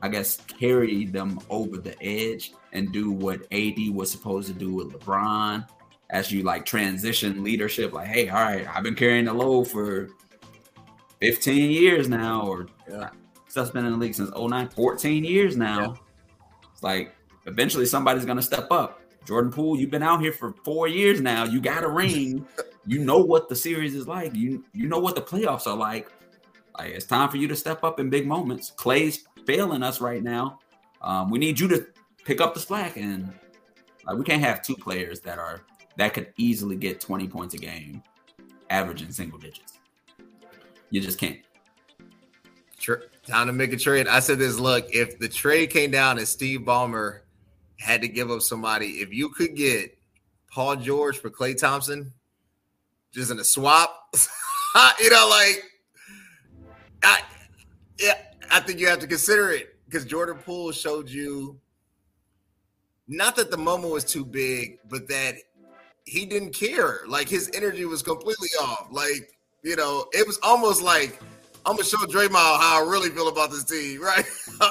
I 0.00 0.08
guess, 0.08 0.36
carry 0.42 1.04
them 1.04 1.38
over 1.50 1.76
the 1.76 2.00
edge 2.02 2.52
and 2.72 2.90
do 2.92 3.10
what 3.10 3.40
AD 3.52 3.90
was 3.92 4.10
supposed 4.10 4.46
to 4.48 4.54
do 4.54 4.72
with 4.72 4.92
LeBron 4.92 5.66
as 6.10 6.30
you 6.32 6.44
like 6.44 6.64
transition 6.64 7.42
leadership. 7.44 7.92
Like, 7.92 8.06
hey, 8.06 8.28
all 8.28 8.40
right, 8.42 8.66
I've 8.72 8.84
been 8.84 8.94
carrying 8.94 9.26
the 9.26 9.34
load 9.34 9.64
for 9.68 10.08
15 11.20 11.70
years 11.70 12.08
now, 12.08 12.42
or 12.46 12.66
Yeah. 12.88 13.10
stuff's 13.48 13.70
been 13.70 13.84
in 13.84 13.92
the 13.92 13.98
league 13.98 14.14
since 14.14 14.30
09, 14.34 14.68
14 14.68 15.24
years 15.24 15.56
now. 15.56 15.94
It's 16.72 16.82
like 16.82 17.14
eventually 17.46 17.86
somebody's 17.86 18.24
gonna 18.24 18.42
step 18.42 18.68
up. 18.70 19.00
Jordan 19.26 19.52
Poole, 19.52 19.78
you've 19.78 19.90
been 19.90 20.02
out 20.02 20.20
here 20.20 20.32
for 20.32 20.54
four 20.64 20.88
years 20.88 21.20
now. 21.20 21.44
You 21.44 21.60
got 21.60 21.84
a 21.84 21.88
ring. 22.02 22.46
you 22.86 22.98
know 23.04 23.18
what 23.18 23.48
the 23.48 23.54
series 23.56 23.94
is 23.94 24.08
like. 24.08 24.34
You 24.34 24.64
you 24.72 24.86
know 24.88 24.98
what 24.98 25.14
the 25.14 25.20
playoffs 25.20 25.66
are 25.66 25.76
like. 25.76 26.10
Like 26.78 26.92
it's 26.92 27.04
time 27.04 27.28
for 27.28 27.36
you 27.36 27.46
to 27.48 27.56
step 27.56 27.84
up 27.84 28.00
in 28.00 28.08
big 28.08 28.26
moments. 28.26 28.72
Klay's 28.76 29.24
failing 29.46 29.82
us 29.82 30.00
right 30.00 30.22
now. 30.22 30.58
Um, 31.02 31.30
we 31.30 31.38
need 31.38 31.60
you 31.60 31.68
to 31.68 31.86
pick 32.24 32.40
up 32.40 32.54
the 32.54 32.60
slack, 32.60 32.96
and 32.96 33.32
like 34.06 34.16
we 34.16 34.24
can't 34.24 34.42
have 34.42 34.62
two 34.62 34.76
players 34.76 35.20
that 35.20 35.38
are 35.38 35.60
that 35.96 36.14
could 36.14 36.32
easily 36.38 36.76
get 36.76 37.00
20 37.00 37.28
points 37.28 37.54
a 37.54 37.58
game, 37.58 38.02
averaging 38.70 39.10
single 39.12 39.38
digits. 39.38 39.78
You 40.90 41.00
just 41.00 41.18
can't. 41.18 41.38
Tr- 42.78 42.94
time 43.26 43.46
to 43.46 43.52
make 43.52 43.72
a 43.72 43.76
trade. 43.76 44.08
I 44.08 44.20
said 44.20 44.38
this. 44.38 44.58
Look, 44.58 44.92
if 44.94 45.18
the 45.18 45.28
trade 45.28 45.70
came 45.70 45.90
down 45.90 46.18
and 46.18 46.26
Steve 46.26 46.60
Ballmer 46.60 47.20
had 47.78 48.02
to 48.02 48.08
give 48.08 48.30
up 48.30 48.42
somebody, 48.42 49.00
if 49.00 49.12
you 49.12 49.28
could 49.30 49.54
get 49.54 49.96
Paul 50.50 50.76
George 50.76 51.18
for 51.18 51.30
Klay 51.30 51.58
Thompson, 51.58 52.12
just 53.12 53.30
in 53.30 53.38
a 53.38 53.44
swap, 53.44 54.14
you 55.00 55.10
know, 55.10 55.28
like, 55.28 55.64
I, 57.02 57.20
yeah, 57.98 58.14
I 58.50 58.60
think 58.60 58.80
you 58.80 58.88
have 58.88 58.98
to 59.00 59.06
consider 59.06 59.50
it 59.50 59.76
because 59.86 60.04
Jordan 60.04 60.36
Poole 60.36 60.72
showed 60.72 61.08
you 61.08 61.58
not 63.08 63.36
that 63.36 63.50
the 63.50 63.56
moment 63.56 63.92
was 63.92 64.04
too 64.04 64.24
big, 64.24 64.78
but 64.88 65.08
that 65.08 65.34
he 66.04 66.24
didn't 66.24 66.54
care. 66.54 67.00
Like 67.08 67.28
his 67.28 67.50
energy 67.54 67.84
was 67.84 68.02
completely 68.02 68.48
off. 68.60 68.88
Like, 68.90 69.32
you 69.62 69.76
know, 69.76 70.06
it 70.12 70.26
was 70.26 70.38
almost 70.42 70.82
like 70.82 71.20
I'm 71.66 71.76
gonna 71.76 71.84
show 71.84 71.98
Draymond 71.98 72.34
how 72.34 72.84
I 72.84 72.88
really 72.88 73.10
feel 73.10 73.28
about 73.28 73.50
this 73.50 73.64
team, 73.64 74.02
right? 74.02 74.24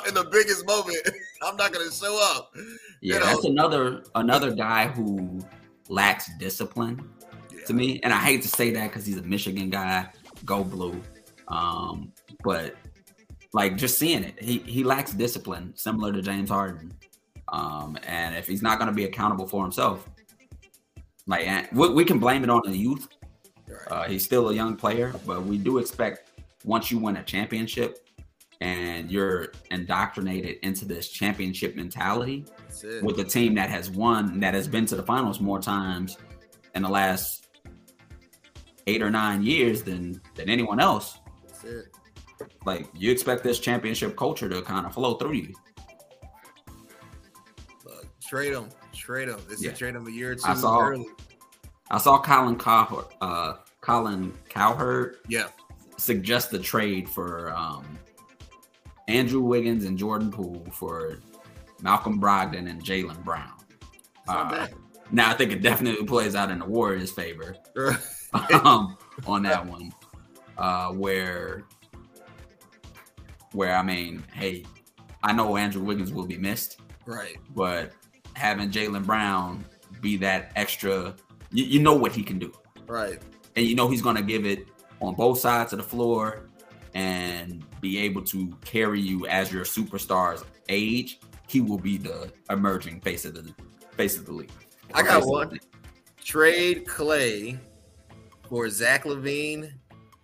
In 0.08 0.14
the 0.14 0.28
biggest 0.32 0.66
moment, 0.66 0.98
I'm 1.42 1.56
not 1.56 1.72
gonna 1.72 1.92
show 1.92 2.20
up. 2.36 2.52
Yeah, 3.02 3.16
You 3.16 3.20
know? 3.20 3.26
that's 3.26 3.46
another 3.46 4.04
another 4.16 4.52
guy 4.54 4.88
who 4.88 5.40
lacks 5.88 6.30
discipline 6.40 7.10
to 7.66 7.74
me. 7.74 8.00
And 8.04 8.14
I 8.14 8.20
hate 8.20 8.42
to 8.44 8.48
say 8.48 8.72
that 8.72 8.88
because 8.88 9.06
he's 9.06 9.18
a 9.18 9.24
Michigan 9.24 9.70
guy, 9.70 10.08
go 10.46 10.64
blue. 10.64 11.02
Um, 11.48 12.12
but 12.44 12.76
like 13.54 13.78
just 13.78 13.98
seeing 13.98 14.24
it, 14.24 14.42
he 14.42 14.60
he 14.60 14.84
lacks 14.84 15.12
discipline, 15.12 15.74
similar 15.76 16.12
to 16.14 16.22
James 16.22 16.50
Harden. 16.50 16.94
Um, 17.52 17.98
and 18.04 18.36
if 18.36 18.48
he's 18.48 18.62
not 18.62 18.78
going 18.78 18.90
to 18.90 18.96
be 18.96 19.06
accountable 19.06 19.48
for 19.48 19.64
himself, 19.64 20.08
like 21.26 21.72
we, 21.72 21.90
we 21.90 22.06
can 22.06 22.20
blame 22.20 22.44
it 22.44 22.50
on 22.50 22.62
the 22.66 22.78
youth. 22.78 23.08
Uh, 23.88 24.04
he's 24.06 24.24
still 24.24 24.50
a 24.50 24.54
young 24.54 24.76
player, 24.76 25.14
but 25.26 25.44
we 25.44 25.58
do 25.58 25.78
expect 25.78 26.32
once 26.64 26.92
you 26.92 26.98
win 27.00 27.18
a 27.18 27.24
championship 27.24 28.08
and 28.62 29.10
you're 29.10 29.54
indoctrinated 29.72 30.58
into 30.64 30.84
this 30.86 31.10
championship 31.10 31.76
mentality, 31.76 32.46
with 33.02 33.18
a 33.20 33.24
team 33.24 33.56
that 33.56 33.70
has 33.70 33.90
won, 33.90 34.40
that 34.42 34.54
has 34.54 34.68
been 34.68 34.86
to 34.86 34.96
the 34.96 35.04
finals 35.04 35.40
more 35.40 35.60
times 35.62 36.18
in 36.76 36.82
the 36.84 36.90
last 36.90 37.48
eight 38.88 39.02
or 39.02 39.10
nine 39.10 39.44
years 39.44 39.82
than 39.84 40.20
than 40.36 40.50
anyone 40.50 40.80
else. 40.80 41.20
That's 41.48 41.64
it. 41.64 41.86
Like 42.66 42.88
you 42.94 43.12
expect 43.12 43.44
this 43.44 43.60
championship 43.60 44.18
culture 44.18 44.50
to 44.50 44.62
kind 44.62 44.86
of 44.86 44.94
flow 44.94 45.16
through 45.16 45.34
you. 45.34 45.54
Look, 47.86 48.08
trade 48.22 48.54
him. 48.54 48.70
Trade 48.94 49.30
him. 49.30 49.40
This 49.48 49.62
Yeah. 49.64 49.72
is 49.72 49.80
trade 49.80 49.96
him 49.96 50.08
a 50.08 50.12
year 50.12 50.32
or 50.32 50.36
two 50.36 50.42
I 50.46 50.54
saw- 50.54 50.80
early. 50.82 51.08
I 51.92 51.98
saw 51.98 52.22
Colin 52.22 52.58
Cowherd, 52.58 53.06
uh, 53.22 53.54
Colin 53.90 54.34
Cowherd 54.50 55.18
Yeah. 55.28 55.48
suggest 55.98 56.52
the 56.52 56.60
trade 56.60 57.10
for 57.10 57.52
um, 57.56 57.86
Andrew 59.08 59.42
Wiggins 59.42 59.86
and 59.86 59.98
Jordan 59.98 60.32
Poole 60.32 60.66
for 60.72 61.20
Malcolm 61.82 62.20
Brogdon 62.22 62.70
and 62.70 62.84
Jaylen 62.84 63.24
Brown. 63.24 63.54
Uh, 64.28 64.68
now 65.12 65.32
I 65.32 65.34
think 65.34 65.52
it 65.52 65.62
definitely 65.62 66.06
plays 66.06 66.36
out 66.36 66.52
in 66.52 66.60
the 66.60 66.66
Warriors' 66.66 67.12
favor. 67.12 67.56
um, 68.64 68.96
on 69.26 69.42
that 69.44 69.66
one, 69.66 69.92
uh, 70.58 70.90
where 70.92 71.64
where 73.54 73.76
I 73.76 73.82
mean, 73.82 74.24
hey, 74.34 74.66
I 75.24 75.34
know 75.34 75.58
Andrew 75.58 75.82
Wiggins 75.84 76.14
will 76.14 76.28
be 76.28 76.38
missed, 76.38 76.80
right. 77.08 77.38
but 77.56 77.92
having 78.36 78.70
Jaylen 78.70 79.04
Brown 79.06 79.66
be 80.02 80.16
that 80.18 80.52
extra, 80.56 81.16
you, 81.52 81.64
you 81.66 81.80
know 81.80 81.96
what 81.96 82.12
he 82.12 82.22
can 82.22 82.38
do, 82.38 82.54
Right. 82.86 83.20
And 83.60 83.68
you 83.68 83.76
know 83.76 83.90
he's 83.90 84.02
gonna 84.02 84.22
give 84.22 84.46
it 84.46 84.70
on 85.02 85.16
both 85.16 85.38
sides 85.38 85.74
of 85.74 85.80
the 85.80 85.84
floor 85.84 86.48
and 86.94 87.62
be 87.82 87.98
able 88.00 88.22
to 88.22 88.56
carry 88.64 89.02
you 89.02 89.28
as 89.28 89.52
your 89.52 89.66
superstars 89.66 90.46
age. 90.70 91.20
He 91.46 91.60
will 91.60 91.78
be 91.78 91.98
the 91.98 92.32
emerging 92.50 93.02
face 93.02 93.26
of 93.26 93.34
the 93.34 93.54
face 93.98 94.18
of 94.18 94.26
the 94.26 94.32
league. 94.32 94.50
I 94.94 95.02
got 95.02 95.16
Face 95.16 95.16
of 95.16 95.24
the 95.24 95.30
one. 95.30 95.60
Trade 96.24 96.86
Klay 96.86 97.60
for 98.48 98.70
Zach 98.70 99.04
LaVine 99.04 99.74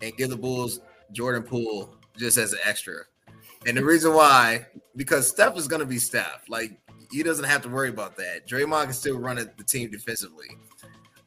and 0.02 0.16
give 0.16 0.30
the 0.30 0.38
Bulls 0.38 0.80
Jordan 1.12 1.44
Poole 1.44 1.94
just 2.18 2.38
as 2.38 2.54
an 2.54 2.60
extra. 2.64 3.02
And 3.68 3.76
the 3.76 3.84
reason 3.84 4.14
why, 4.14 4.66
because 4.96 5.28
Steph 5.28 5.58
is 5.58 5.68
going 5.68 5.82
to 5.82 5.86
be 5.86 5.98
Steph. 5.98 6.44
Like 6.48 6.80
he 7.12 7.22
doesn't 7.22 7.44
have 7.44 7.64
to 7.64 7.70
worry 7.70 7.90
about 7.90 8.16
that. 8.16 8.48
Draymond 8.48 8.86
can 8.86 8.94
still 8.94 9.20
run 9.20 9.36
the 9.36 9.64
team 9.66 9.92
defensively. 9.92 10.48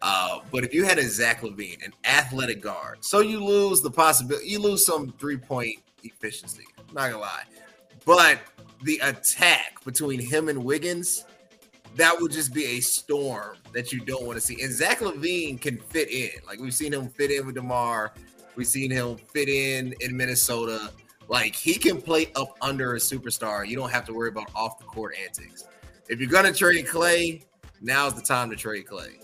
Uh, 0.01 0.41
but 0.53 0.65
if 0.65 0.73
you 0.73 0.85
had 0.85 0.99
a 0.99 1.03
Zach 1.03 1.41
LaVine, 1.41 1.85
an 1.85 1.93
athletic 2.05 2.61
guard, 2.61 3.05
so 3.05 3.21
you 3.21 3.45
lose 3.45 3.81
the 3.81 3.91
possibility, 3.91 4.47
you 4.47 4.61
lose 4.61 4.87
some 4.87 5.13
three 5.19 5.37
point 5.37 5.77
efficiency. 6.05 6.65
I'm 6.79 6.95
not 6.95 7.11
gonna 7.11 7.23
lie, 7.23 7.43
but 8.05 8.39
the 8.85 9.01
attack 9.03 9.83
between 9.85 10.21
him 10.21 10.49
and 10.49 10.65
Wiggins, 10.65 11.25
that 11.97 12.15
would 12.21 12.31
just 12.31 12.55
be 12.55 12.65
a 12.65 12.81
storm 12.81 13.57
that 13.73 13.93
you 13.93 14.01
don't 14.01 14.25
want 14.25 14.39
to 14.39 14.41
see. 14.41 14.63
And 14.63 14.73
Zach 14.73 15.01
LaVine 15.01 15.61
can 15.61 15.79
fit 15.79 16.11
in. 16.11 16.31
Like 16.47 16.61
we've 16.61 16.75
seen 16.75 16.93
him 16.93 17.09
fit 17.09 17.31
in 17.31 17.47
with 17.47 17.57
DeMar. 17.57 18.13
We've 18.55 18.67
seen 18.67 18.91
him 18.91 19.17
fit 19.17 19.49
in 19.49 19.95
in 20.01 20.17
Minnesota. 20.17 20.91
Like 21.29 21.55
he 21.55 21.75
can 21.75 22.01
play 22.01 22.31
up 22.37 22.57
under 22.63 22.95
a 22.95 22.99
superstar. 22.99 23.67
You 23.67 23.77
don't 23.77 23.91
have 23.91 24.05
to 24.07 24.13
worry 24.13 24.29
about 24.29 24.51
off 24.55 24.79
the 24.79 24.85
court 24.85 25.15
antics. 25.23 25.65
If 26.09 26.21
you're 26.21 26.31
gonna 26.31 26.53
trade 26.53 26.87
Klay, 26.87 27.43
now's 27.81 28.15
the 28.15 28.23
time 28.23 28.49
to 28.51 28.57
trade 28.57 28.87
Klay. 28.87 29.23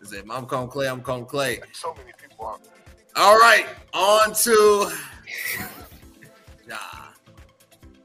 Is 0.00 0.12
it 0.12 0.24
I'm 0.30 0.46
calling 0.46 0.68
Klay, 0.70 0.90
I'm 0.90 1.02
calling 1.02 1.26
Klay. 1.26 1.60
So 1.72 1.94
many 1.94 2.12
people 2.20 2.34
squad. 2.36 2.60
All 3.16 3.36
right, 3.36 3.66
on 3.92 4.32
to 4.34 4.90
Ja. 6.68 6.76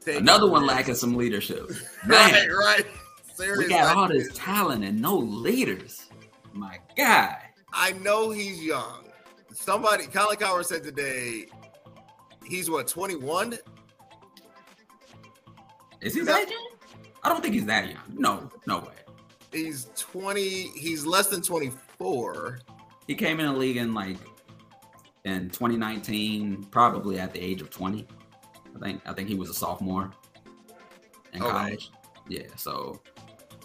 Take 0.04 0.20
Another 0.20 0.48
one 0.48 0.62
away. 0.64 0.74
lacking 0.74 0.94
some 0.94 1.14
leadership. 1.14 1.70
Right, 2.06 2.32
Man, 2.32 2.48
right. 2.50 2.84
we 2.86 3.34
Serious 3.34 3.68
got 3.68 3.96
all 3.96 4.02
lack 4.04 4.12
this 4.12 4.28
talent 4.34 4.84
and 4.84 5.00
no 5.02 5.16
leaders. 5.16 6.06
My 6.52 6.78
God. 6.96 7.36
I 7.72 7.92
know 7.94 8.30
he's 8.30 8.62
young. 8.62 9.08
Somebody, 9.52 10.06
Colin 10.06 10.36
Cowherd 10.36 10.66
said 10.66 10.84
today, 10.84 11.46
he's 12.44 12.70
what, 12.70 12.86
21? 12.86 13.58
Is 16.00 16.14
he 16.14 16.20
that 16.22 16.48
young? 16.48 16.68
I 17.24 17.28
don't 17.28 17.42
think 17.42 17.54
he's 17.54 17.66
that 17.66 17.88
young. 17.90 18.02
No, 18.14 18.48
no 18.66 18.78
way. 18.78 18.92
He's 19.52 19.88
20, 19.96 20.40
he's 20.78 21.04
less 21.04 21.26
than 21.26 21.42
24. 21.42 21.80
He 23.06 23.14
came 23.14 23.40
in 23.40 23.46
the 23.46 23.52
league 23.52 23.76
in 23.76 23.94
like 23.94 24.16
in 25.24 25.50
2019, 25.50 26.64
probably 26.70 27.18
at 27.18 27.32
the 27.32 27.40
age 27.40 27.60
of 27.60 27.70
20. 27.70 28.06
I 28.74 28.78
think 28.78 29.00
I 29.06 29.12
think 29.12 29.28
he 29.28 29.34
was 29.34 29.48
a 29.50 29.54
sophomore 29.54 30.12
in 31.32 31.42
Okay. 31.42 31.50
college. 31.50 31.90
Yeah, 32.28 32.46
so 32.56 33.00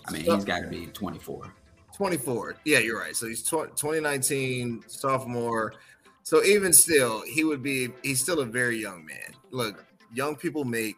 I 0.07 0.11
mean 0.11 0.25
So- 0.25 0.35
he's 0.35 0.45
got 0.45 0.61
to 0.61 0.67
be 0.67 0.87
24. 0.87 1.53
24. 1.95 2.55
Yeah, 2.65 2.79
you're 2.79 2.97
right. 2.99 3.15
So 3.15 3.27
he's 3.27 3.43
tw- 3.43 3.75
2019 3.75 4.83
sophomore. 4.87 5.73
So 6.23 6.43
even 6.43 6.71
still, 6.73 7.21
he 7.21 7.43
would 7.43 7.61
be, 7.61 7.89
he's 8.03 8.21
still 8.21 8.39
a 8.39 8.45
very 8.45 8.77
young 8.77 9.05
man. 9.05 9.33
Look, 9.51 9.83
young 10.13 10.35
people 10.35 10.63
make 10.63 10.95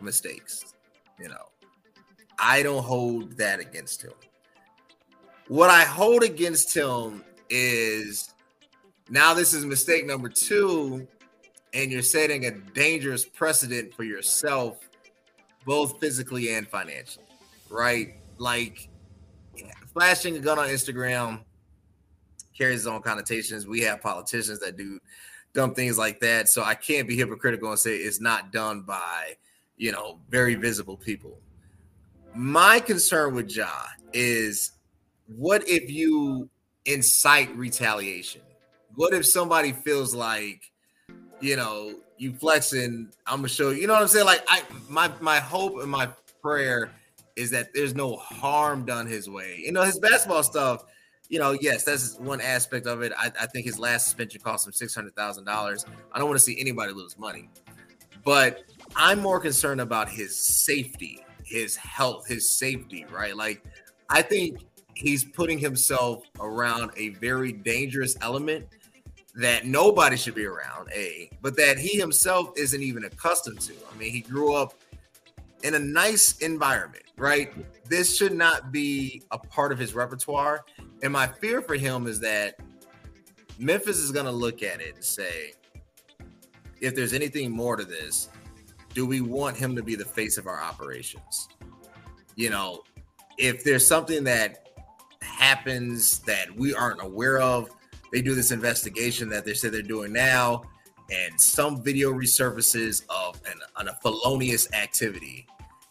mistakes, 0.00 0.74
you 1.20 1.28
know. 1.28 1.46
I 2.38 2.62
don't 2.62 2.82
hold 2.82 3.36
that 3.38 3.60
against 3.60 4.02
him. 4.02 4.12
What 5.48 5.70
I 5.70 5.84
hold 5.84 6.24
against 6.24 6.74
him 6.74 7.24
is 7.50 8.34
now 9.08 9.32
this 9.32 9.54
is 9.54 9.64
mistake 9.64 10.04
number 10.04 10.28
two, 10.28 11.06
and 11.72 11.92
you're 11.92 12.02
setting 12.02 12.46
a 12.46 12.50
dangerous 12.50 13.24
precedent 13.24 13.94
for 13.94 14.02
yourself, 14.02 14.88
both 15.64 16.00
physically 16.00 16.52
and 16.54 16.66
financially, 16.66 17.26
right? 17.70 18.14
Like, 18.38 18.88
flashing 19.92 20.36
a 20.36 20.40
gun 20.40 20.58
on 20.58 20.68
Instagram 20.68 21.44
carries 22.56 22.80
its 22.80 22.86
own 22.86 23.02
connotations. 23.02 23.66
We 23.66 23.80
have 23.82 24.02
politicians 24.02 24.58
that 24.60 24.76
do 24.76 24.98
dumb 25.52 25.74
things 25.74 25.96
like 25.96 26.18
that. 26.20 26.48
So 26.48 26.64
I 26.64 26.74
can't 26.74 27.06
be 27.06 27.16
hypocritical 27.16 27.70
and 27.70 27.78
say 27.78 27.96
it's 27.96 28.20
not 28.20 28.50
done 28.50 28.82
by, 28.82 29.36
you 29.76 29.92
know, 29.92 30.18
very 30.28 30.54
visible 30.54 30.96
people. 30.96 31.38
My 32.34 32.80
concern 32.80 33.34
with 33.34 33.54
Ja 33.54 33.70
is 34.12 34.72
what 35.26 35.68
if 35.68 35.90
you 35.90 36.48
incite 36.84 37.54
retaliation? 37.56 38.42
What 38.94 39.12
if 39.12 39.26
somebody 39.26 39.72
feels 39.72 40.14
like, 40.14 40.70
you 41.40 41.56
know, 41.56 41.94
you 42.18 42.32
flexing, 42.32 43.10
I'm 43.26 43.38
gonna 43.38 43.48
show 43.48 43.70
you, 43.70 43.82
you 43.82 43.86
know 43.86 43.94
what 43.94 44.02
I'm 44.02 44.08
saying? 44.08 44.26
Like 44.26 44.44
I 44.48 44.62
my 44.88 45.10
my 45.20 45.38
hope 45.38 45.80
and 45.80 45.90
my 45.90 46.08
prayer 46.40 46.90
is 47.34 47.50
that 47.50 47.74
there's 47.74 47.94
no 47.94 48.16
harm 48.16 48.86
done 48.86 49.06
his 49.06 49.28
way. 49.28 49.60
You 49.62 49.72
know, 49.72 49.82
his 49.82 49.98
basketball 49.98 50.42
stuff, 50.42 50.84
you 51.28 51.38
know, 51.38 51.52
yes, 51.60 51.84
that's 51.84 52.18
one 52.18 52.40
aspect 52.40 52.86
of 52.86 53.02
it. 53.02 53.12
I, 53.18 53.30
I 53.40 53.46
think 53.46 53.66
his 53.66 53.78
last 53.78 54.04
suspension 54.04 54.40
cost 54.40 54.66
him 54.66 54.72
six 54.72 54.94
hundred 54.94 55.14
thousand 55.14 55.44
dollars. 55.44 55.84
I 56.12 56.18
don't 56.18 56.28
want 56.28 56.38
to 56.38 56.44
see 56.44 56.58
anybody 56.58 56.92
lose 56.92 57.18
money, 57.18 57.50
but 58.24 58.64
I'm 58.94 59.20
more 59.20 59.40
concerned 59.40 59.80
about 59.82 60.08
his 60.08 60.34
safety, 60.34 61.22
his 61.44 61.76
health, 61.76 62.26
his 62.26 62.50
safety, 62.50 63.04
right? 63.12 63.36
Like, 63.36 63.62
I 64.08 64.22
think 64.22 64.60
he's 64.96 65.24
putting 65.24 65.58
himself 65.58 66.24
around 66.40 66.90
a 66.96 67.10
very 67.10 67.52
dangerous 67.52 68.16
element 68.22 68.66
that 69.34 69.66
nobody 69.66 70.16
should 70.16 70.34
be 70.34 70.46
around, 70.46 70.88
A, 70.94 71.30
but 71.42 71.54
that 71.58 71.78
he 71.78 71.98
himself 71.98 72.50
isn't 72.56 72.82
even 72.82 73.04
accustomed 73.04 73.60
to. 73.60 73.74
I 73.92 73.96
mean, 73.98 74.10
he 74.10 74.20
grew 74.20 74.54
up 74.54 74.72
in 75.62 75.74
a 75.74 75.78
nice 75.78 76.38
environment, 76.38 77.04
right? 77.18 77.52
This 77.86 78.16
should 78.16 78.32
not 78.32 78.72
be 78.72 79.22
a 79.30 79.38
part 79.38 79.70
of 79.70 79.78
his 79.78 79.94
repertoire. 79.94 80.64
And 81.02 81.12
my 81.12 81.26
fear 81.26 81.60
for 81.60 81.74
him 81.74 82.06
is 82.06 82.18
that 82.20 82.58
Memphis 83.58 83.98
is 83.98 84.10
going 84.10 84.26
to 84.26 84.32
look 84.32 84.62
at 84.62 84.80
it 84.80 84.94
and 84.94 85.04
say, 85.04 85.52
if 86.80 86.94
there's 86.94 87.12
anything 87.12 87.50
more 87.50 87.76
to 87.76 87.84
this, 87.84 88.30
do 88.94 89.04
we 89.04 89.20
want 89.20 89.58
him 89.58 89.76
to 89.76 89.82
be 89.82 89.94
the 89.94 90.06
face 90.06 90.38
of 90.38 90.46
our 90.46 90.60
operations? 90.60 91.48
You 92.34 92.48
know, 92.48 92.82
if 93.36 93.62
there's 93.62 93.86
something 93.86 94.24
that 94.24 94.65
happens 95.36 96.20
that 96.20 96.54
we 96.56 96.74
aren't 96.74 97.02
aware 97.02 97.38
of, 97.38 97.70
they 98.12 98.22
do 98.22 98.34
this 98.34 98.50
investigation 98.50 99.28
that 99.30 99.44
they 99.44 99.54
say 99.54 99.68
they're 99.68 99.82
doing 99.82 100.12
now, 100.12 100.62
and 101.10 101.40
some 101.40 101.82
video 101.82 102.12
resurfaces 102.12 103.02
of 103.08 103.40
an, 103.46 103.58
an, 103.78 103.88
a 103.88 103.94
felonious 103.96 104.72
activity. 104.72 105.46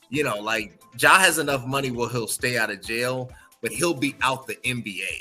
You 0.10 0.24
know, 0.24 0.40
like 0.40 0.82
Ja 1.00 1.18
has 1.20 1.40
enough 1.40 1.66
money 1.66 1.92
where 1.92 2.10
he'll 2.10 2.28
stay 2.28 2.58
out 2.58 2.70
of 2.70 2.82
jail, 2.82 3.30
but 3.62 3.72
he'll 3.72 3.94
be 3.94 4.16
out 4.22 4.48
the 4.48 4.56
NBA. 4.58 5.20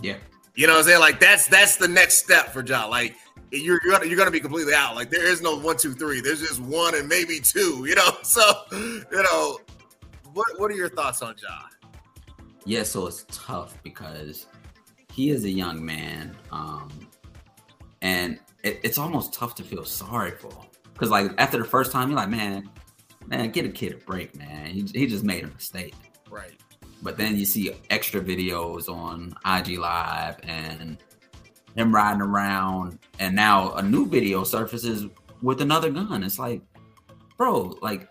Yeah. 0.00 0.16
You 0.54 0.66
know 0.66 0.74
what 0.74 0.80
I'm 0.80 0.84
saying? 0.84 1.00
Like 1.00 1.20
that's 1.20 1.46
that's 1.46 1.76
the 1.76 1.88
next 1.88 2.18
step 2.18 2.52
for 2.52 2.64
Ja. 2.64 2.86
Like 2.86 3.16
you're 3.52 3.80
you're 3.84 3.92
gonna, 3.92 4.06
you're 4.06 4.16
gonna 4.16 4.30
be 4.30 4.40
completely 4.40 4.74
out. 4.74 4.94
Like 4.94 5.10
there 5.10 5.26
is 5.26 5.42
no 5.42 5.58
one, 5.58 5.76
two, 5.76 5.94
three. 5.94 6.20
There's 6.20 6.40
just 6.40 6.60
one 6.60 6.94
and 6.94 7.08
maybe 7.08 7.40
two. 7.40 7.84
You 7.86 7.94
know. 7.94 8.10
So 8.22 8.42
you 8.72 9.22
know, 9.22 9.58
what 10.32 10.46
what 10.58 10.70
are 10.70 10.74
your 10.74 10.88
thoughts 10.88 11.22
on 11.22 11.34
Ja? 11.40 11.68
Yeah, 12.66 12.82
so 12.82 13.06
it's 13.06 13.24
tough 13.30 13.80
because 13.84 14.46
he 15.12 15.30
is 15.30 15.44
a 15.44 15.50
young 15.50 15.84
man. 15.84 16.36
Um, 16.50 16.90
and 18.02 18.40
it, 18.64 18.80
it's 18.82 18.98
almost 18.98 19.32
tough 19.32 19.54
to 19.54 19.62
feel 19.62 19.84
sorry 19.84 20.32
for. 20.32 20.50
Because 20.92 21.10
like 21.10 21.30
after 21.38 21.58
the 21.58 21.64
first 21.64 21.92
time, 21.92 22.10
you're 22.10 22.16
like, 22.16 22.28
man, 22.28 22.68
man, 23.28 23.50
get 23.52 23.64
a 23.64 23.68
kid 23.68 23.92
a 23.92 23.96
break, 23.98 24.34
man. 24.34 24.66
He, 24.66 24.82
he 24.92 25.06
just 25.06 25.22
made 25.22 25.44
a 25.44 25.46
mistake. 25.46 25.94
Right. 26.28 26.60
But 27.02 27.16
then 27.16 27.36
you 27.36 27.44
see 27.44 27.70
extra 27.90 28.20
videos 28.20 28.88
on 28.88 29.36
IG 29.46 29.78
Live 29.78 30.40
and 30.42 30.98
him 31.76 31.94
riding 31.94 32.22
around, 32.22 32.98
and 33.20 33.36
now 33.36 33.74
a 33.74 33.82
new 33.82 34.06
video 34.08 34.42
surfaces 34.42 35.06
with 35.40 35.60
another 35.60 35.90
gun. 35.90 36.24
It's 36.24 36.38
like, 36.38 36.62
bro, 37.36 37.78
like, 37.80 38.08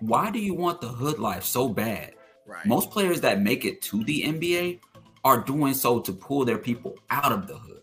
why 0.00 0.30
do 0.30 0.40
you 0.40 0.54
want 0.54 0.80
the 0.80 0.88
hood 0.88 1.18
life 1.18 1.44
so 1.44 1.68
bad? 1.68 2.14
Right. 2.50 2.66
Most 2.66 2.90
players 2.90 3.20
that 3.20 3.40
make 3.40 3.64
it 3.64 3.80
to 3.82 4.02
the 4.02 4.22
NBA 4.24 4.80
are 5.24 5.38
doing 5.40 5.72
so 5.72 6.00
to 6.00 6.12
pull 6.12 6.44
their 6.44 6.58
people 6.58 6.98
out 7.10 7.30
of 7.30 7.46
the 7.46 7.56
hood, 7.56 7.82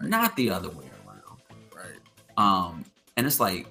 Right. 0.00 0.08
not 0.08 0.36
the 0.36 0.50
other 0.50 0.68
way 0.70 0.84
around. 1.04 1.40
right. 1.74 1.98
Um, 2.36 2.84
and 3.16 3.26
it's 3.26 3.40
like 3.40 3.66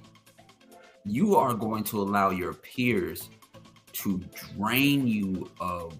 you 1.06 1.38
are 1.38 1.54
going 1.54 1.86
to 1.86 2.02
allow 2.02 2.32
your 2.32 2.54
peers 2.54 3.30
to 3.94 4.22
drain 4.58 5.08
you 5.08 5.50
of. 5.62 5.94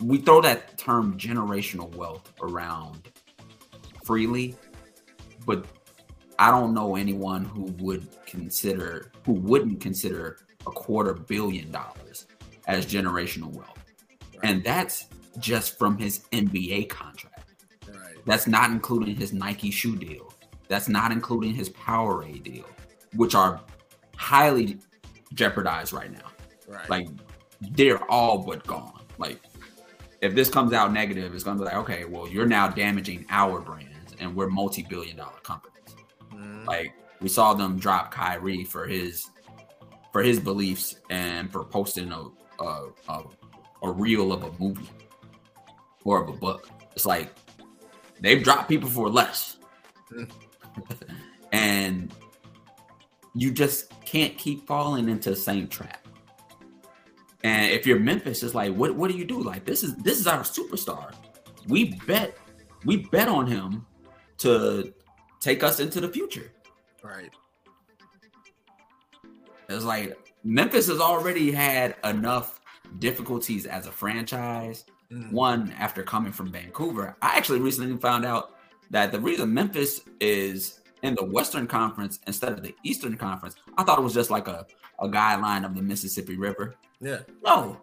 We 0.00 0.18
throw 0.18 0.42
that 0.42 0.76
term 0.76 1.16
generational 1.16 1.94
wealth 1.94 2.30
around 2.42 3.08
freely, 4.04 4.54
but 5.46 5.64
I 6.38 6.50
don't 6.50 6.74
know 6.74 6.96
anyone 6.96 7.44
who 7.46 7.62
would 7.82 8.06
consider 8.26 9.10
who 9.24 9.32
wouldn't 9.32 9.80
consider 9.80 10.40
a 10.66 10.70
quarter 10.70 11.14
billion 11.14 11.70
dollars 11.70 12.26
as 12.66 12.86
generational 12.86 13.52
wealth. 13.52 13.78
And 14.42 14.62
that's 14.62 15.06
just 15.38 15.78
from 15.78 15.96
his 15.98 16.20
NBA 16.32 16.88
contract. 16.88 17.54
Right. 17.88 18.14
That's 18.24 18.46
not 18.46 18.70
including 18.70 19.16
his 19.16 19.32
Nike 19.32 19.70
shoe 19.70 19.96
deal. 19.96 20.32
That's 20.68 20.88
not 20.88 21.12
including 21.12 21.54
his 21.54 21.70
Powerade 21.70 22.42
deal, 22.42 22.66
which 23.16 23.34
are 23.34 23.60
highly 24.16 24.78
jeopardized 25.34 25.92
right 25.92 26.10
now. 26.10 26.30
Right. 26.68 26.88
Like 26.88 27.08
they're 27.72 28.02
all 28.10 28.38
but 28.38 28.66
gone. 28.66 29.00
Like 29.18 29.40
if 30.20 30.34
this 30.34 30.48
comes 30.48 30.72
out 30.72 30.92
negative, 30.92 31.34
it's 31.34 31.44
gonna 31.44 31.58
be 31.58 31.64
like, 31.64 31.76
okay, 31.76 32.04
well, 32.04 32.28
you're 32.28 32.46
now 32.46 32.68
damaging 32.68 33.26
our 33.30 33.60
brands 33.60 34.14
and 34.18 34.34
we're 34.34 34.48
multi-billion 34.48 35.16
dollar 35.16 35.40
companies. 35.42 35.96
Mhm. 36.32 36.66
Like 36.66 36.94
we 37.20 37.28
saw 37.28 37.54
them 37.54 37.78
drop 37.78 38.10
Kyrie 38.10 38.64
for 38.64 38.86
his 38.86 39.28
for 40.12 40.22
his 40.22 40.38
beliefs 40.38 40.96
and 41.10 41.50
for 41.50 41.64
posting 41.64 42.12
a 42.12 42.26
a, 42.60 42.86
a, 43.08 43.22
a 43.82 43.90
reel 43.90 44.32
of 44.32 44.44
a 44.44 44.52
movie 44.58 44.90
or 46.04 46.22
of 46.22 46.28
a 46.28 46.32
book. 46.32 46.68
It's 46.92 47.06
like 47.06 47.34
they've 48.20 48.42
dropped 48.42 48.68
people 48.68 48.88
for 48.88 49.08
less. 49.08 49.56
And 51.52 52.12
you 53.36 53.52
just 53.52 53.92
can't 54.04 54.36
keep 54.36 54.66
falling 54.66 55.08
into 55.08 55.30
the 55.30 55.36
same 55.36 55.68
trap. 55.68 56.04
And 57.44 57.70
if 57.70 57.86
you're 57.86 58.00
Memphis, 58.00 58.42
it's 58.42 58.54
like, 58.54 58.74
what 58.74 58.96
what 58.96 59.08
do 59.08 59.16
you 59.16 59.24
do? 59.24 59.40
Like 59.40 59.64
this 59.64 59.84
is 59.84 59.94
this 59.96 60.18
is 60.18 60.26
our 60.26 60.40
superstar. 60.40 61.14
We 61.68 61.94
bet 62.06 62.36
we 62.84 62.96
bet 62.96 63.28
on 63.28 63.46
him 63.46 63.86
to 64.38 64.92
take 65.40 65.62
us 65.62 65.78
into 65.78 66.00
the 66.00 66.08
future. 66.08 66.50
right. 67.02 67.32
It's 69.68 69.84
like 69.84 70.18
Memphis 70.44 70.88
has 70.88 71.00
already 71.00 71.50
had 71.50 71.96
enough 72.04 72.60
difficulties 72.98 73.66
as 73.66 73.86
a 73.86 73.92
franchise. 73.92 74.84
Mhm. 75.10 75.32
One 75.32 75.72
after 75.78 76.02
coming 76.02 76.32
from 76.32 76.52
Vancouver, 76.52 77.16
I 77.22 77.36
actually 77.36 77.60
recently 77.60 77.96
found 77.96 78.24
out 78.24 78.54
that 78.90 79.10
the 79.10 79.20
reason 79.20 79.52
Memphis 79.52 80.02
is 80.20 80.80
in 81.02 81.14
the 81.14 81.24
Western 81.24 81.66
Conference 81.66 82.20
instead 82.26 82.52
of 82.52 82.62
the 82.62 82.74
Eastern 82.84 83.16
Conference, 83.16 83.56
I 83.76 83.84
thought 83.84 83.98
it 83.98 84.02
was 84.02 84.14
just 84.14 84.30
like 84.30 84.48
a, 84.48 84.66
a 84.98 85.08
guideline 85.08 85.64
of 85.64 85.74
the 85.74 85.82
Mississippi 85.82 86.36
River. 86.36 86.74
Yeah. 87.00 87.20
No, 87.44 87.80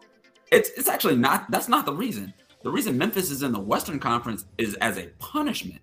it's 0.51 0.69
it's 0.77 0.87
actually 0.87 1.15
not. 1.15 1.49
That's 1.51 1.67
not 1.67 1.85
the 1.85 1.93
reason. 1.93 2.33
The 2.63 2.71
reason 2.71 2.97
Memphis 2.97 3.31
is 3.31 3.41
in 3.43 3.51
the 3.51 3.59
Western 3.59 3.99
Conference 3.99 4.45
is 4.57 4.75
as 4.75 4.97
a 4.97 5.07
punishment 5.17 5.81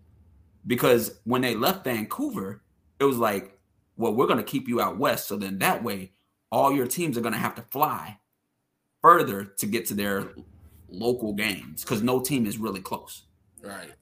because 0.66 1.18
when 1.24 1.42
they 1.42 1.54
left 1.54 1.84
Vancouver, 1.84 2.62
it 3.00 3.04
was 3.04 3.18
like, 3.18 3.58
well, 3.96 4.14
we're 4.14 4.26
going 4.26 4.38
to 4.38 4.44
keep 4.44 4.68
you 4.68 4.80
out 4.80 4.98
west. 4.98 5.26
So 5.26 5.36
then 5.36 5.58
that 5.58 5.82
way, 5.82 6.12
all 6.50 6.72
your 6.72 6.86
teams 6.86 7.16
are 7.18 7.20
going 7.20 7.34
to 7.34 7.38
have 7.38 7.54
to 7.56 7.62
fly 7.62 8.18
further 9.02 9.44
to 9.44 9.66
get 9.66 9.86
to 9.86 9.94
their 9.94 10.28
local 10.88 11.32
games 11.34 11.82
because 11.84 12.02
no 12.02 12.20
team 12.20 12.46
is 12.46 12.58
really 12.58 12.80
close. 12.80 13.24
Right. 13.62 13.92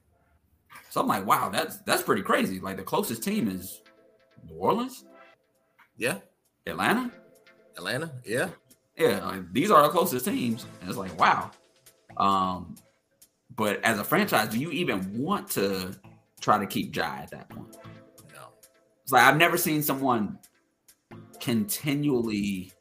So 0.89 1.01
I'm 1.01 1.07
like, 1.07 1.25
wow, 1.25 1.49
that's 1.49 1.77
that's 1.79 2.01
pretty 2.01 2.21
crazy. 2.21 2.59
Like 2.59 2.77
the 2.77 2.83
closest 2.83 3.23
team 3.23 3.47
is 3.49 3.81
New 4.49 4.55
Orleans, 4.55 5.05
Yeah. 5.97 6.19
Atlanta. 6.65 7.11
Atlanta. 7.75 8.11
Yeah. 8.25 8.49
Yeah, 8.97 9.23
like, 9.25 9.53
these 9.53 9.69
are 9.69 9.83
the 9.83 9.89
closest 9.89 10.25
teams. 10.25 10.65
And 10.81 10.89
it's 10.89 10.97
like, 10.97 11.17
wow. 11.19 11.51
Um, 12.17 12.75
but 13.55 13.83
as 13.83 13.99
a 13.99 14.03
franchise, 14.03 14.49
do 14.49 14.59
you 14.59 14.71
even 14.71 15.21
want 15.21 15.49
to 15.51 15.95
try 16.41 16.57
to 16.57 16.65
keep 16.65 16.95
Ja 16.95 17.17
at 17.17 17.29
that 17.29 17.47
point? 17.49 17.77
No. 18.33 18.47
It's 19.03 19.11
like 19.11 19.23
I've 19.23 19.37
never 19.37 19.57
seen 19.57 19.83
someone 19.83 20.39
continually 21.39 22.71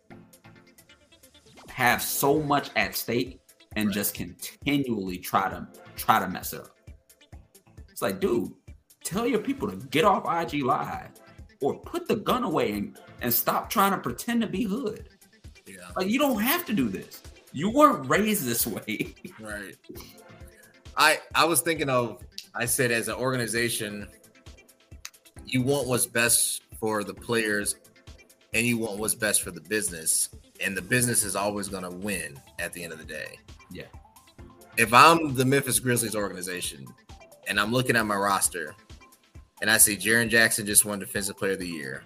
have 1.69 2.03
so 2.03 2.41
much 2.43 2.71
at 2.77 2.95
stake 2.97 3.41
and 3.77 3.89
Right. 3.89 3.95
just 3.95 4.15
continually 4.15 5.19
try 5.19 5.49
to 5.51 5.67
try 5.97 6.19
to 6.19 6.29
mess 6.29 6.53
it 6.53 6.61
up. 6.61 6.77
It's 7.91 8.03
like, 8.03 8.21
dude, 8.21 8.53
tell 9.05 9.27
your 9.27 9.41
people 9.41 9.71
to 9.71 9.77
get 9.89 10.05
off 10.05 10.25
IG 10.27 10.63
Live 10.63 11.11
or 11.61 11.79
put 11.81 12.09
the 12.09 12.17
gun 12.17 12.45
away 12.45 12.73
and, 12.73 12.99
and 13.21 13.33
stop 13.33 13.69
trying 13.71 13.93
to 13.93 13.99
pretend 13.99 14.41
to 14.43 14.47
be 14.47 14.65
hood. 14.65 15.09
Yeah. 15.67 15.77
Like 15.97 16.09
you 16.09 16.19
don't 16.19 16.41
have 16.41 16.65
to 16.67 16.73
do 16.73 16.89
this. 16.89 17.23
You 17.53 17.71
weren't 17.71 18.09
raised 18.09 18.45
this 18.45 18.67
way. 18.67 19.15
Right. 19.41 19.77
I 20.97 21.19
I 21.35 21.45
was 21.45 21.61
thinking 21.61 21.91
of 21.91 22.23
I 22.55 22.65
said 22.65 22.91
as 22.91 23.09
an 23.09 23.15
organization, 23.17 24.09
you 25.45 25.63
want 25.63 25.87
what's 25.89 26.07
best 26.07 26.63
for 26.81 27.05
the 27.05 27.15
players 27.15 27.77
and 28.57 28.67
you 28.67 28.79
want 28.79 28.99
what's 28.99 29.15
best 29.15 29.43
for 29.43 29.51
the 29.51 29.61
business. 29.61 30.31
And 30.65 30.75
the 30.75 30.81
business 30.81 31.25
is 31.25 31.37
always 31.37 31.69
gonna 31.69 31.91
win 31.91 32.41
at 32.59 32.73
the 32.73 32.83
end 32.83 32.93
of 32.93 32.99
the 32.99 33.05
day. 33.05 33.39
Yeah. 33.71 33.85
If 34.79 34.95
I'm 34.95 35.35
the 35.35 35.45
Memphis 35.45 35.79
Grizzlies 35.79 36.17
organization 36.17 36.87
and 37.49 37.61
I'm 37.61 37.71
looking 37.71 37.97
at 37.97 38.07
my 38.07 38.17
roster 38.17 38.75
and 39.61 39.71
I 39.71 39.77
see 39.77 39.97
Jaren 39.97 40.31
Jackson 40.31 40.65
just 40.65 40.87
won 40.87 40.99
defensive 40.99 41.37
player 41.37 41.53
of 41.53 41.59
the 41.59 41.69
year. 41.69 42.03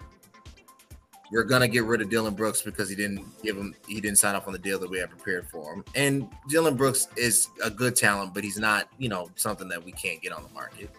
We're 1.31 1.45
gonna 1.45 1.69
get 1.69 1.85
rid 1.85 2.01
of 2.01 2.09
Dillon 2.09 2.33
Brooks 2.33 2.61
because 2.61 2.89
he 2.89 2.95
didn't 2.97 3.25
give 3.41 3.55
him 3.55 3.73
he 3.87 4.01
didn't 4.01 4.17
sign 4.17 4.35
up 4.35 4.47
on 4.47 4.51
the 4.51 4.59
deal 4.59 4.77
that 4.79 4.89
we 4.89 4.99
had 4.99 5.09
prepared 5.09 5.49
for 5.49 5.73
him. 5.73 5.85
And 5.95 6.27
Dillon 6.49 6.75
Brooks 6.75 7.07
is 7.15 7.47
a 7.63 7.69
good 7.69 7.95
talent, 7.95 8.33
but 8.33 8.43
he's 8.43 8.59
not, 8.59 8.89
you 8.97 9.07
know, 9.07 9.29
something 9.35 9.69
that 9.69 9.81
we 9.81 9.93
can't 9.93 10.21
get 10.21 10.33
on 10.33 10.43
the 10.43 10.49
market. 10.49 10.89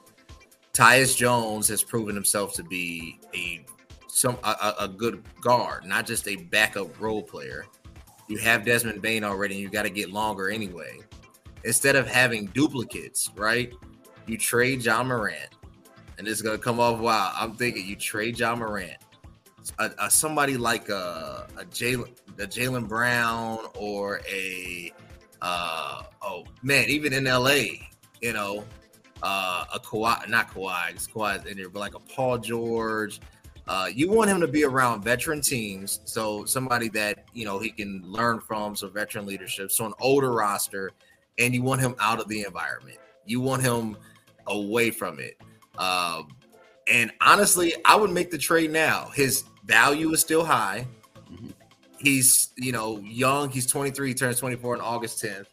Tyus 0.72 1.14
Jones 1.14 1.68
has 1.68 1.82
proven 1.82 2.14
himself 2.14 2.54
to 2.54 2.64
be 2.64 3.20
a 3.34 3.62
some 4.12 4.36
a, 4.44 4.74
a- 4.80 4.88
good 4.88 5.24
guard, 5.40 5.86
not 5.86 6.06
just 6.06 6.28
a 6.28 6.36
backup 6.36 7.00
role 7.00 7.22
player. 7.22 7.64
You 8.28 8.36
have 8.38 8.62
Desmond 8.62 9.00
Bane 9.00 9.24
already, 9.24 9.54
and 9.54 9.62
you 9.62 9.70
got 9.70 9.84
to 9.84 9.90
get 9.90 10.10
longer 10.10 10.50
anyway. 10.50 10.98
Instead 11.64 11.96
of 11.96 12.06
having 12.06 12.46
duplicates, 12.46 13.30
right? 13.36 13.72
You 14.26 14.36
trade 14.36 14.84
Ja 14.84 15.02
Morant, 15.02 15.48
and 16.18 16.28
it's 16.28 16.42
gonna 16.42 16.58
come 16.58 16.78
off 16.78 17.00
wild. 17.00 17.32
I'm 17.36 17.56
thinking 17.56 17.86
you 17.86 17.96
trade 17.96 18.38
Ja 18.38 18.54
Morant, 18.54 18.98
a, 19.78 19.90
a 19.98 20.10
somebody 20.10 20.58
like 20.58 20.90
a 20.90 21.46
a 21.56 21.64
Jaylen 21.64 22.14
a 22.38 22.46
Jaylen 22.46 22.86
Brown 22.86 23.60
or 23.74 24.20
a 24.30 24.92
uh 25.40 26.02
oh 26.20 26.44
man, 26.62 26.90
even 26.90 27.14
in 27.14 27.24
LA, 27.24 27.64
you 28.20 28.32
know, 28.34 28.64
uh 29.22 29.64
a 29.74 29.80
Kawhi, 29.80 30.28
not 30.28 30.50
Kawhi, 30.50 30.88
because 30.88 31.08
Kawhi's 31.08 31.46
in 31.46 31.56
there, 31.56 31.70
but 31.70 31.80
like 31.80 31.94
a 31.94 32.00
Paul 32.00 32.36
George. 32.38 33.18
Uh, 33.68 33.88
you 33.92 34.10
want 34.10 34.28
him 34.28 34.40
to 34.40 34.48
be 34.48 34.64
around 34.64 35.02
veteran 35.02 35.40
teams, 35.40 36.00
so 36.04 36.44
somebody 36.44 36.88
that 36.88 37.24
you 37.32 37.44
know 37.44 37.58
he 37.58 37.70
can 37.70 38.02
learn 38.04 38.40
from, 38.40 38.74
so 38.74 38.88
veteran 38.88 39.24
leadership, 39.24 39.70
so 39.70 39.86
an 39.86 39.92
older 40.00 40.32
roster, 40.32 40.90
and 41.38 41.54
you 41.54 41.62
want 41.62 41.80
him 41.80 41.94
out 42.00 42.20
of 42.20 42.28
the 42.28 42.42
environment. 42.42 42.98
You 43.24 43.40
want 43.40 43.62
him 43.62 43.96
away 44.48 44.90
from 44.90 45.20
it. 45.20 45.40
Um, 45.78 46.28
and 46.88 47.12
honestly, 47.20 47.72
I 47.84 47.94
would 47.96 48.10
make 48.10 48.30
the 48.30 48.38
trade 48.38 48.72
now. 48.72 49.10
His 49.14 49.44
value 49.64 50.12
is 50.12 50.20
still 50.20 50.44
high. 50.44 50.86
Mhm. 51.30 51.52
He's, 51.98 52.50
you 52.56 52.72
know, 52.72 52.98
young. 52.98 53.48
He's 53.48 53.66
23, 53.66 54.08
he 54.08 54.14
turns 54.14 54.40
24 54.40 54.74
on 54.74 54.80
August 54.80 55.22
10th. 55.22 55.46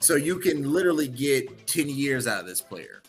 So 0.00 0.16
you 0.16 0.38
can 0.38 0.72
literally 0.72 1.08
get 1.08 1.66
10 1.66 1.88
years 1.88 2.26
out 2.26 2.40
of 2.40 2.46
this 2.46 2.60
player. 2.60 3.02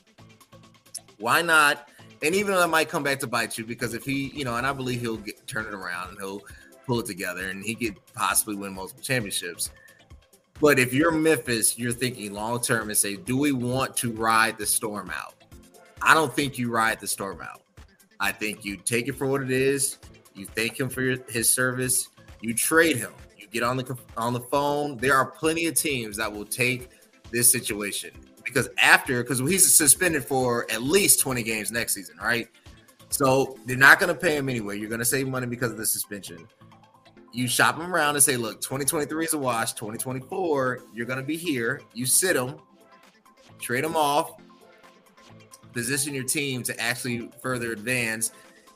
Why 1.17 1.41
not? 1.41 1.89
And 2.21 2.33
even 2.33 2.53
though 2.53 2.59
that 2.59 2.69
might 2.69 2.89
come 2.89 3.03
back 3.03 3.19
to 3.19 3.27
bite 3.27 3.57
you, 3.57 3.65
because 3.65 3.93
if 3.93 4.03
he, 4.03 4.29
you 4.29 4.43
know, 4.43 4.55
and 4.55 4.65
I 4.65 4.73
believe 4.73 5.01
he'll 5.01 5.17
get 5.17 5.45
turn 5.47 5.65
it 5.65 5.73
around 5.73 6.09
and 6.09 6.17
he'll 6.17 6.41
pull 6.85 6.99
it 6.99 7.05
together 7.05 7.49
and 7.49 7.63
he 7.63 7.75
could 7.75 7.95
possibly 8.13 8.55
win 8.55 8.73
multiple 8.73 9.03
championships. 9.03 9.71
But 10.59 10.79
if 10.79 10.93
you're 10.93 11.11
Memphis, 11.11 11.77
you're 11.77 11.91
thinking 11.91 12.33
long 12.33 12.61
term 12.61 12.89
and 12.89 12.97
say, 12.97 13.15
do 13.15 13.37
we 13.37 13.51
want 13.51 13.95
to 13.97 14.11
ride 14.11 14.57
the 14.57 14.65
storm 14.65 15.11
out? 15.13 15.35
I 16.01 16.13
don't 16.13 16.33
think 16.33 16.57
you 16.57 16.71
ride 16.71 16.99
the 16.99 17.07
storm 17.07 17.41
out. 17.41 17.61
I 18.19 18.31
think 18.31 18.65
you 18.65 18.77
take 18.77 19.07
it 19.07 19.13
for 19.13 19.27
what 19.27 19.43
it 19.43 19.51
is. 19.51 19.99
You 20.33 20.45
thank 20.45 20.79
him 20.79 20.89
for 20.89 21.01
your, 21.01 21.17
his 21.29 21.51
service. 21.51 22.09
You 22.41 22.53
trade 22.53 22.97
him. 22.97 23.13
You 23.37 23.47
get 23.47 23.61
on 23.63 23.77
the 23.77 23.97
on 24.15 24.33
the 24.33 24.41
phone. 24.41 24.97
There 24.97 25.15
are 25.15 25.25
plenty 25.25 25.67
of 25.67 25.75
teams 25.75 26.17
that 26.17 26.31
will 26.31 26.45
take 26.45 26.89
this 27.31 27.51
situation 27.51 28.11
because 28.47 28.69
after 28.77 29.21
because 29.21 29.39
he's 29.39 29.71
suspended 29.71 30.23
for 30.23 30.65
at 30.71 30.81
least 30.81 31.19
20 31.19 31.43
games 31.43 31.71
next 31.71 31.93
season, 31.93 32.17
right? 32.17 32.47
So 33.09 33.57
they're 33.65 33.77
not 33.77 33.99
going 33.99 34.13
to 34.13 34.19
pay 34.19 34.35
him 34.35 34.49
anyway. 34.49 34.79
You're 34.79 34.89
going 34.89 34.99
to 34.99 35.05
save 35.05 35.27
money 35.27 35.47
because 35.47 35.71
of 35.71 35.77
the 35.77 35.85
suspension. 35.85 36.47
You 37.33 37.47
shop 37.47 37.75
him 37.77 37.93
around 37.93 38.15
and 38.15 38.23
say, 38.23 38.37
look, 38.37 38.61
2023 38.61 39.25
is 39.25 39.33
a 39.33 39.37
wash. 39.37 39.73
2024, 39.73 40.79
you're 40.93 41.05
going 41.05 41.19
to 41.19 41.25
be 41.25 41.37
here. 41.37 41.81
You 41.93 42.05
sit 42.05 42.35
him, 42.35 42.55
trade 43.59 43.83
him 43.83 43.95
off, 43.95 44.31
position 45.73 46.13
your 46.13 46.23
team 46.23 46.63
to 46.63 46.79
actually 46.79 47.29
further 47.41 47.71
advance. 47.71 48.31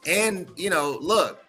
And 0.06 0.48
you 0.56 0.70
know, 0.70 0.98
look, 1.02 1.44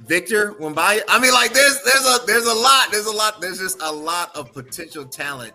Victor 0.00 0.52
Wembanyama. 0.54 1.02
I 1.08 1.20
mean, 1.20 1.32
like 1.32 1.52
there's 1.52 1.82
there's 1.82 2.06
a 2.06 2.26
there's 2.26 2.46
a 2.46 2.54
lot 2.54 2.90
there's 2.90 3.06
a 3.06 3.12
lot 3.12 3.40
there's 3.40 3.58
just 3.58 3.80
a 3.82 3.92
lot 3.92 4.34
of 4.36 4.52
potential 4.52 5.04
talent 5.04 5.52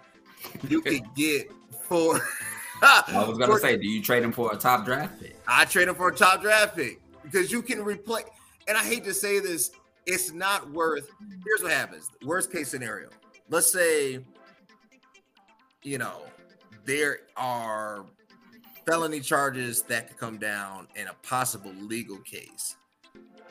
you 0.69 0.81
could 0.81 1.03
get 1.15 1.51
for. 1.87 2.19
I 2.81 3.25
was 3.27 3.37
gonna 3.37 3.53
for- 3.53 3.59
say, 3.59 3.77
do 3.77 3.87
you 3.87 4.01
trade 4.01 4.23
him 4.23 4.31
for 4.31 4.53
a 4.53 4.57
top 4.57 4.85
draft 4.85 5.19
pick? 5.19 5.35
I 5.47 5.65
trade 5.65 5.87
him 5.87 5.95
for 5.95 6.09
a 6.09 6.15
top 6.15 6.41
draft 6.41 6.75
pick 6.75 6.99
because 7.23 7.51
you 7.51 7.61
can 7.61 7.83
replace. 7.83 8.25
And 8.67 8.77
I 8.77 8.83
hate 8.83 9.03
to 9.05 9.13
say 9.13 9.39
this, 9.39 9.71
it's 10.05 10.31
not 10.31 10.69
worth. 10.71 11.09
Here's 11.45 11.61
what 11.61 11.71
happens: 11.71 12.09
worst 12.23 12.51
case 12.51 12.69
scenario. 12.69 13.09
Let's 13.49 13.71
say, 13.71 14.19
you 15.83 15.97
know, 15.97 16.23
there 16.85 17.19
are 17.37 18.05
felony 18.85 19.19
charges 19.19 19.81
that 19.83 20.07
could 20.07 20.17
come 20.17 20.37
down 20.37 20.87
in 20.95 21.07
a 21.07 21.13
possible 21.27 21.71
legal 21.79 22.17
case. 22.19 22.75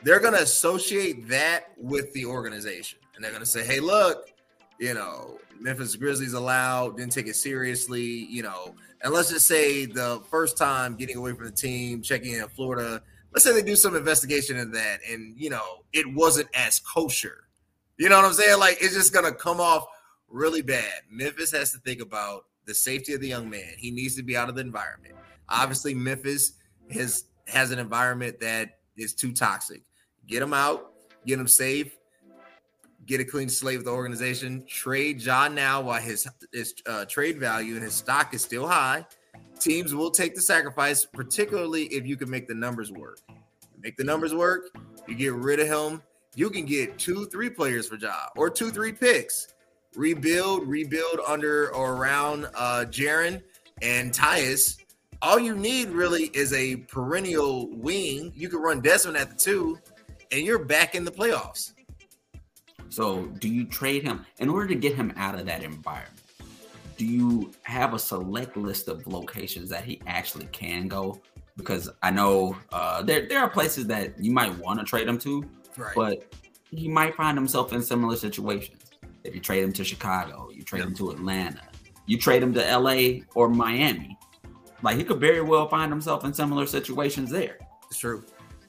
They're 0.02 0.20
going 0.20 0.34
to 0.34 0.42
associate 0.42 1.28
that 1.28 1.72
with 1.76 2.12
the 2.12 2.26
organization, 2.26 2.98
and 3.14 3.24
they're 3.24 3.32
going 3.32 3.42
to 3.42 3.48
say, 3.48 3.64
"Hey, 3.64 3.80
look, 3.80 4.30
you 4.78 4.94
know, 4.94 5.38
Memphis 5.60 5.96
Grizzlies 5.96 6.32
allowed, 6.32 6.96
didn't 6.96 7.12
take 7.12 7.26
it 7.26 7.36
seriously, 7.36 8.02
you 8.02 8.42
know." 8.42 8.74
And 9.02 9.12
let's 9.12 9.30
just 9.30 9.46
say 9.46 9.86
the 9.86 10.22
first 10.30 10.56
time 10.56 10.96
getting 10.96 11.16
away 11.16 11.32
from 11.32 11.46
the 11.46 11.52
team, 11.52 12.02
checking 12.02 12.34
in 12.34 12.48
Florida, 12.48 13.02
let's 13.32 13.44
say 13.44 13.52
they 13.52 13.62
do 13.62 13.76
some 13.76 13.96
investigation 13.96 14.56
in 14.56 14.70
that, 14.72 15.00
and 15.08 15.34
you 15.36 15.50
know, 15.50 15.84
it 15.92 16.06
wasn't 16.14 16.48
as 16.54 16.80
kosher. 16.80 17.44
You 17.98 18.08
know 18.08 18.16
what 18.16 18.24
I'm 18.24 18.32
saying? 18.32 18.58
Like 18.58 18.78
it's 18.80 18.94
just 18.94 19.12
gonna 19.12 19.32
come 19.32 19.60
off 19.60 19.86
really 20.28 20.62
bad. 20.62 21.02
Memphis 21.10 21.52
has 21.52 21.70
to 21.72 21.78
think 21.78 22.00
about 22.00 22.46
the 22.66 22.74
safety 22.74 23.14
of 23.14 23.20
the 23.20 23.28
young 23.28 23.48
man. 23.48 23.74
He 23.76 23.90
needs 23.90 24.16
to 24.16 24.22
be 24.22 24.36
out 24.36 24.48
of 24.48 24.54
the 24.54 24.62
environment. 24.62 25.14
Obviously, 25.48 25.94
Memphis 25.94 26.52
has 26.90 27.24
has 27.46 27.70
an 27.70 27.78
environment 27.78 28.40
that 28.40 28.78
is 28.96 29.14
too 29.14 29.32
toxic. 29.32 29.82
Get 30.26 30.42
him 30.42 30.54
out, 30.54 30.92
get 31.26 31.38
him 31.38 31.46
safe, 31.46 31.96
get 33.06 33.20
a 33.20 33.24
clean 33.24 33.48
slate 33.48 33.78
with 33.78 33.86
the 33.86 33.92
organization. 33.92 34.64
Trade 34.66 35.20
Ja 35.20 35.48
now 35.48 35.80
while 35.80 36.00
his 36.00 36.26
his 36.52 36.74
uh, 36.86 37.04
trade 37.06 37.38
value 37.38 37.74
and 37.74 37.82
his 37.82 37.94
stock 37.94 38.34
is 38.34 38.42
still 38.42 38.66
high. 38.66 39.06
Teams 39.58 39.94
will 39.94 40.10
take 40.10 40.34
the 40.34 40.40
sacrifice, 40.40 41.04
particularly 41.04 41.84
if 41.84 42.06
you 42.06 42.16
can 42.16 42.28
make 42.28 42.48
the 42.48 42.54
numbers 42.54 42.90
work. 42.90 43.20
Make 43.80 43.96
the 43.96 44.04
numbers 44.04 44.34
work. 44.34 44.76
You 45.06 45.14
get 45.14 45.32
rid 45.34 45.60
of 45.60 45.68
him. 45.68 46.02
You 46.34 46.50
can 46.50 46.64
get 46.64 46.98
two, 46.98 47.26
three 47.26 47.50
players 47.50 47.88
for 47.88 47.96
job 47.96 48.30
or 48.36 48.50
two, 48.50 48.70
three 48.70 48.92
picks. 48.92 49.48
Rebuild, 49.94 50.66
rebuild 50.66 51.20
under 51.26 51.72
or 51.74 51.94
around 51.94 52.46
uh 52.54 52.84
Jaren 52.88 53.42
and 53.82 54.12
Tyus 54.12 54.78
all 55.24 55.38
you 55.38 55.56
need 55.56 55.88
really 55.88 56.24
is 56.34 56.52
a 56.52 56.76
perennial 56.76 57.68
wing. 57.70 58.30
You 58.36 58.50
can 58.50 58.60
run 58.60 58.80
Desmond 58.80 59.16
at 59.16 59.30
the 59.30 59.36
two, 59.36 59.78
and 60.30 60.44
you're 60.44 60.62
back 60.62 60.94
in 60.94 61.04
the 61.04 61.10
playoffs. 61.10 61.72
So, 62.94 63.26
do 63.40 63.48
you 63.48 63.64
trade 63.64 64.04
him 64.04 64.24
in 64.38 64.48
order 64.48 64.68
to 64.68 64.76
get 64.76 64.94
him 64.94 65.12
out 65.16 65.34
of 65.36 65.46
that 65.46 65.64
environment? 65.64 66.20
Do 66.96 67.04
you 67.04 67.50
have 67.64 67.92
a 67.92 67.98
select 67.98 68.56
list 68.56 68.86
of 68.86 69.04
locations 69.08 69.68
that 69.70 69.84
he 69.84 70.00
actually 70.06 70.46
can 70.52 70.86
go? 70.86 71.20
Because 71.56 71.90
I 72.04 72.12
know 72.12 72.56
uh, 72.72 73.02
there 73.02 73.26
there 73.26 73.40
are 73.40 73.48
places 73.50 73.88
that 73.88 74.16
you 74.22 74.30
might 74.30 74.56
want 74.58 74.78
to 74.78 74.84
trade 74.86 75.08
him 75.08 75.18
to, 75.18 75.44
Right. 75.76 75.94
but 75.96 76.32
he 76.70 76.86
might 76.86 77.16
find 77.16 77.36
himself 77.36 77.72
in 77.72 77.82
similar 77.82 78.14
situations. 78.14 78.80
If 79.24 79.34
you 79.34 79.40
trade 79.40 79.64
him 79.64 79.72
to 79.72 79.82
Chicago, 79.82 80.50
you 80.54 80.62
trade 80.62 80.84
him 80.84 80.94
to 80.94 81.10
Atlanta, 81.10 81.62
you 82.06 82.16
trade 82.16 82.44
him 82.44 82.54
to 82.54 82.60
LA 82.78 83.24
or 83.34 83.48
Miami. 83.48 84.16
Like 84.82 84.96
he 84.98 85.02
could 85.02 85.18
very 85.18 85.40
well 85.42 85.66
find 85.68 85.90
himself 85.90 86.24
in 86.24 86.32
similar 86.32 86.66
situations 86.66 87.28
there. 87.28 87.58
it's 87.90 87.98
true. 87.98 88.22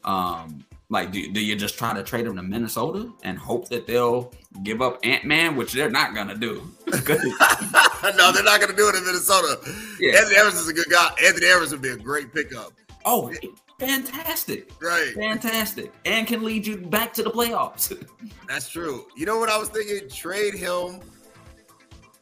Um, 0.04 0.66
like 0.96 1.12
do, 1.12 1.32
do 1.32 1.40
you 1.40 1.56
just 1.56 1.78
try 1.78 1.94
to 1.94 2.02
trade 2.04 2.26
him 2.26 2.36
to 2.38 2.44
Minnesota 2.44 3.12
and 3.24 3.38
hope 3.38 3.70
that 3.70 3.86
they'll 3.88 4.32
give 4.64 4.82
up 4.82 5.00
Ant 5.04 5.26
Man, 5.26 5.56
which 5.56 5.74
they're 5.74 5.90
not 5.92 6.16
gonna 6.16 6.36
do? 6.36 6.68
no, 6.88 8.32
they're 8.32 8.44
not 8.44 8.60
going 8.60 8.70
to 8.72 8.76
do 8.76 8.88
it 8.90 8.96
in 8.96 9.04
Minnesota. 9.06 9.60
Yeah. 10.00 10.18
Anthony 10.20 10.36
Evans 10.38 10.56
is 10.56 10.68
a 10.70 10.74
good 10.74 10.86
guy. 10.90 11.10
Anthony 11.24 11.48
Evans 11.48 11.72
would 11.72 11.82
be 11.82 11.90
a 11.90 11.98
great 11.98 12.34
pickup. 12.34 12.72
oh, 13.06 13.32
fantastic, 13.80 14.70
Right. 14.82 15.14
fantastic, 15.16 15.92
and 16.06 16.26
can 16.28 16.44
lead 16.44 16.66
you 16.66 16.78
back 16.78 17.12
to 17.14 17.24
the 17.24 17.32
playoffs. 17.32 17.92
That's 18.48 18.70
true. 18.70 19.06
You 19.18 19.26
know 19.26 19.38
what 19.40 19.50
I 19.50 19.58
was 19.58 19.70
thinking? 19.70 20.08
Trade 20.10 20.54
him. 20.54 21.00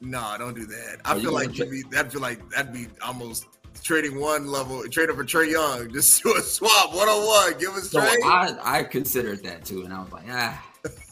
No, 0.02 0.36
don't 0.38 0.54
do 0.56 0.66
that. 0.66 0.98
I 1.06 1.14
Are 1.16 1.20
feel 1.20 1.32
like 1.32 1.56
gonna 1.56 1.70
you'd 1.72 1.90
be, 1.92 1.98
I 1.98 2.04
feel 2.04 2.22
like 2.22 2.50
that'd 2.50 2.74
be 2.74 2.88
almost 3.06 3.46
trading 3.84 4.20
one 4.20 4.48
level, 4.48 4.84
trading 4.90 5.16
for 5.16 5.24
Trae 5.24 5.52
Young. 5.52 5.92
Just 5.94 6.24
do 6.24 6.36
a 6.36 6.42
swap 6.42 6.94
one 6.94 7.08
on 7.10 7.26
one. 7.26 7.60
Give 7.60 7.72
us 7.72 7.92
So 7.92 8.00
Trae. 8.00 8.16
I, 8.24 8.80
I 8.80 8.84
considered 8.84 9.44
that 9.44 9.66
too, 9.66 9.84
and 9.84 9.94
I 9.94 10.02
was 10.02 10.12
like, 10.12 10.26
ah, 10.30 10.66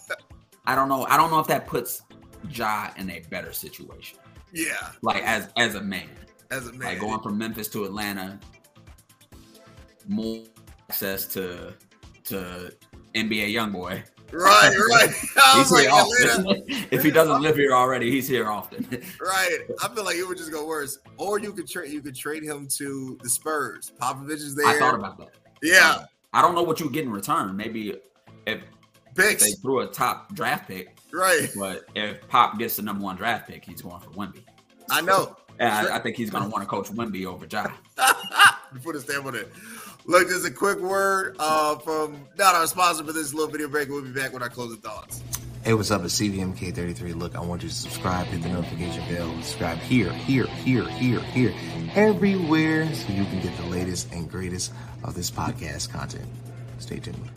I 0.65 0.75
don't 0.75 0.89
know. 0.89 1.05
I 1.05 1.17
don't 1.17 1.29
know 1.29 1.39
if 1.39 1.47
that 1.47 1.67
puts 1.67 2.01
Ja 2.49 2.89
in 2.97 3.09
a 3.11 3.19
better 3.29 3.53
situation, 3.53 4.17
yeah, 4.51 4.91
like 5.01 5.23
as 5.23 5.49
as 5.57 5.75
a 5.75 5.81
man, 5.81 6.09
as 6.49 6.67
a 6.67 6.73
man. 6.73 6.87
like 6.87 6.99
going 6.99 7.19
from 7.19 7.37
Memphis 7.37 7.67
to 7.69 7.83
Atlanta, 7.83 8.39
more 10.07 10.43
access 10.89 11.25
to 11.27 11.73
to 12.25 12.71
NBA 13.13 13.53
YoungBoy. 13.53 14.03
Right, 14.33 14.73
right. 14.89 15.09
I 15.45 15.57
was 15.57 15.69
He's 15.69 15.71
like, 15.71 15.81
here 15.83 16.31
often. 16.31 16.63
if 16.91 17.03
he 17.03 17.11
doesn't 17.11 17.41
live 17.41 17.55
here 17.57 17.73
already, 17.73 18.09
he's 18.11 18.27
here 18.27 18.49
often. 18.49 18.85
Right. 19.21 19.59
I 19.81 19.87
feel 19.93 20.03
like 20.05 20.15
it 20.15 20.27
would 20.27 20.37
just 20.37 20.51
go 20.51 20.65
worse. 20.65 20.99
Or 21.17 21.39
you 21.39 21.53
could 21.53 21.67
trade 21.67 21.91
you 21.91 22.01
could 22.01 22.15
trade 22.15 22.43
him 22.43 22.67
to 22.77 23.17
the 23.21 23.29
Spurs. 23.29 23.91
Popovich 24.01 24.31
is 24.35 24.55
there. 24.55 24.67
I 24.67 24.79
thought 24.79 24.95
about 24.95 25.17
that. 25.19 25.29
yeah. 25.61 25.95
Um, 25.99 26.05
I 26.33 26.41
don't 26.41 26.55
know 26.55 26.63
what 26.63 26.79
you 26.79 26.89
get 26.89 27.03
in 27.03 27.11
return. 27.11 27.55
Maybe 27.57 27.93
if 28.45 28.61
Picks. 29.15 29.43
they 29.43 29.51
threw 29.61 29.81
a 29.81 29.87
top 29.87 30.33
draft 30.33 30.67
pick, 30.69 30.97
Right. 31.11 31.49
but 31.57 31.85
if 31.95 32.25
Pop 32.29 32.57
gets 32.57 32.77
the 32.77 32.81
number 32.83 33.03
one 33.03 33.17
draft 33.17 33.49
pick, 33.49 33.65
he's 33.65 33.81
going 33.81 33.99
for 33.99 34.09
Wemby. 34.11 34.43
I 34.89 35.01
know. 35.01 35.35
And 35.59 35.69
I, 35.69 35.97
I 35.97 35.99
think 35.99 36.15
he's 36.15 36.29
going 36.29 36.43
to 36.45 36.49
want 36.49 36.63
to 36.63 36.67
coach 36.69 36.87
Wemby 36.89 37.25
over 37.25 37.45
Ja. 37.51 37.67
Put 38.83 38.95
a 38.95 39.01
stamp 39.01 39.25
on 39.25 39.35
it. 39.35 39.51
Look, 40.05 40.27
just 40.27 40.45
a 40.45 40.51
quick 40.51 40.79
word 40.79 41.35
uh, 41.39 41.75
from 41.79 42.25
not 42.37 42.55
our 42.55 42.67
sponsor, 42.67 43.03
for 43.03 43.13
this 43.13 43.33
little 43.33 43.51
video 43.51 43.67
break. 43.67 43.89
We'll 43.89 44.01
be 44.01 44.11
back 44.11 44.33
with 44.33 44.41
our 44.41 44.49
closing 44.49 44.79
thoughts. 44.79 45.21
Hey, 45.63 45.75
what's 45.75 45.91
up? 45.91 46.03
It's 46.03 46.19
CVMK33. 46.19 47.15
Look, 47.15 47.35
I 47.35 47.39
want 47.39 47.61
you 47.61 47.69
to 47.69 47.75
subscribe, 47.75 48.25
hit 48.27 48.41
the 48.41 48.49
notification 48.49 49.07
bell, 49.13 49.31
subscribe 49.43 49.77
here, 49.77 50.11
here, 50.11 50.47
here, 50.47 50.85
here, 50.85 51.19
here, 51.19 51.53
everywhere 51.93 52.91
so 52.95 53.13
you 53.13 53.25
can 53.25 53.41
get 53.41 53.55
the 53.57 53.65
latest 53.65 54.11
and 54.11 54.27
greatest 54.29 54.73
of 55.03 55.13
this 55.13 55.29
podcast 55.29 55.91
content. 55.91 56.27
Stay 56.79 56.97
tuned. 56.97 57.29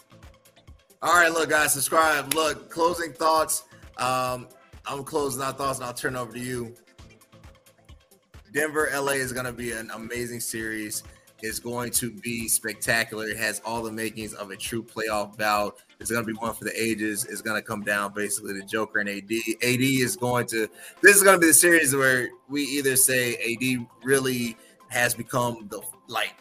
All 1.02 1.12
right, 1.12 1.30
look, 1.30 1.50
guys, 1.50 1.74
subscribe. 1.74 2.32
Look, 2.32 2.70
closing 2.70 3.12
thoughts. 3.12 3.64
Um, 3.98 4.48
I'm 4.86 5.04
closing 5.04 5.42
our 5.42 5.52
thoughts, 5.52 5.78
and 5.78 5.86
I'll 5.86 5.92
turn 5.92 6.16
over 6.16 6.32
to 6.32 6.40
you. 6.40 6.74
Denver, 8.54 8.88
LA 8.90 9.12
is 9.12 9.32
going 9.32 9.44
to 9.44 9.52
be 9.52 9.72
an 9.72 9.90
amazing 9.90 10.40
series. 10.40 11.02
It's 11.44 11.58
going 11.58 11.90
to 11.90 12.10
be 12.10 12.48
spectacular. 12.48 13.26
It 13.26 13.36
has 13.36 13.60
all 13.66 13.82
the 13.82 13.92
makings 13.92 14.32
of 14.32 14.50
a 14.50 14.56
true 14.56 14.82
playoff 14.82 15.36
bout. 15.36 15.76
It's 16.00 16.10
going 16.10 16.24
to 16.24 16.26
be 16.26 16.32
one 16.38 16.54
for 16.54 16.64
the 16.64 16.72
ages. 16.82 17.26
It's 17.26 17.42
going 17.42 17.60
to 17.60 17.66
come 17.66 17.82
down 17.82 18.14
basically 18.14 18.54
to 18.54 18.66
Joker 18.66 19.00
and 19.00 19.10
AD. 19.10 19.30
AD 19.62 19.80
is 19.82 20.16
going 20.16 20.46
to. 20.46 20.66
This 21.02 21.16
is 21.16 21.22
going 21.22 21.36
to 21.36 21.38
be 21.38 21.48
the 21.48 21.52
series 21.52 21.94
where 21.94 22.30
we 22.48 22.62
either 22.62 22.96
say 22.96 23.34
AD 23.34 23.86
really 24.02 24.56
has 24.88 25.14
become 25.14 25.68
the 25.68 25.82
like 26.08 26.34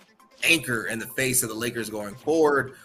anchor 0.46 0.86
and 0.86 1.02
the 1.02 1.08
face 1.08 1.44
of 1.44 1.50
the 1.50 1.56
Lakers 1.56 1.90
going 1.90 2.16
forward, 2.16 2.76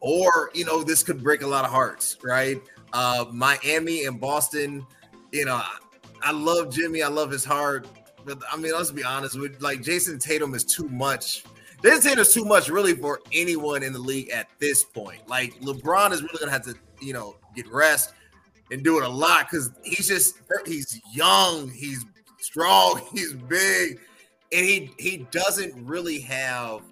or 0.00 0.50
you 0.54 0.64
know 0.64 0.82
this 0.82 1.04
could 1.04 1.22
break 1.22 1.42
a 1.42 1.46
lot 1.46 1.64
of 1.64 1.70
hearts, 1.70 2.18
right? 2.24 2.60
Uh, 2.92 3.26
Miami 3.30 4.06
and 4.06 4.20
Boston, 4.20 4.84
you 5.30 5.44
know, 5.44 5.54
I, 5.54 5.76
I 6.22 6.32
love 6.32 6.74
Jimmy, 6.74 7.04
I 7.04 7.08
love 7.08 7.30
his 7.30 7.44
heart, 7.44 7.86
but 8.24 8.38
I 8.50 8.56
mean, 8.56 8.72
let's 8.72 8.90
be 8.90 9.04
honest, 9.04 9.38
with 9.38 9.62
like 9.62 9.80
Jayson 9.80 10.18
Tatum 10.18 10.54
is 10.54 10.64
too 10.64 10.88
much. 10.88 11.44
Jayson 11.82 12.02
Tatum 12.02 12.18
is 12.20 12.32
too 12.32 12.44
much 12.44 12.68
really 12.68 12.94
for 12.94 13.20
anyone 13.32 13.82
in 13.82 13.92
the 13.92 13.98
league 13.98 14.30
at 14.30 14.48
this 14.58 14.84
point. 14.84 15.26
Like 15.28 15.58
LeBron 15.60 16.12
is 16.12 16.22
really 16.22 16.38
gonna 16.38 16.52
have 16.52 16.64
to, 16.64 16.74
you 17.00 17.12
know, 17.12 17.36
get 17.56 17.66
rest 17.68 18.14
and 18.70 18.84
do 18.84 18.98
it 18.98 19.04
a 19.04 19.08
lot 19.08 19.48
because 19.50 19.70
he's 19.82 20.06
just 20.06 20.36
he's 20.64 21.00
young, 21.12 21.70
he's 21.70 22.04
strong, 22.38 23.02
he's 23.12 23.32
big, 23.34 23.98
and 24.52 24.64
he 24.64 24.90
he 24.98 25.26
doesn't 25.30 25.84
really 25.84 26.20
have 26.20 26.82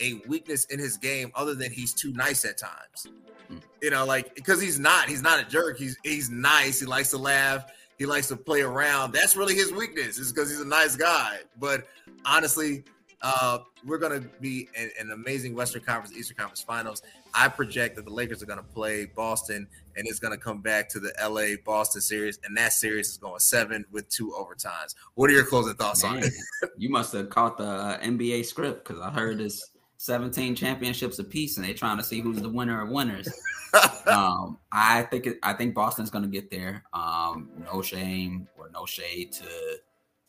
a 0.00 0.14
weakness 0.26 0.64
in 0.66 0.78
his 0.78 0.96
game 0.96 1.30
other 1.34 1.54
than 1.54 1.70
he's 1.70 1.92
too 1.92 2.12
nice 2.12 2.44
at 2.44 2.56
times. 2.56 3.06
Hmm. 3.48 3.58
You 3.82 3.90
know, 3.90 4.06
like 4.06 4.34
because 4.34 4.62
he's 4.62 4.78
not, 4.78 5.08
he's 5.08 5.22
not 5.22 5.40
a 5.40 5.44
jerk. 5.44 5.78
He's 5.78 5.96
he's 6.04 6.30
nice. 6.30 6.80
He 6.80 6.86
likes 6.86 7.10
to 7.10 7.18
laugh. 7.18 7.66
He 7.98 8.06
likes 8.06 8.28
to 8.28 8.36
play 8.36 8.62
around. 8.62 9.12
That's 9.12 9.36
really 9.36 9.56
his 9.56 9.72
weakness, 9.72 10.18
is 10.18 10.32
because 10.32 10.48
he's 10.48 10.60
a 10.60 10.66
nice 10.66 10.94
guy. 10.94 11.40
But 11.58 11.86
honestly, 12.24 12.84
uh, 13.22 13.58
we're 13.84 13.98
gonna 13.98 14.22
be 14.40 14.68
an, 14.76 14.90
an 15.00 15.10
amazing 15.10 15.54
Western 15.54 15.82
Conference, 15.82 16.16
Eastern 16.16 16.36
Conference 16.36 16.62
Finals. 16.62 17.02
I 17.34 17.48
project 17.48 17.96
that 17.96 18.04
the 18.04 18.12
Lakers 18.12 18.42
are 18.42 18.46
gonna 18.46 18.62
play 18.62 19.06
Boston, 19.06 19.66
and 19.96 20.06
it's 20.06 20.18
gonna 20.18 20.38
come 20.38 20.60
back 20.60 20.88
to 20.90 21.00
the 21.00 21.12
LA 21.20 21.56
Boston 21.64 22.00
series, 22.00 22.38
and 22.44 22.56
that 22.56 22.72
series 22.72 23.08
is 23.08 23.16
going 23.16 23.40
seven 23.40 23.84
with 23.90 24.08
two 24.08 24.32
overtimes. 24.38 24.94
What 25.14 25.30
are 25.30 25.32
your 25.32 25.44
closing 25.44 25.74
thoughts 25.74 26.04
on 26.04 26.18
it? 26.18 26.32
you 26.76 26.90
must 26.90 27.12
have 27.12 27.30
caught 27.30 27.58
the 27.58 27.64
uh, 27.64 27.98
NBA 28.00 28.44
script 28.44 28.86
because 28.86 29.02
I 29.02 29.10
heard 29.10 29.40
it's 29.40 29.70
17 29.98 30.54
championships 30.54 31.18
apiece, 31.18 31.56
and 31.56 31.66
they're 31.66 31.74
trying 31.74 31.98
to 31.98 32.04
see 32.04 32.20
who's 32.20 32.40
the 32.40 32.48
winner 32.48 32.82
of 32.82 32.88
winners. 32.88 33.28
um, 34.06 34.58
I 34.72 35.02
think 35.02 35.26
it, 35.26 35.38
I 35.42 35.52
think 35.52 35.74
Boston's 35.74 36.10
going 36.10 36.24
to 36.24 36.30
get 36.30 36.50
there. 36.50 36.84
Um, 36.92 37.50
no 37.64 37.82
shame 37.82 38.48
or 38.56 38.70
no 38.72 38.86
shade 38.86 39.32
to 39.32 39.44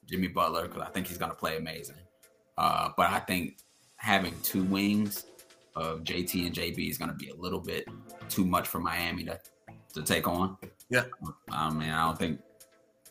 Jimmy 0.08 0.28
Butler 0.28 0.68
because 0.68 0.82
I 0.82 0.90
think 0.90 1.08
he's 1.08 1.20
going 1.20 1.32
to 1.32 1.38
play 1.38 1.58
amazing. 1.58 1.96
Uh, 2.60 2.90
but 2.98 3.10
I 3.10 3.20
think 3.20 3.58
having 3.96 4.34
two 4.44 4.64
wings 4.64 5.26
of 5.76 6.04
JT 6.04 6.46
and 6.46 6.54
JB 6.54 6.90
is 6.90 6.98
going 6.98 7.10
to 7.10 7.16
be 7.16 7.30
a 7.30 7.36
little 7.36 7.62
bit 7.62 7.88
too 8.28 8.46
much 8.46 8.68
for 8.68 8.80
Miami 8.80 9.24
to 9.24 9.40
to 9.94 10.04
take 10.04 10.28
on. 10.28 10.58
Yeah. 10.90 11.06
I 11.50 11.70
mean, 11.72 11.90
I 11.90 12.06
don't 12.06 12.20
think 12.20 12.42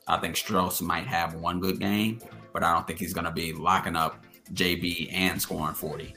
I 0.06 0.18
think 0.18 0.36
Strus 0.36 0.82
might 0.82 1.06
have 1.06 1.34
one 1.34 1.60
good 1.60 1.80
game, 1.80 2.20
but 2.52 2.62
I 2.62 2.74
don't 2.74 2.86
think 2.86 2.98
he's 2.98 3.14
going 3.14 3.24
to 3.24 3.32
be 3.32 3.54
locking 3.54 3.96
up 3.96 4.24
JB 4.52 5.12
and 5.12 5.40
scoring 5.40 5.74
40. 5.74 6.14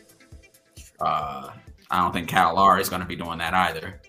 Uh, 1.00 1.52
I 1.90 1.98
don't 1.98 2.12
think 2.12 2.30
Kyle 2.30 2.56
Lowry 2.56 2.82
is 2.82 2.90
going 2.90 3.02
to 3.02 3.08
be 3.08 3.16
doing 3.16 3.38
that 3.40 3.54
either. 3.54 4.02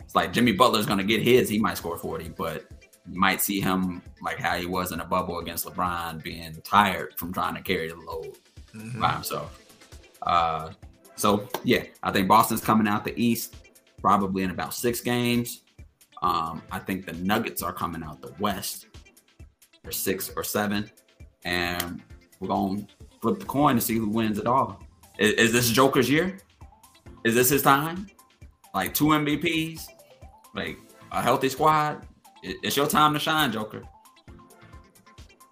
It's 0.00 0.14
like 0.14 0.32
Jimmy 0.32 0.52
Butler's 0.52 0.86
going 0.86 0.98
to 0.98 1.04
get 1.04 1.22
his. 1.22 1.50
He 1.50 1.58
might 1.58 1.76
score 1.76 1.98
40, 1.98 2.30
but 2.30 2.66
might 3.10 3.40
see 3.40 3.60
him 3.60 4.02
like 4.22 4.38
how 4.38 4.56
he 4.56 4.66
was 4.66 4.92
in 4.92 5.00
a 5.00 5.04
bubble 5.04 5.38
against 5.38 5.66
LeBron, 5.66 6.22
being 6.22 6.56
tired 6.64 7.14
from 7.16 7.32
trying 7.32 7.54
to 7.54 7.62
carry 7.62 7.88
the 7.88 7.96
load 7.96 8.36
by 8.98 9.12
himself. 9.12 9.60
Uh, 10.22 10.70
so, 11.16 11.48
yeah, 11.64 11.84
I 12.02 12.12
think 12.12 12.28
Boston's 12.28 12.60
coming 12.60 12.86
out 12.86 13.04
the 13.04 13.20
East 13.20 13.56
probably 14.00 14.42
in 14.42 14.50
about 14.50 14.74
six 14.74 15.00
games. 15.00 15.62
Um, 16.22 16.62
I 16.70 16.78
think 16.78 17.06
the 17.06 17.12
Nuggets 17.14 17.62
are 17.62 17.72
coming 17.72 18.02
out 18.02 18.20
the 18.20 18.32
West 18.38 18.86
for 19.84 19.92
six 19.92 20.30
or 20.36 20.44
seven. 20.44 20.90
And 21.44 22.02
we're 22.40 22.48
going 22.48 22.86
to 22.86 22.86
flip 23.20 23.38
the 23.38 23.46
coin 23.46 23.76
to 23.76 23.80
see 23.80 23.96
who 23.96 24.08
wins 24.08 24.38
it 24.38 24.46
all. 24.46 24.80
Is, 25.18 25.32
is 25.34 25.52
this 25.52 25.70
Joker's 25.70 26.10
year? 26.10 26.38
Is 27.24 27.34
this 27.34 27.48
his 27.48 27.62
time? 27.62 28.08
Like 28.74 28.94
two 28.94 29.06
MVPs, 29.06 29.86
like 30.54 30.78
a 31.10 31.22
healthy 31.22 31.48
squad. 31.48 32.06
It- 32.42 32.56
It's 32.62 32.76
your 32.76 32.86
time 32.86 33.12
to 33.14 33.18
shine, 33.20 33.52
Joker. 33.52 33.82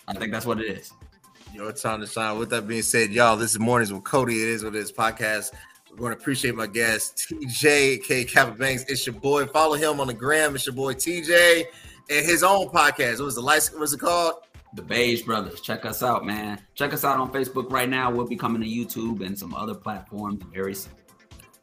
I 0.09 0.15
think 0.15 0.33
that's 0.33 0.47
what 0.47 0.61
it 0.61 0.67
is. 0.67 0.93
Your 1.53 1.73
time 1.73 2.01
to 2.01 2.07
shine. 2.07 2.39
With 2.39 2.51
that 2.51 2.69
being 2.69 2.83
said, 2.83 3.11
y'all, 3.11 3.37
this 3.37 3.53
is 3.53 3.59
Mornings 3.59 3.93
with 3.93 4.05
Cody. 4.05 4.41
It 4.43 4.49
is 4.51 4.65
what 4.65 4.75
it 4.77 4.79
is 4.79 4.93
podcast. 4.93 5.53
We're 5.91 5.97
going 5.97 6.13
to 6.15 6.19
appreciate 6.21 6.55
my 6.55 6.67
guest, 6.67 7.27
TJ 7.31 8.05
K. 8.05 8.25
Kappa 8.25 8.53
Banks. 8.53 8.85
It's 8.89 9.07
your 9.07 9.15
boy. 9.15 9.47
Follow 9.47 9.75
him 9.75 9.99
on 9.99 10.07
the 10.09 10.15
gram. 10.15 10.55
It's 10.55 10.67
your 10.67 10.75
boy 10.75 10.93
TJ 10.95 11.65
and 12.11 12.27
his 12.27 12.43
own 12.43 12.69
podcast. 12.69 13.19
What 13.19 13.25
was 13.27 13.35
the 13.37 13.41
light? 13.41 13.69
What's 13.75 13.95
it 13.95 14.01
called? 14.01 14.35
The 14.75 14.83
Beige 14.83 15.23
Brothers. 15.23 15.63
Check 15.63 15.87
us 15.87 16.03
out, 16.03 16.27
man. 16.27 16.61
Check 16.75 16.93
us 16.93 17.03
out 17.03 17.19
on 17.19 17.33
Facebook 17.33 17.71
right 17.73 17.89
now. 17.89 18.11
We'll 18.11 18.27
be 18.27 18.37
coming 18.37 18.61
to 18.61 18.69
YouTube 18.69 19.25
and 19.25 19.37
some 19.39 19.55
other 19.55 19.75
platforms 19.75 20.43
very 20.53 20.75
soon. 20.75 20.93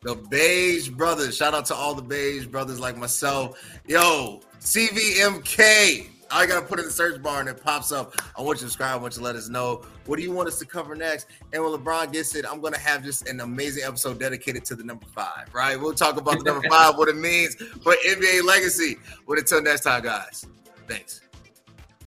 The 0.02 0.16
Beige 0.16 0.90
Brothers. 0.90 1.38
Shout 1.38 1.54
out 1.54 1.66
to 1.68 1.76
all 1.76 1.94
the 1.94 2.02
Beige 2.02 2.48
Brothers 2.48 2.80
like 2.80 2.98
myself. 2.98 3.60
Yo, 3.88 4.42
CVMK. 4.64 6.08
I 6.32 6.48
gotta 6.48 6.66
put 6.66 6.80
in 6.80 6.86
the 6.86 6.92
search 6.92 7.22
bar 7.22 7.42
and 7.42 7.50
it 7.50 7.62
pops 7.62 7.92
up. 7.92 8.16
I 8.38 8.42
want 8.42 8.58
you 8.58 8.66
to 8.66 8.70
subscribe. 8.70 8.94
I 8.94 9.02
want 9.02 9.14
you 9.14 9.20
to 9.20 9.24
let 9.26 9.36
us 9.36 9.50
know 9.50 9.84
what 10.06 10.18
do 10.18 10.24
you 10.24 10.32
want 10.32 10.48
us 10.48 10.58
to 10.60 10.66
cover 10.66 10.96
next. 10.96 11.28
And 11.52 11.62
when 11.62 11.72
LeBron 11.74 12.12
gets 12.12 12.34
it, 12.34 12.46
I'm 12.50 12.62
gonna 12.62 12.80
have 12.80 13.04
just 13.04 13.28
an 13.28 13.42
amazing 13.42 13.84
episode 13.84 14.20
dedicated 14.20 14.66
to 14.66 14.76
the 14.76 14.84
number 14.84 15.06
five. 15.14 15.54
Right? 15.54 15.80
We'll 15.80 15.94
talk 15.94 16.18
about 16.18 16.40
the 16.40 16.46
number 16.46 16.68
five, 16.70 16.98
what 16.98 17.10
it 17.10 17.18
means 17.18 17.56
for 17.56 17.94
NBA 18.08 18.44
legacy. 18.46 18.98
But 19.28 19.38
until 19.38 19.62
next 19.62 19.82
time, 19.82 20.02
guys. 20.02 20.46
Thanks. 20.88 21.23